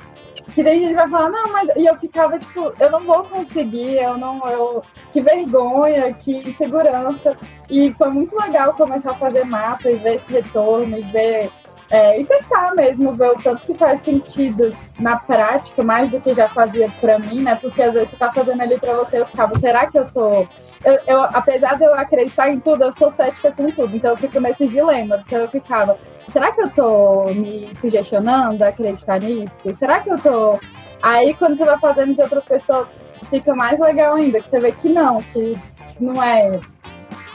Que 0.55 0.63
daí 0.63 0.79
a 0.79 0.89
gente 0.89 0.95
vai 0.95 1.09
falar, 1.09 1.31
não, 1.31 1.53
mas. 1.53 1.71
E 1.77 1.87
eu 1.87 1.97
ficava, 1.97 2.39
tipo, 2.39 2.73
eu 2.81 2.91
não 2.91 3.01
vou 3.05 3.23
conseguir, 3.25 4.03
eu 4.03 4.17
não. 4.17 4.45
Eu... 4.51 4.83
Que 5.13 5.21
vergonha, 5.21 6.13
que 6.15 6.49
insegurança. 6.49 7.37
E 7.69 7.93
foi 7.93 8.11
muito 8.11 8.35
legal 8.37 8.75
começar 8.75 9.13
a 9.13 9.15
fazer 9.15 9.45
mapa 9.45 9.91
e 9.91 9.97
ver 9.97 10.17
esse 10.17 10.33
retorno 10.33 10.99
e 10.99 11.03
ver. 11.03 11.51
É, 11.91 12.21
e 12.21 12.25
testar 12.27 12.75
mesmo, 12.75 13.17
ver 13.17 13.31
o 13.31 13.43
tanto 13.43 13.65
que 13.65 13.75
faz 13.75 14.03
sentido 14.03 14.77
na 14.99 15.17
prática, 15.17 15.83
mais 15.83 16.11
do 16.11 16.21
que 16.21 16.35
já 16.35 16.47
fazia 16.47 16.91
para 17.01 17.19
mim, 17.19 17.43
né? 17.43 17.55
Porque 17.55 17.83
às 17.83 17.95
vezes 17.95 18.11
você 18.11 18.17
tá 18.17 18.31
fazendo 18.31 18.61
ali 18.61 18.79
para 18.79 18.95
você, 18.95 19.19
eu 19.19 19.27
ficava, 19.27 19.59
será 19.59 19.87
que 19.87 19.99
eu 19.99 20.07
tô 20.11 20.47
eu, 20.85 20.99
eu, 21.07 21.23
apesar 21.23 21.77
de 21.77 21.85
eu 21.85 21.95
acreditar 21.95 22.51
em 22.51 22.61
tudo, 22.61 22.85
eu 22.85 22.93
sou 22.93 23.11
cética 23.11 23.53
com 23.53 23.71
tudo. 23.71 23.97
Então 23.97 24.13
eu 24.13 24.17
fico 24.17 24.41
nesses 24.41 24.71
dilemas. 24.71 25.23
Então 25.27 25.41
eu 25.41 25.49
ficava, 25.49 25.99
será 26.31 26.53
que 26.53 26.63
eu 26.63 26.71
tô 26.71 27.25
me 27.35 27.75
sugestionando 27.75 28.63
a 28.65 28.69
acreditar 28.69 29.21
nisso? 29.21 29.75
Será 29.75 30.01
que 30.01 30.11
eu 30.11 30.19
tô. 30.19 30.59
Aí 31.03 31.35
quando 31.35 31.57
você 31.57 31.65
vai 31.65 31.79
fazendo 31.79 32.15
de 32.15 32.23
outras 32.23 32.45
pessoas, 32.45 32.89
fica 33.31 33.55
mais 33.55 33.81
legal 33.81 34.17
ainda, 34.17 34.41
que 34.41 34.49
você 34.49 34.61
vê 34.61 34.73
que 34.73 34.89
não, 34.89 35.23
que 35.23 35.57
não 36.01 36.23
é. 36.23 36.61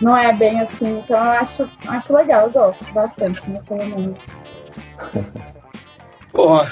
Não 0.01 0.17
é 0.17 0.33
bem 0.33 0.59
assim. 0.61 0.99
Então 0.99 1.17
eu 1.17 1.31
acho, 1.31 1.69
acho 1.87 2.13
legal, 2.13 2.47
eu 2.47 2.51
gosto 2.51 2.93
bastante, 2.93 3.49
né? 3.49 3.61
Pelo 3.67 3.85
menos. 3.85 4.25
Porra, 6.33 6.67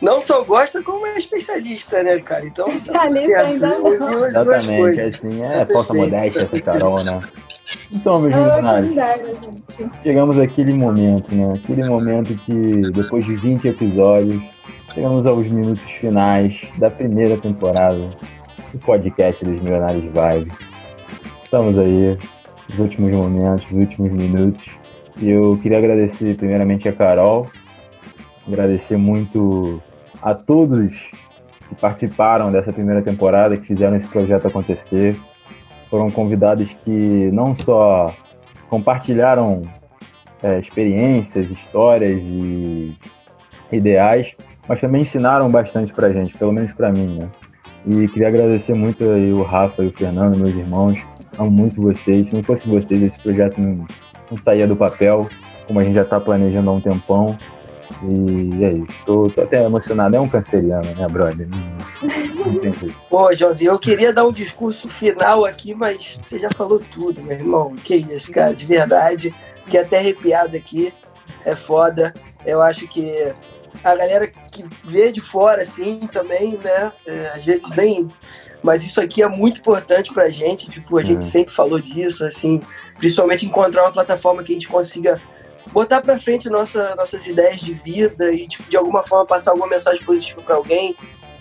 não 0.00 0.22
só 0.22 0.42
gosta, 0.42 0.82
como 0.82 1.06
é 1.06 1.18
especialista, 1.18 2.02
né, 2.02 2.18
cara? 2.18 2.46
Então, 2.46 2.66
tá 2.66 2.74
especialista 2.74 3.30
tá 3.32 3.46
ainda 3.46 3.78
não. 3.78 4.26
Exatamente, 4.26 5.00
assim, 5.00 5.42
é, 5.42 5.60
é 5.60 5.66
falsa 5.66 5.92
modéstia 5.92 6.42
essa 6.42 6.60
Carol, 6.60 7.04
né? 7.04 7.20
Então, 7.92 8.20
meus 8.20 8.34
meninos, 8.34 8.96
chegamos 10.02 10.38
àquele 10.38 10.72
momento, 10.72 11.34
né? 11.34 11.60
Aquele 11.62 11.84
momento 11.84 12.34
que, 12.38 12.90
depois 12.92 13.24
de 13.26 13.36
20 13.36 13.68
episódios, 13.68 14.42
chegamos 14.94 15.26
aos 15.26 15.46
minutos 15.46 15.84
finais 15.84 16.66
da 16.78 16.90
primeira 16.90 17.36
temporada 17.36 18.16
do 18.72 18.78
podcast 18.78 19.44
dos 19.44 19.60
Milionários 19.62 20.10
Vibe. 20.12 20.52
Estamos 21.44 21.78
aí, 21.78 22.16
nos 22.70 22.78
últimos 22.78 23.12
momentos, 23.12 23.70
nos 23.70 23.80
últimos 23.80 24.10
minutos. 24.10 24.64
Eu 25.20 25.58
queria 25.62 25.78
agradecer 25.78 26.36
primeiramente 26.36 26.88
a 26.88 26.92
Carol 26.92 27.48
Agradecer 28.46 28.96
muito 28.96 29.82
a 30.22 30.32
todos 30.32 31.10
que 31.68 31.74
participaram 31.74 32.52
dessa 32.52 32.72
primeira 32.72 33.02
temporada, 33.02 33.56
que 33.56 33.66
fizeram 33.66 33.96
esse 33.96 34.06
projeto 34.06 34.46
acontecer. 34.46 35.16
Foram 35.90 36.10
convidados 36.12 36.72
que 36.72 37.30
não 37.32 37.56
só 37.56 38.14
compartilharam 38.70 39.62
é, 40.42 40.60
experiências, 40.60 41.50
histórias 41.50 42.22
e 42.22 42.96
ideais, 43.72 44.36
mas 44.68 44.80
também 44.80 45.02
ensinaram 45.02 45.50
bastante 45.50 45.92
pra 45.92 46.12
gente, 46.12 46.36
pelo 46.38 46.52
menos 46.52 46.72
pra 46.72 46.92
mim, 46.92 47.18
né? 47.18 47.28
E 47.84 48.06
queria 48.08 48.28
agradecer 48.28 48.74
muito 48.74 49.02
aí 49.02 49.32
o 49.32 49.42
Rafa 49.42 49.82
e 49.82 49.88
o 49.88 49.92
Fernando, 49.92 50.36
meus 50.36 50.54
irmãos. 50.54 51.00
Amo 51.36 51.50
muito 51.50 51.82
vocês. 51.82 52.28
Se 52.28 52.36
não 52.36 52.42
fosse 52.44 52.68
vocês, 52.68 53.02
esse 53.02 53.18
projeto 53.20 53.60
não, 53.60 53.86
não 54.30 54.38
saía 54.38 54.66
do 54.66 54.76
papel, 54.76 55.28
como 55.66 55.80
a 55.80 55.84
gente 55.84 55.94
já 55.94 56.02
está 56.02 56.20
planejando 56.20 56.70
há 56.70 56.72
um 56.72 56.80
tempão. 56.80 57.38
E 58.02 58.64
é 58.64 58.72
isso. 58.72 59.04
Tô, 59.06 59.30
tô 59.30 59.42
até 59.42 59.64
emocionado. 59.64 60.16
É 60.16 60.20
um 60.20 60.28
canceriano, 60.28 60.94
né, 60.94 61.08
brother? 61.08 61.48
Não, 61.48 61.58
não 61.58 62.92
Pô, 63.08 63.32
Josinho, 63.32 63.72
eu 63.72 63.78
queria 63.78 64.12
dar 64.12 64.26
um 64.26 64.32
discurso 64.32 64.88
final 64.88 65.44
aqui, 65.44 65.74
mas 65.74 66.18
você 66.22 66.38
já 66.38 66.50
falou 66.50 66.80
tudo, 66.90 67.22
meu 67.22 67.36
irmão. 67.36 67.74
Que 67.76 67.96
isso, 67.96 68.32
cara, 68.32 68.54
de 68.54 68.66
verdade. 68.66 69.34
Fiquei 69.64 69.80
até 69.80 69.98
arrepiado 69.98 70.56
aqui. 70.56 70.92
É 71.44 71.56
foda. 71.56 72.12
Eu 72.44 72.60
acho 72.60 72.86
que 72.86 73.32
a 73.82 73.94
galera 73.94 74.26
que 74.26 74.64
vê 74.84 75.12
de 75.12 75.20
fora, 75.20 75.62
assim, 75.62 76.00
também, 76.12 76.58
né? 76.58 76.92
É, 77.06 77.28
às 77.34 77.44
vezes 77.44 77.68
nem. 77.76 78.10
Mas 78.66 78.84
isso 78.84 79.00
aqui 79.00 79.22
é 79.22 79.28
muito 79.28 79.60
importante 79.60 80.12
pra 80.12 80.28
gente. 80.28 80.68
Tipo, 80.68 80.98
a 80.98 81.02
gente 81.02 81.18
é. 81.18 81.20
sempre 81.20 81.54
falou 81.54 81.78
disso, 81.78 82.26
assim. 82.26 82.60
Principalmente 82.98 83.46
encontrar 83.46 83.84
uma 83.84 83.92
plataforma 83.92 84.42
que 84.42 84.50
a 84.50 84.54
gente 84.54 84.66
consiga 84.66 85.22
botar 85.72 86.00
para 86.00 86.18
frente 86.18 86.50
nossa, 86.50 86.96
nossas 86.96 87.24
ideias 87.28 87.60
de 87.60 87.72
vida 87.72 88.32
e 88.32 88.48
tipo, 88.48 88.68
de 88.68 88.76
alguma 88.76 89.04
forma 89.04 89.24
passar 89.24 89.52
alguma 89.52 89.68
mensagem 89.68 90.04
positiva 90.04 90.42
para 90.42 90.56
alguém, 90.56 90.96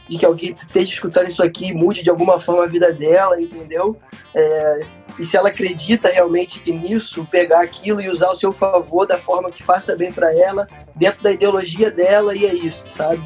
de 0.08 0.20
que 0.20 0.26
alguém 0.26 0.54
esteja 0.56 0.92
escutando 0.92 1.28
isso 1.28 1.44
aqui 1.44 1.74
mude 1.74 2.04
de 2.04 2.12
alguma 2.12 2.40
forma 2.40 2.64
a 2.64 2.68
vida 2.68 2.94
dela, 2.94 3.42
entendeu? 3.42 3.98
É, 4.36 4.82
e 5.18 5.26
se 5.26 5.36
ela 5.36 5.50
acredita 5.50 6.10
realmente 6.10 6.62
nisso, 6.72 7.28
pegar 7.32 7.62
aquilo 7.62 8.02
e 8.02 8.10
usar 8.10 8.28
ao 8.28 8.36
seu 8.36 8.54
favor 8.54 9.08
da 9.08 9.18
forma 9.18 9.50
que 9.50 9.64
faça 9.64 9.96
bem 9.96 10.12
para 10.12 10.32
ela, 10.32 10.68
dentro 10.96 11.24
da 11.24 11.32
ideologia 11.32 11.90
dela, 11.90 12.36
e 12.36 12.46
é 12.46 12.54
isso, 12.54 12.88
sabe? 12.88 13.24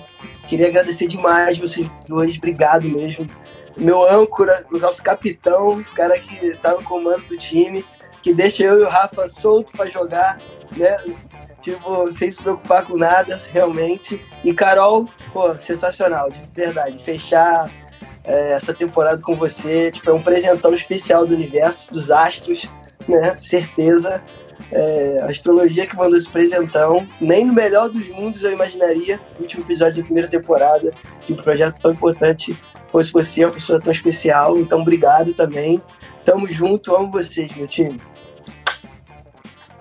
Queria 0.47 0.67
agradecer 0.67 1.07
demais 1.07 1.57
vocês 1.57 1.89
dois, 2.07 2.37
obrigado 2.37 2.87
mesmo. 2.87 3.27
Meu 3.79 4.03
âncora, 4.03 4.65
o 4.71 4.77
nosso 4.77 5.01
capitão, 5.01 5.79
o 5.79 5.85
cara 5.95 6.19
que 6.19 6.55
tá 6.57 6.71
no 6.73 6.83
comando 6.83 7.23
do 7.25 7.37
time. 7.37 7.85
que 8.21 8.33
deixa 8.33 8.63
eu 8.63 8.79
e 8.79 8.83
o 8.83 8.89
Rafa 8.89 9.27
solto 9.29 9.71
para 9.71 9.85
jogar, 9.85 10.39
né? 10.75 10.97
Tipo, 11.61 12.11
sem 12.11 12.29
se 12.31 12.41
preocupar 12.41 12.85
com 12.85 12.97
nada, 12.97 13.37
realmente. 13.51 14.21
E 14.43 14.53
Carol, 14.53 15.07
pô, 15.31 15.55
sensacional, 15.55 16.29
de 16.29 16.41
verdade. 16.53 17.01
Fechar 17.01 17.71
é, 18.25 18.51
essa 18.51 18.73
temporada 18.73 19.21
com 19.21 19.35
você, 19.35 19.89
tipo, 19.91 20.09
é 20.09 20.13
um 20.13 20.21
presentão 20.21 20.73
especial 20.73 21.25
do 21.25 21.33
universo, 21.33 21.93
dos 21.93 22.11
astros, 22.11 22.69
né? 23.07 23.37
Certeza. 23.39 24.21
É, 24.71 25.19
a 25.23 25.25
astrologia 25.25 25.87
que 25.87 25.95
mandou 25.95 26.15
esse 26.15 26.29
presentão. 26.29 27.07
Nem 27.19 27.45
no 27.45 27.53
melhor 27.53 27.89
dos 27.89 28.07
mundos 28.07 28.43
eu 28.43 28.51
imaginaria, 28.51 29.19
no 29.35 29.41
último 29.41 29.63
episódio 29.63 29.97
da 29.97 30.05
primeira 30.05 30.29
temporada, 30.29 30.93
que 31.21 31.33
um 31.33 31.35
projeto 31.35 31.79
tão 31.81 31.91
importante 31.91 32.57
fosse 32.91 33.11
você, 33.11 33.45
uma 33.45 33.53
pessoa 33.53 33.81
tão 33.81 33.91
especial. 33.91 34.57
Então, 34.57 34.81
obrigado 34.81 35.33
também. 35.33 35.81
Tamo 36.23 36.47
junto, 36.47 36.95
amo 36.95 37.11
vocês, 37.11 37.55
meu 37.55 37.67
time. 37.67 37.99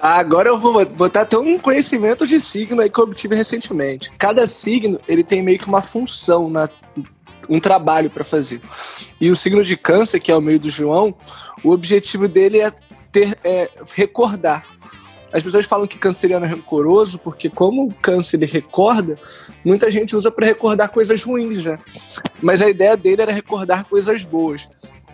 Agora 0.00 0.48
eu 0.48 0.58
vou 0.58 0.84
botar 0.86 1.22
até 1.22 1.36
um 1.36 1.58
conhecimento 1.58 2.24
de 2.26 2.38
signo 2.38 2.80
aí 2.80 2.88
que 2.88 2.98
eu 3.00 3.04
obtive 3.04 3.34
recentemente. 3.34 4.10
Cada 4.16 4.46
signo 4.46 5.00
ele 5.08 5.24
tem 5.24 5.42
meio 5.42 5.58
que 5.58 5.66
uma 5.66 5.82
função, 5.82 6.48
na, 6.48 6.68
um 7.48 7.58
trabalho 7.58 8.08
para 8.08 8.22
fazer. 8.22 8.60
E 9.20 9.30
o 9.30 9.36
signo 9.36 9.64
de 9.64 9.76
câncer, 9.76 10.20
que 10.20 10.30
é 10.30 10.36
o 10.36 10.40
meio 10.40 10.60
do 10.60 10.70
João, 10.70 11.14
o 11.64 11.70
objetivo 11.70 12.28
dele 12.28 12.60
é 12.60 12.72
ter 13.18 13.38
é, 13.42 13.70
recordar. 13.94 14.64
As 15.32 15.42
pessoas 15.42 15.66
falam 15.66 15.86
que 15.86 15.98
canceriano 15.98 16.46
é 16.46 16.48
rancoroso 16.48 17.18
porque 17.18 17.50
como 17.50 17.86
o 17.86 17.94
câncer 17.94 18.36
ele 18.36 18.46
recorda, 18.46 19.18
muita 19.64 19.90
gente 19.90 20.16
usa 20.16 20.30
para 20.30 20.46
recordar 20.46 20.88
coisas 20.88 21.22
ruins, 21.22 21.64
né? 21.64 21.78
Mas 22.40 22.62
a 22.62 22.68
ideia 22.68 22.96
dele 22.96 23.22
era 23.22 23.32
recordar 23.32 23.84
coisas 23.84 24.24
boas. 24.24 24.68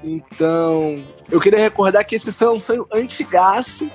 Então, 0.05 1.03
eu 1.31 1.41
queria 1.41 1.59
recordar 1.59 2.05
que 2.05 2.15
esse 2.15 2.33
sonho 2.33 2.53
é 2.53 2.55
um 2.55 2.61
sonho 2.61 2.87
antigaço 2.93 3.91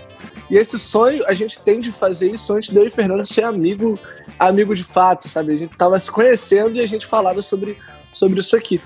e 0.49 0.57
esse 0.57 0.77
sonho, 0.77 1.23
a 1.25 1.33
gente 1.33 1.61
tem 1.61 1.79
de 1.79 1.91
fazer 1.91 2.31
isso 2.31 2.51
antes 2.51 2.69
de 2.69 2.77
eu 2.77 2.85
e 2.85 2.89
Fernando 2.89 3.23
ser 3.23 3.43
amigo, 3.43 3.97
amigo 4.37 4.75
de 4.75 4.83
fato, 4.83 5.29
sabe? 5.29 5.53
A 5.53 5.55
gente 5.55 5.77
tava 5.77 5.97
se 5.99 6.11
conhecendo 6.11 6.77
e 6.77 6.81
a 6.81 6.87
gente 6.87 7.05
falava 7.05 7.41
sobre, 7.41 7.77
sobre 8.11 8.39
isso 8.39 8.57
aqui. 8.57 8.81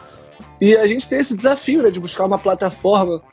E 0.61 0.75
a 0.75 0.85
gente 0.85 1.07
tem 1.09 1.19
esse 1.19 1.35
desafio, 1.35 1.81
né, 1.81 1.89
de 1.89 1.99
buscar 1.99 2.25
uma 2.25 2.37
plataforma. 2.37 3.23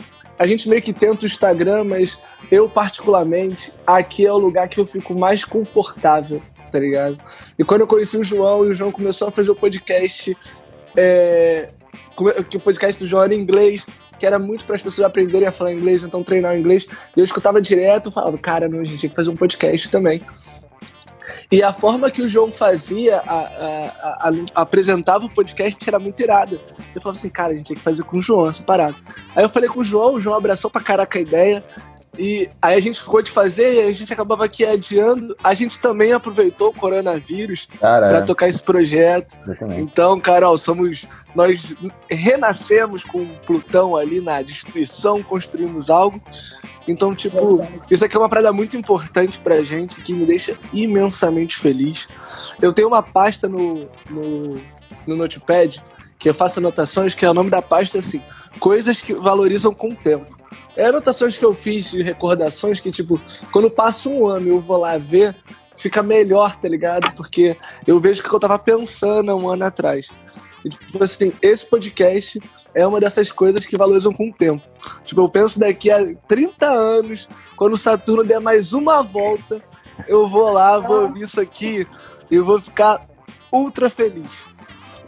A 0.41 0.47
gente 0.47 0.71
meio 0.71 0.81
que 0.81 0.91
tenta 0.91 1.25
o 1.25 1.27
Instagram, 1.27 1.85
mas 1.85 2.19
eu, 2.51 2.67
particularmente, 2.67 3.75
aqui 3.87 4.25
é 4.25 4.33
o 4.33 4.39
lugar 4.39 4.67
que 4.69 4.81
eu 4.81 4.87
fico 4.87 5.15
mais 5.15 5.45
confortável, 5.45 6.41
tá 6.73 6.81
ligado? 6.81 7.19
E 7.59 7.63
quando 7.63 7.83
eu 7.83 7.87
conheci 7.87 8.17
o 8.17 8.25
João 8.25 8.65
e 8.65 8.71
o 8.71 8.75
João 8.75 8.91
começou 8.91 9.29
a 9.29 9.31
fazer 9.31 9.51
o 9.51 9.55
podcast, 9.55 10.35
é, 10.97 11.69
que 12.49 12.57
o 12.57 12.61
podcast 12.61 13.05
do 13.05 13.07
João 13.07 13.23
era 13.23 13.35
em 13.35 13.39
inglês, 13.39 13.87
que 14.19 14.25
era 14.25 14.39
muito 14.39 14.65
para 14.65 14.77
as 14.77 14.83
pessoas 14.83 15.07
aprenderem 15.07 15.47
a 15.47 15.53
falar 15.53 15.75
inglês, 15.75 16.05
então 16.05 16.25
treinar 16.25 16.55
o 16.55 16.59
inglês. 16.59 16.87
E 17.15 17.21
eu 17.21 17.25
escutava 17.25 17.61
direto 17.61 18.11
falando, 18.11 18.39
cara, 18.39 18.67
não, 18.67 18.81
a 18.81 18.85
gente 18.85 18.99
tinha 18.99 19.11
que 19.11 19.17
fazer 19.17 19.29
um 19.29 19.37
podcast 19.37 19.91
também. 19.91 20.23
E 21.51 21.63
a 21.63 21.73
forma 21.73 22.11
que 22.11 22.23
o 22.23 22.29
João 22.29 22.51
fazia, 22.51 23.19
a, 23.19 23.39
a, 23.39 24.29
a, 24.29 24.63
apresentava 24.63 25.25
o 25.25 25.31
podcast 25.31 25.89
era 25.89 25.99
muito 25.99 26.21
irada. 26.23 26.61
Eu 26.95 27.01
falava 27.01 27.19
assim, 27.19 27.29
cara, 27.29 27.53
a 27.53 27.57
gente 27.57 27.67
tinha 27.67 27.77
que 27.77 27.85
fazer 27.85 28.03
com 28.05 28.19
o 28.19 28.23
João 28.23 28.49
essa 28.49 28.63
parada. 28.63 28.97
Aí 29.35 29.45
eu 29.45 29.51
falei 29.51 29.69
com 29.69 29.81
o 29.81 29.85
João, 29.85 30.15
o 30.15 30.21
João 30.21 30.37
abraçou 30.37 30.71
pra 30.71 30.83
caraca 30.83 31.19
a 31.19 31.23
ideia. 31.23 31.65
E 32.19 32.51
aí 32.61 32.77
a 32.77 32.81
gente 32.81 33.01
ficou 33.01 33.23
de 33.23 33.31
fazer 33.31 33.75
e 33.75 33.81
a 33.89 33.93
gente 33.93 34.13
acabava 34.13 34.45
aqui 34.45 34.67
adiando. 34.67 35.37
A 35.43 35.55
gente 35.55 35.79
também 35.79 36.13
aproveitou 36.13 36.69
o 36.69 36.75
coronavírus 36.75 37.69
para 37.79 38.23
tocar 38.23 38.49
esse 38.49 38.63
projeto. 38.63 39.39
Exatamente. 39.47 39.83
Então, 39.83 40.21
Carol, 40.21 40.59
somos 40.59 41.09
nós 41.35 41.75
renascemos 42.11 43.05
com 43.05 43.27
Plutão 43.47 43.97
ali 43.97 44.21
na 44.21 44.43
destruição, 44.43 45.23
construímos 45.23 45.89
algo. 45.89 46.21
Então, 46.89 47.15
tipo, 47.15 47.65
isso 47.89 48.05
aqui 48.05 48.17
é 48.17 48.19
uma 48.19 48.29
parada 48.29 48.53
muito 48.53 48.77
importante 48.77 49.39
pra 49.39 49.63
gente, 49.63 50.01
que 50.01 50.13
me 50.13 50.27
deixa 50.27 50.59
imensamente 50.73 51.57
feliz. 51.57 52.09
Eu 52.61 52.73
tenho 52.73 52.89
uma 52.89 53.03
pasta 53.03 53.49
no, 53.49 53.89
no, 54.09 54.55
no 55.07 55.17
Notepad 55.17 55.81
que 56.19 56.29
eu 56.29 56.35
faço 56.35 56.59
anotações, 56.61 57.15
que 57.15 57.25
é 57.25 57.31
o 57.31 57.35
nome 57.35 57.49
da 57.49 57.63
pasta 57.63 57.99
assim, 57.99 58.23
coisas 58.59 59.01
que 59.01 59.15
valorizam 59.15 59.73
com 59.73 59.91
o 59.91 59.97
tempo. 59.97 60.40
É 60.77 60.87
anotações 60.87 61.39
que 61.39 61.45
eu 61.45 61.55
fiz 61.55 61.91
de 61.91 62.03
recordações 62.03 62.81
que, 62.81 62.91
tipo, 62.91 63.21
quando 63.53 63.71
passa 63.71 64.09
um 64.09 64.27
ano 64.27 64.47
e 64.47 64.51
eu 64.51 64.61
vou 64.61 64.79
lá 64.79 64.97
ver, 64.99 65.37
fica 65.77 66.03
melhor, 66.03 66.57
tá 66.57 66.69
ligado? 66.69 67.13
Porque 67.15 67.57
eu 67.87 67.99
vejo 67.99 68.21
o 68.21 68.29
que 68.29 68.35
eu 68.35 68.41
tava 68.41 68.59
pensando 68.59 69.31
há 69.31 69.35
um 69.35 69.49
ano 69.49 69.65
atrás. 69.65 70.11
E, 70.65 70.69
tipo 70.69 71.03
assim, 71.03 71.33
esse 71.43 71.67
podcast 71.67 72.41
é 72.75 72.87
uma 72.87 73.01
dessas 73.01 73.33
coisas 73.33 73.67
que 73.67 73.77
valorizam 73.77 74.13
com 74.13 74.29
o 74.29 74.33
tempo. 74.33 74.65
Tipo, 75.05 75.23
eu 75.23 75.29
penso 75.29 75.59
daqui 75.59 75.91
a 75.91 76.15
30 76.29 76.67
anos, 76.67 77.29
quando 77.57 77.75
o 77.75 77.79
Saturno 77.79 78.25
der 78.25 78.41
mais 78.41 78.73
uma 78.73 79.03
volta, 79.03 79.63
eu 80.07 80.27
vou 80.27 80.51
lá, 80.51 80.79
vou 80.79 81.03
ouvir 81.03 81.23
isso 81.23 81.41
aqui 81.41 81.87
e 82.31 82.39
vou 82.39 82.61
ficar 82.61 83.07
ultra 83.53 83.91
feliz. 83.91 84.45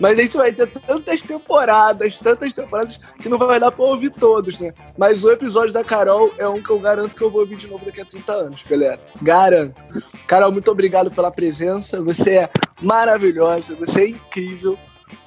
Mas 0.02 0.18
a 0.18 0.22
gente 0.22 0.36
vai 0.36 0.52
ter 0.52 0.66
tantas 0.66 1.22
temporadas, 1.22 2.18
tantas 2.18 2.52
temporadas, 2.52 2.98
que 3.20 3.28
não 3.28 3.38
vai 3.38 3.60
dar 3.60 3.70
pra 3.70 3.84
ouvir 3.84 4.10
todos, 4.10 4.58
né? 4.58 4.74
Mas 4.98 5.22
o 5.22 5.30
episódio 5.30 5.72
da 5.72 5.84
Carol 5.84 6.34
é 6.38 6.48
um 6.48 6.60
que 6.60 6.70
eu 6.70 6.80
garanto 6.80 7.14
que 7.14 7.22
eu 7.22 7.30
vou 7.30 7.42
ouvir 7.42 7.54
de 7.54 7.68
novo 7.68 7.84
daqui 7.84 8.00
a 8.00 8.04
30 8.04 8.32
anos, 8.32 8.64
galera. 8.68 9.00
Garanto. 9.22 9.80
Carol, 10.26 10.50
muito 10.50 10.68
obrigado 10.72 11.08
pela 11.12 11.30
presença. 11.30 12.02
Você 12.02 12.30
é 12.30 12.50
maravilhosa, 12.82 13.76
você 13.76 14.00
é 14.00 14.08
incrível. 14.08 14.76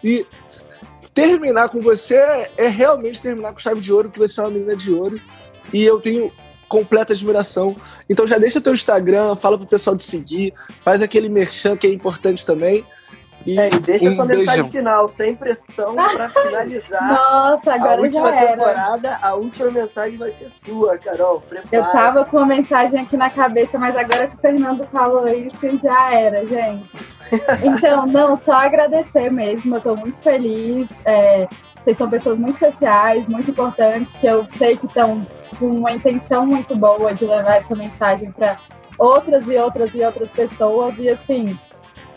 E 0.03 0.27
terminar 1.13 1.69
com 1.69 1.79
você 1.79 2.15
é 2.57 2.67
realmente 2.67 3.21
terminar 3.21 3.53
com 3.53 3.59
chave 3.59 3.79
de 3.79 3.93
ouro, 3.93 4.11
que 4.11 4.19
você 4.19 4.41
é 4.41 4.43
uma 4.43 4.51
menina 4.51 4.75
de 4.75 4.91
ouro. 4.91 5.21
E 5.71 5.85
eu 5.85 6.01
tenho 6.01 6.29
completa 6.67 7.13
admiração. 7.13 7.77
Então 8.09 8.27
já 8.27 8.37
deixa 8.37 8.59
teu 8.59 8.73
Instagram, 8.73 9.37
fala 9.37 9.57
pro 9.57 9.65
pessoal 9.65 9.95
de 9.95 10.03
seguir, 10.03 10.53
faz 10.83 11.01
aquele 11.01 11.29
merchan 11.29 11.77
que 11.77 11.87
é 11.87 11.89
importante 11.89 12.45
também. 12.45 12.85
E, 13.45 13.59
é, 13.59 13.67
e 13.67 13.79
deixa 13.79 14.09
um 14.09 14.15
sua 14.15 14.25
beijão. 14.25 14.45
mensagem 14.45 14.71
final, 14.71 15.07
sem 15.07 15.35
pressão, 15.35 15.95
para 15.95 16.29
finalizar. 16.41 17.07
Nossa, 17.07 17.73
agora 17.73 18.01
a 18.01 18.03
última 18.03 18.29
já 18.29 18.35
era. 18.35 18.51
temporada. 18.51 19.19
A 19.21 19.35
última 19.35 19.71
mensagem 19.71 20.17
vai 20.17 20.31
ser 20.31 20.49
sua, 20.49 20.97
Carol. 20.97 21.41
Prepara. 21.41 21.75
Eu 21.75 21.83
tava 21.91 22.25
com 22.25 22.37
uma 22.37 22.45
mensagem 22.47 22.99
aqui 22.99 23.15
na 23.15 23.29
cabeça, 23.29 23.77
mas 23.77 23.95
agora 23.95 24.27
que 24.27 24.35
o 24.35 24.39
Fernando 24.39 24.87
falou 24.91 25.27
isso, 25.27 25.79
já 25.81 26.13
era, 26.13 26.45
gente. 26.45 26.89
Então, 27.63 28.05
não, 28.05 28.37
só 28.37 28.53
agradecer 28.53 29.31
mesmo. 29.31 29.75
Eu 29.75 29.81
tô 29.81 29.95
muito 29.95 30.17
feliz. 30.19 30.87
É, 31.05 31.47
vocês 31.83 31.97
são 31.97 32.09
pessoas 32.09 32.37
muito 32.37 32.55
especiais, 32.55 33.27
muito 33.27 33.49
importantes, 33.49 34.13
que 34.15 34.25
eu 34.25 34.45
sei 34.47 34.77
que 34.77 34.85
estão 34.85 35.25
com 35.59 35.67
uma 35.71 35.91
intenção 35.91 36.45
muito 36.45 36.75
boa 36.75 37.13
de 37.13 37.25
levar 37.25 37.57
essa 37.57 37.75
mensagem 37.75 38.31
para 38.31 38.59
outras 38.97 39.47
e 39.47 39.57
outras 39.57 39.93
e 39.93 40.03
outras 40.03 40.31
pessoas. 40.31 40.97
E 40.97 41.09
assim, 41.09 41.59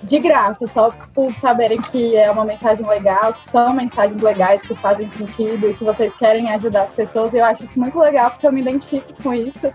de 0.02 0.18
graça, 0.18 0.66
só 0.66 0.92
por 1.12 1.34
saberem 1.34 1.80
que 1.80 2.16
é 2.16 2.30
uma 2.30 2.44
mensagem 2.44 2.86
legal, 2.86 3.32
que 3.32 3.42
são 3.50 3.72
mensagens 3.72 4.20
legais, 4.20 4.62
que 4.62 4.74
fazem 4.76 5.08
sentido 5.08 5.68
e 5.68 5.74
que 5.74 5.84
vocês 5.84 6.14
querem 6.14 6.50
ajudar 6.52 6.84
as 6.84 6.92
pessoas. 6.92 7.34
Eu 7.34 7.44
acho 7.44 7.64
isso 7.64 7.78
muito 7.78 7.98
legal, 7.98 8.30
porque 8.30 8.46
eu 8.46 8.52
me 8.52 8.60
identifico 8.60 9.12
com 9.22 9.34
isso. 9.34 9.72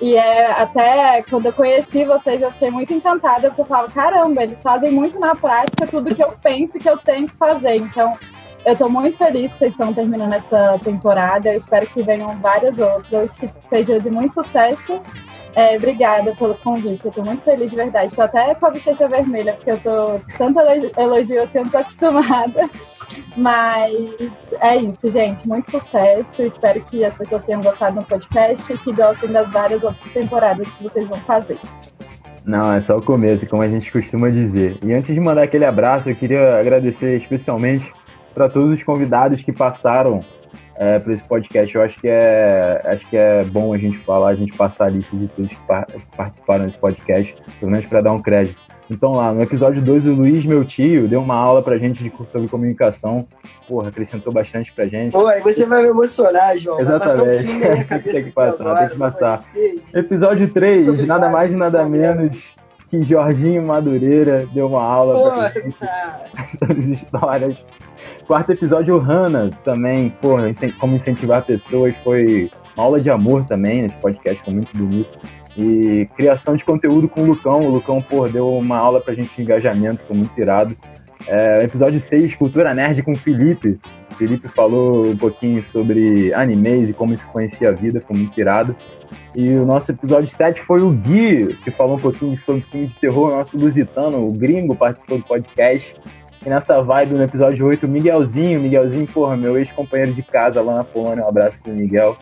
E 0.00 0.14
é, 0.16 0.52
até 0.52 1.22
quando 1.28 1.46
eu 1.46 1.52
conheci 1.52 2.04
vocês, 2.04 2.40
eu 2.40 2.52
fiquei 2.52 2.70
muito 2.70 2.92
encantada, 2.94 3.48
porque 3.48 3.62
eu 3.62 3.66
falo, 3.66 3.90
caramba, 3.90 4.42
eles 4.42 4.62
fazem 4.62 4.90
muito 4.90 5.18
na 5.18 5.34
prática 5.34 5.86
tudo 5.86 6.14
que 6.14 6.22
eu 6.22 6.32
penso 6.42 6.78
que 6.78 6.88
eu 6.88 6.96
tento 6.96 7.32
fazer. 7.36 7.76
Então, 7.76 8.16
eu 8.64 8.72
estou 8.72 8.88
muito 8.88 9.18
feliz 9.18 9.52
que 9.52 9.58
vocês 9.58 9.72
estão 9.72 9.92
terminando 9.92 10.32
essa 10.32 10.78
temporada. 10.84 11.48
Eu 11.48 11.56
espero 11.56 11.86
que 11.86 12.02
venham 12.02 12.38
várias 12.38 12.78
outras, 12.78 13.36
que 13.36 13.50
sejam 13.68 13.98
de 13.98 14.10
muito 14.10 14.34
sucesso. 14.34 15.00
É, 15.58 15.76
obrigada 15.76 16.32
pelo 16.36 16.54
convite. 16.54 17.06
Eu 17.06 17.10
tô 17.10 17.20
muito 17.20 17.42
feliz 17.42 17.68
de 17.68 17.76
verdade. 17.76 18.14
Tô 18.14 18.22
até 18.22 18.54
com 18.54 18.66
a 18.66 18.70
bochecha 18.70 19.08
vermelha, 19.08 19.54
porque 19.54 19.72
eu 19.72 19.80
tô 19.80 20.20
tanto 20.38 20.60
elogio 20.96 21.42
assim, 21.42 21.58
eu 21.58 21.64
não 21.64 21.70
tô 21.72 21.78
acostumada. 21.78 22.70
Mas 23.36 24.54
é 24.60 24.76
isso, 24.76 25.10
gente. 25.10 25.48
Muito 25.48 25.68
sucesso. 25.68 26.44
Espero 26.44 26.80
que 26.82 27.04
as 27.04 27.16
pessoas 27.16 27.42
tenham 27.42 27.60
gostado 27.60 28.00
do 28.00 28.06
podcast 28.06 28.72
e 28.72 28.78
que 28.78 28.92
gostem 28.92 29.32
das 29.32 29.50
várias 29.50 29.82
outras 29.82 30.12
temporadas 30.12 30.68
que 30.74 30.84
vocês 30.84 31.08
vão 31.08 31.18
fazer. 31.22 31.58
Não, 32.44 32.72
é 32.72 32.80
só 32.80 32.96
o 32.96 33.02
começo, 33.02 33.44
como 33.48 33.62
a 33.62 33.68
gente 33.68 33.90
costuma 33.90 34.30
dizer. 34.30 34.78
E 34.80 34.92
antes 34.92 35.12
de 35.12 35.20
mandar 35.20 35.42
aquele 35.42 35.64
abraço, 35.64 36.08
eu 36.08 36.14
queria 36.14 36.56
agradecer 36.60 37.16
especialmente 37.16 37.92
para 38.32 38.48
todos 38.48 38.74
os 38.74 38.84
convidados 38.84 39.42
que 39.42 39.52
passaram 39.52 40.24
é, 40.78 40.98
para 40.98 41.12
esse 41.12 41.24
podcast. 41.24 41.74
Eu 41.74 41.82
acho 41.82 42.00
que 42.00 42.08
é 42.08 42.80
acho 42.84 43.06
que 43.08 43.16
é 43.16 43.44
bom 43.44 43.74
a 43.74 43.78
gente 43.78 43.98
falar, 43.98 44.28
a 44.28 44.34
gente 44.34 44.52
passar 44.52 44.86
a 44.86 44.90
lista 44.90 45.16
de 45.16 45.26
todos 45.28 45.52
que, 45.52 45.66
par 45.66 45.86
participaram 46.16 46.64
desse 46.64 46.78
podcast, 46.78 47.36
pelo 47.58 47.70
menos 47.70 47.86
para 47.86 48.00
dar 48.00 48.12
um 48.12 48.22
crédito. 48.22 48.68
Então 48.90 49.12
lá, 49.12 49.34
no 49.34 49.42
episódio 49.42 49.82
2, 49.82 50.06
o 50.06 50.14
Luiz, 50.14 50.46
meu 50.46 50.64
tio, 50.64 51.06
deu 51.06 51.20
uma 51.20 51.34
aula 51.34 51.62
pra 51.62 51.76
gente 51.76 52.02
de 52.02 52.10
sobre 52.26 52.48
comunicação. 52.48 53.26
Porra, 53.66 53.88
acrescentou 53.88 54.32
bastante 54.32 54.72
pra 54.72 54.86
gente. 54.86 55.12
Pô, 55.12 55.26
aí 55.26 55.42
você 55.42 55.66
vai 55.66 55.82
me 55.82 55.88
emocionar, 55.88 56.56
João. 56.56 56.80
Exatamente. 56.80 57.52
Um 57.52 57.60
tem 58.00 58.24
que 58.24 58.30
passar, 58.30 58.78
tem 58.78 58.88
que 58.88 58.96
passar. 58.96 59.44
Episódio 59.92 60.48
3, 60.48 61.06
nada 61.06 61.28
mais 61.28 61.52
nada 61.52 61.84
menos 61.84 62.56
que 62.88 63.02
Jorginho 63.02 63.62
Madureira 63.62 64.46
deu 64.52 64.66
uma 64.66 64.82
aula 64.82 65.14
Porra, 65.14 65.50
pra 65.50 65.62
gente 65.62 65.76
sobre 66.58 66.78
as 66.78 66.86
histórias 66.86 67.64
Quarto 68.26 68.52
episódio, 68.52 68.94
o 68.94 68.98
Hanna 68.98 69.50
também, 69.64 70.10
porra, 70.20 70.44
como 70.78 70.94
incentivar 70.94 71.44
pessoas, 71.44 71.94
foi 72.04 72.50
uma 72.76 72.84
aula 72.84 73.00
de 73.00 73.10
amor 73.10 73.44
também 73.44 73.82
nesse 73.82 73.96
podcast, 73.98 74.42
foi 74.44 74.54
muito 74.54 74.76
bonito. 74.76 75.18
E 75.56 76.08
criação 76.14 76.54
de 76.54 76.64
conteúdo 76.64 77.08
com 77.08 77.22
o 77.22 77.26
Lucão. 77.26 77.60
O 77.62 77.70
Lucão, 77.70 78.00
pô, 78.00 78.28
deu 78.28 78.48
uma 78.56 78.78
aula 78.78 79.00
pra 79.00 79.14
gente 79.14 79.34
de 79.34 79.42
engajamento, 79.42 80.04
foi 80.06 80.16
muito 80.16 80.38
irado. 80.38 80.76
É, 81.26 81.64
episódio 81.64 81.98
6, 81.98 82.36
Cultura 82.36 82.72
Nerd 82.72 83.02
com 83.02 83.12
o 83.12 83.16
Felipe. 83.16 83.80
O 84.18 84.26
Felipe 84.26 84.48
falou 84.48 85.06
um 85.06 85.16
pouquinho 85.16 85.62
sobre 85.62 86.34
animes 86.34 86.90
e 86.90 86.92
como 86.92 87.14
isso 87.14 87.24
influencia 87.28 87.68
a 87.68 87.72
vida, 87.72 88.02
foi 88.04 88.16
muito 88.16 88.38
irado. 88.40 88.74
E 89.32 89.54
o 89.54 89.64
nosso 89.64 89.92
episódio 89.92 90.26
7 90.26 90.60
foi 90.60 90.82
o 90.82 90.90
Gui, 90.90 91.54
que 91.62 91.70
falou 91.70 91.96
um 91.96 92.00
pouquinho 92.00 92.36
sobre 92.38 92.62
filme 92.62 92.88
de 92.88 92.96
terror, 92.96 93.30
nosso 93.30 93.56
lusitano, 93.56 94.26
o 94.26 94.32
gringo, 94.32 94.74
participou 94.74 95.18
do 95.18 95.24
podcast. 95.24 95.94
E 96.44 96.48
nessa 96.48 96.82
vibe, 96.82 97.14
no 97.14 97.22
episódio 97.22 97.64
8, 97.64 97.86
o 97.86 97.88
Miguelzinho, 97.88 98.60
Miguelzinho, 98.60 99.06
porra, 99.06 99.36
meu 99.36 99.56
ex-companheiro 99.56 100.12
de 100.12 100.22
casa 100.24 100.60
lá 100.60 100.74
na 100.74 100.84
Polônia, 100.84 101.24
um 101.24 101.28
abraço 101.28 101.62
pro 101.62 101.72
Miguel 101.72 102.18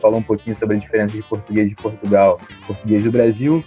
falou 0.00 0.18
um 0.18 0.22
pouquinho 0.22 0.56
sobre 0.56 0.76
a 0.76 0.78
diferença 0.80 1.14
de 1.14 1.22
português 1.22 1.68
de 1.68 1.76
Portugal 1.76 2.40
português 2.66 3.04
do 3.04 3.10
Brasil. 3.12 3.62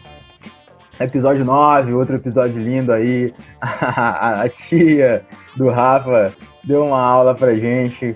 Episódio 0.99 1.43
9, 1.43 1.93
outro 1.93 2.15
episódio 2.15 2.61
lindo 2.61 2.91
aí. 2.91 3.33
a, 3.61 4.47
tia 4.49 5.23
do 5.55 5.69
Rafa 5.69 6.33
deu 6.63 6.85
uma 6.85 6.99
aula 6.99 7.35
pra 7.35 7.55
gente, 7.55 8.15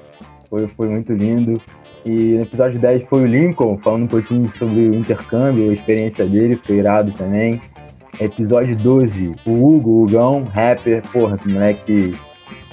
foi, 0.49 0.67
foi 0.67 0.87
muito 0.87 1.13
lindo. 1.13 1.61
E 2.05 2.35
no 2.35 2.43
episódio 2.43 2.79
10 2.79 3.03
foi 3.09 3.23
o 3.23 3.25
Lincoln, 3.25 3.77
falando 3.79 4.03
um 4.03 4.07
pouquinho 4.07 4.47
sobre 4.49 4.89
o 4.89 4.95
intercâmbio, 4.95 5.69
a 5.69 5.73
experiência 5.73 6.25
dele, 6.25 6.59
foi 6.63 6.77
irado 6.77 7.11
também. 7.11 7.61
Episódio 8.19 8.75
12, 8.77 9.35
o 9.45 9.51
Hugo, 9.51 9.89
o 9.89 10.03
Hugão, 10.03 10.43
rapper, 10.43 11.03
porra, 11.11 11.37
moleque 11.45 12.15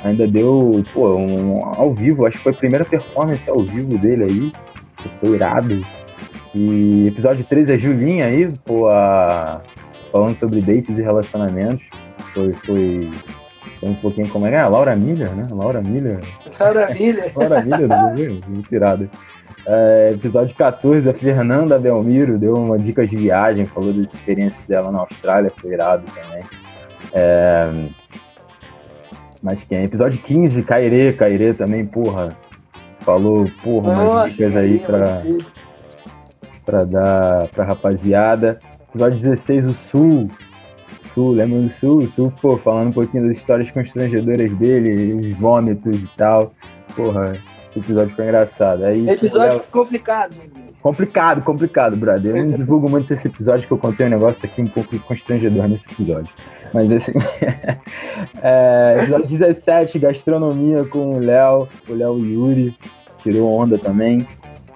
ainda 0.03 0.29
deu, 0.29 0.85
pô, 0.93 1.17
um, 1.17 1.65
ao 1.65 1.93
vivo, 1.93 2.27
acho 2.27 2.37
que 2.39 2.45
foi 2.45 2.53
a 2.53 2.57
primeira 2.57 2.85
performance 2.85 3.49
ao 3.49 3.63
vivo 3.63 3.99
dele 3.99 4.25
aí 4.25 4.53
foi 5.21 5.31
irado. 5.31 5.85
E 6.55 7.09
episódio 7.09 7.45
13 7.45 7.73
é 7.73 7.79
Julinha 7.79 8.27
aí, 8.27 8.49
pô, 8.65 8.89
a... 8.89 9.61
falando 10.15 10.37
sobre 10.37 10.61
dates 10.61 10.97
e 10.97 11.03
relacionamentos. 11.03 11.85
Foi, 12.33 12.53
foi, 12.65 13.11
foi 13.81 13.89
um 13.89 13.95
pouquinho 13.97 14.29
como 14.29 14.47
é, 14.47 14.55
é? 14.55 14.65
Laura 14.65 14.95
Miller, 14.95 15.35
né? 15.35 15.43
Laura 15.51 15.83
Miller. 15.83 16.21
Laura 16.61 16.89
Miller. 16.95 17.33
Laura 17.35 17.65
Miller, 17.65 17.89
irado. 18.71 19.11
É, 19.67 20.13
episódio 20.15 20.55
14, 20.55 21.11
a 21.11 21.15
Fernanda 21.15 21.81
Belmiro 21.81 22.39
deu 22.39 22.55
uma 22.55 22.79
dica 22.79 23.05
de 23.05 23.17
viagem, 23.17 23.65
falou 23.65 23.93
das 23.93 24.15
experiências 24.15 24.65
dela 24.69 24.93
na 24.93 25.01
Austrália, 25.01 25.53
foi 25.57 25.73
irado 25.73 26.05
também. 26.07 26.45
É, 27.13 27.89
mas 29.43 29.65
quem? 29.65 29.83
Episódio 29.83 30.21
15, 30.21 30.63
Cairê, 30.63 31.13
Cairê 31.13 31.55
também, 31.55 31.85
porra, 31.85 32.37
falou, 33.01 33.51
porra, 33.65 33.93
umas 33.93 34.37
dicas 34.37 34.55
aí 34.55 34.79
pra, 34.79 35.23
pra 36.65 36.85
dar 36.85 37.49
pra 37.49 37.65
rapaziada. 37.65 38.61
Episódio 38.95 39.21
16, 39.23 39.67
o 39.67 39.75
Sul. 39.75 40.31
Sul, 41.13 41.33
lembra 41.33 41.61
do 41.61 41.69
Sul? 41.69 42.03
O 42.03 42.07
Sul, 42.07 42.33
pô, 42.41 42.57
falando 42.57 42.91
um 42.91 42.93
pouquinho 42.93 43.27
das 43.27 43.37
histórias 43.37 43.69
constrangedoras 43.69 44.55
dele, 44.55 45.33
os 45.33 45.37
vômitos 45.37 46.05
e 46.05 46.09
tal. 46.17 46.55
Porra, 46.95 47.37
esse 47.69 47.81
episódio 47.81 48.15
foi 48.15 48.25
engraçado. 48.25 48.85
Aí, 48.85 49.11
episódio 49.11 49.61
complicado, 49.73 50.37
Complicado, 50.81 51.43
complicado, 51.43 51.97
brother. 51.97 52.37
Eu 52.37 52.47
não 52.47 52.57
divulgo 52.57 52.89
muito 52.89 53.13
esse 53.13 53.27
episódio, 53.27 53.67
que 53.67 53.73
eu 53.73 53.79
contei 53.79 54.07
um 54.07 54.11
negócio 54.11 54.47
aqui 54.47 54.63
um 54.63 54.69
pouco 54.69 54.97
constrangedor 55.01 55.67
nesse 55.67 55.91
episódio. 55.91 56.33
Mas 56.73 56.93
assim. 56.93 57.15
é, 58.41 58.99
episódio 59.01 59.27
17, 59.27 59.99
gastronomia 59.99 60.85
com 60.85 61.17
o 61.17 61.19
Léo, 61.19 61.67
o 61.89 61.95
Léo 61.95 62.25
Yuri, 62.25 62.79
tirou 63.25 63.53
onda 63.53 63.77
também. 63.77 64.25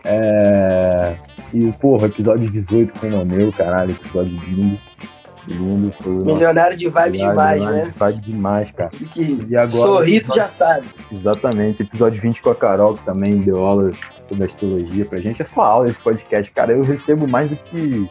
É, 0.04 1.14
e, 1.52 1.72
porra, 1.72 2.06
episódio 2.06 2.48
18 2.50 2.98
com 2.98 3.06
o 3.06 3.10
Moneu, 3.10 3.52
caralho, 3.52 3.92
episódio 3.92 4.38
lindo. 4.46 4.78
Lindo, 5.46 5.94
foi 6.02 6.12
Milionário 6.12 6.76
de 6.76 6.88
vibe 6.90 7.18
demais, 7.18 7.64
né? 7.64 7.86
De 7.86 7.98
vibe 7.98 8.20
demais, 8.20 8.70
cara. 8.70 8.90
Que 8.90 9.42
e 9.50 9.56
agora, 9.56 9.68
sorriso 9.68 10.34
já 10.34 10.46
sabe. 10.46 10.88
Exatamente. 11.10 11.82
Episódio 11.82 12.20
20 12.20 12.42
com 12.42 12.50
a 12.50 12.54
Carol, 12.54 12.96
que 12.96 13.04
também 13.04 13.38
deu 13.40 13.64
aula 13.64 13.90
sobre 14.28 14.44
astrologia 14.44 15.06
pra 15.06 15.20
gente. 15.20 15.40
É 15.40 15.44
só 15.46 15.62
aula 15.62 15.88
esse 15.88 16.00
podcast, 16.00 16.52
cara. 16.52 16.72
Eu 16.72 16.82
recebo 16.82 17.26
mais 17.26 17.48
do 17.48 17.56
que 17.56 18.10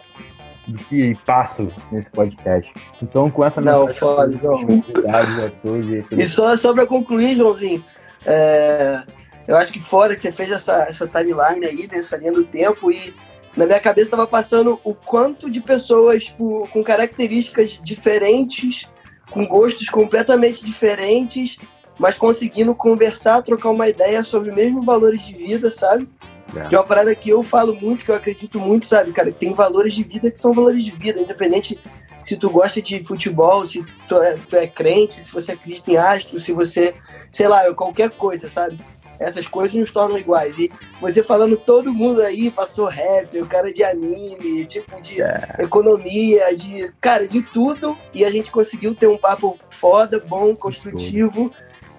do 0.68 0.78
que 0.80 1.16
passo 1.26 1.70
nesse 1.92 2.10
podcast. 2.12 2.74
Então, 3.02 3.30
com 3.30 3.46
essa 3.46 3.62
Não, 3.62 3.88
foda, 3.88 4.32
obrigado 4.52 5.46
a 5.46 5.50
todos. 5.62 6.12
E, 6.12 6.22
e 6.22 6.26
só, 6.26 6.56
só 6.56 6.74
para 6.74 6.86
concluir, 6.86 7.38
Joãozinho, 7.38 7.84
é, 8.26 9.02
eu 9.48 9.56
acho 9.56 9.72
que 9.72 9.80
fora 9.80 10.14
que 10.14 10.20
você 10.20 10.32
fez 10.32 10.52
essa, 10.52 10.84
essa 10.84 11.08
timeline 11.08 11.66
aí, 11.66 11.88
nessa 11.88 12.18
linha 12.18 12.34
do 12.34 12.44
tempo, 12.44 12.92
e 12.92 13.14
na 13.56 13.66
minha 13.66 13.80
cabeça 13.80 14.08
estava 14.08 14.28
passando 14.28 14.80
o 14.84 14.94
quanto 14.94 15.50
de 15.50 15.62
pessoas 15.62 16.26
tipo, 16.26 16.68
com 16.72 16.84
características 16.84 17.80
diferentes, 17.82 18.88
com 19.32 19.46
gostos 19.46 19.90
completamente 19.90 20.64
diferentes, 20.64 21.58
mas 21.98 22.16
conseguindo 22.16 22.76
conversar, 22.76 23.42
trocar 23.42 23.70
uma 23.70 23.88
ideia 23.88 24.24
sobre 24.24 24.52
os 24.52 24.56
mesmos 24.56 24.86
valores 24.86 25.26
de 25.26 25.34
vida, 25.34 25.72
sabe? 25.72 26.08
É. 26.56 26.68
Que 26.68 26.76
é 26.76 26.80
uma 26.80 26.86
parada 26.86 27.14
que 27.16 27.30
eu 27.30 27.42
falo 27.42 27.74
muito, 27.74 28.06
que 28.06 28.12
eu 28.12 28.16
acredito 28.16 28.60
muito, 28.60 28.86
sabe, 28.86 29.12
cara? 29.12 29.32
Que 29.32 29.40
tem 29.40 29.54
valores 29.54 29.94
de 29.94 30.04
vida 30.04 30.30
que 30.30 30.38
são 30.38 30.54
valores 30.54 30.84
de 30.84 30.92
vida, 30.92 31.20
independente 31.20 31.80
se 32.22 32.38
tu 32.38 32.50
gosta 32.50 32.82
de 32.82 33.04
futebol, 33.04 33.66
se 33.66 33.86
tu 34.08 34.18
é, 34.22 34.38
tu 34.50 34.56
é 34.56 34.68
crente, 34.68 35.22
se 35.22 35.32
você 35.32 35.54
acredita 35.54 35.92
em 35.92 35.98
astro, 35.98 36.40
se 36.40 36.52
você, 36.54 36.94
sei 37.32 37.48
lá, 37.48 37.74
qualquer 37.74 38.12
coisa, 38.12 38.50
sabe? 38.50 38.80
Essas 39.20 39.48
coisas 39.48 39.76
nos 39.76 39.92
tornam 39.92 40.18
iguais. 40.18 40.58
E 40.60 40.72
você 41.02 41.24
falando, 41.24 41.58
todo 41.58 41.94
mundo 41.94 42.22
aí 42.22 42.52
passou 42.52 42.88
rap, 42.88 43.40
o 43.40 43.46
cara 43.46 43.72
de 43.72 43.84
anime, 43.84 44.66
tipo 44.66 45.00
de 45.02 45.22
é. 45.22 45.56
economia, 45.60 46.56
de. 46.56 46.94
Cara, 47.02 47.28
de 47.28 47.42
tudo. 47.42 47.98
E 48.14 48.24
a 48.24 48.32
gente 48.32 48.52
conseguiu 48.52 48.96
ter 48.96 49.08
um 49.08 49.18
papo 49.18 49.58
foda, 49.70 50.20
bom, 50.20 50.56
construtivo 50.56 51.52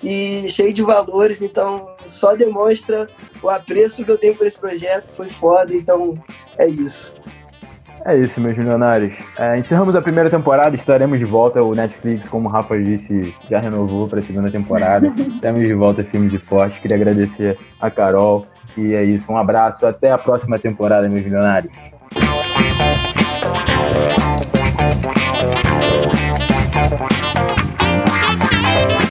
e 0.02 0.48
cheio 0.50 0.72
de 0.72 0.82
valores, 0.82 1.42
então 1.42 1.94
só 2.06 2.34
demonstra 2.34 3.08
o 3.42 3.48
apreço 3.48 4.04
que 4.04 4.10
eu 4.10 4.18
tenho 4.18 4.36
por 4.36 4.46
esse 4.46 4.58
projeto, 4.58 5.08
foi 5.10 5.28
foda, 5.28 5.74
então 5.74 6.10
é 6.56 6.68
isso. 6.68 7.14
É 8.05 8.16
isso, 8.16 8.40
meus 8.40 8.57
milionários. 8.57 9.16
É, 9.38 9.59
encerramos 9.59 9.94
a 9.94 10.01
primeira 10.01 10.30
temporada, 10.30 10.74
estaremos 10.74 11.18
de 11.18 11.24
volta. 11.24 11.62
O 11.62 11.74
Netflix, 11.74 12.28
como 12.28 12.49
o 12.49 12.53
Rafa 12.53 12.78
disse, 12.78 13.34
já 13.51 13.59
renovou 13.59 14.09
para 14.09 14.18
a 14.18 14.22
segunda 14.22 14.51
temporada. 14.51 15.12
estaremos 15.34 15.66
de 15.66 15.74
volta, 15.74 16.05
filmes 16.05 16.30
de 16.30 16.38
forte. 16.38 16.80
Queria 16.80 16.96
agradecer 16.96 17.59
a 17.80 17.90
Carol. 17.90 18.46
E 18.76 18.94
é 18.94 19.05
isso, 19.05 19.30
um 19.32 19.36
abraço. 19.36 19.86
Até 19.86 20.11
a 20.11 20.18
próxima 20.18 20.59
temporada, 20.59 21.09
meus 21.09 21.24
milionários. 21.24 21.72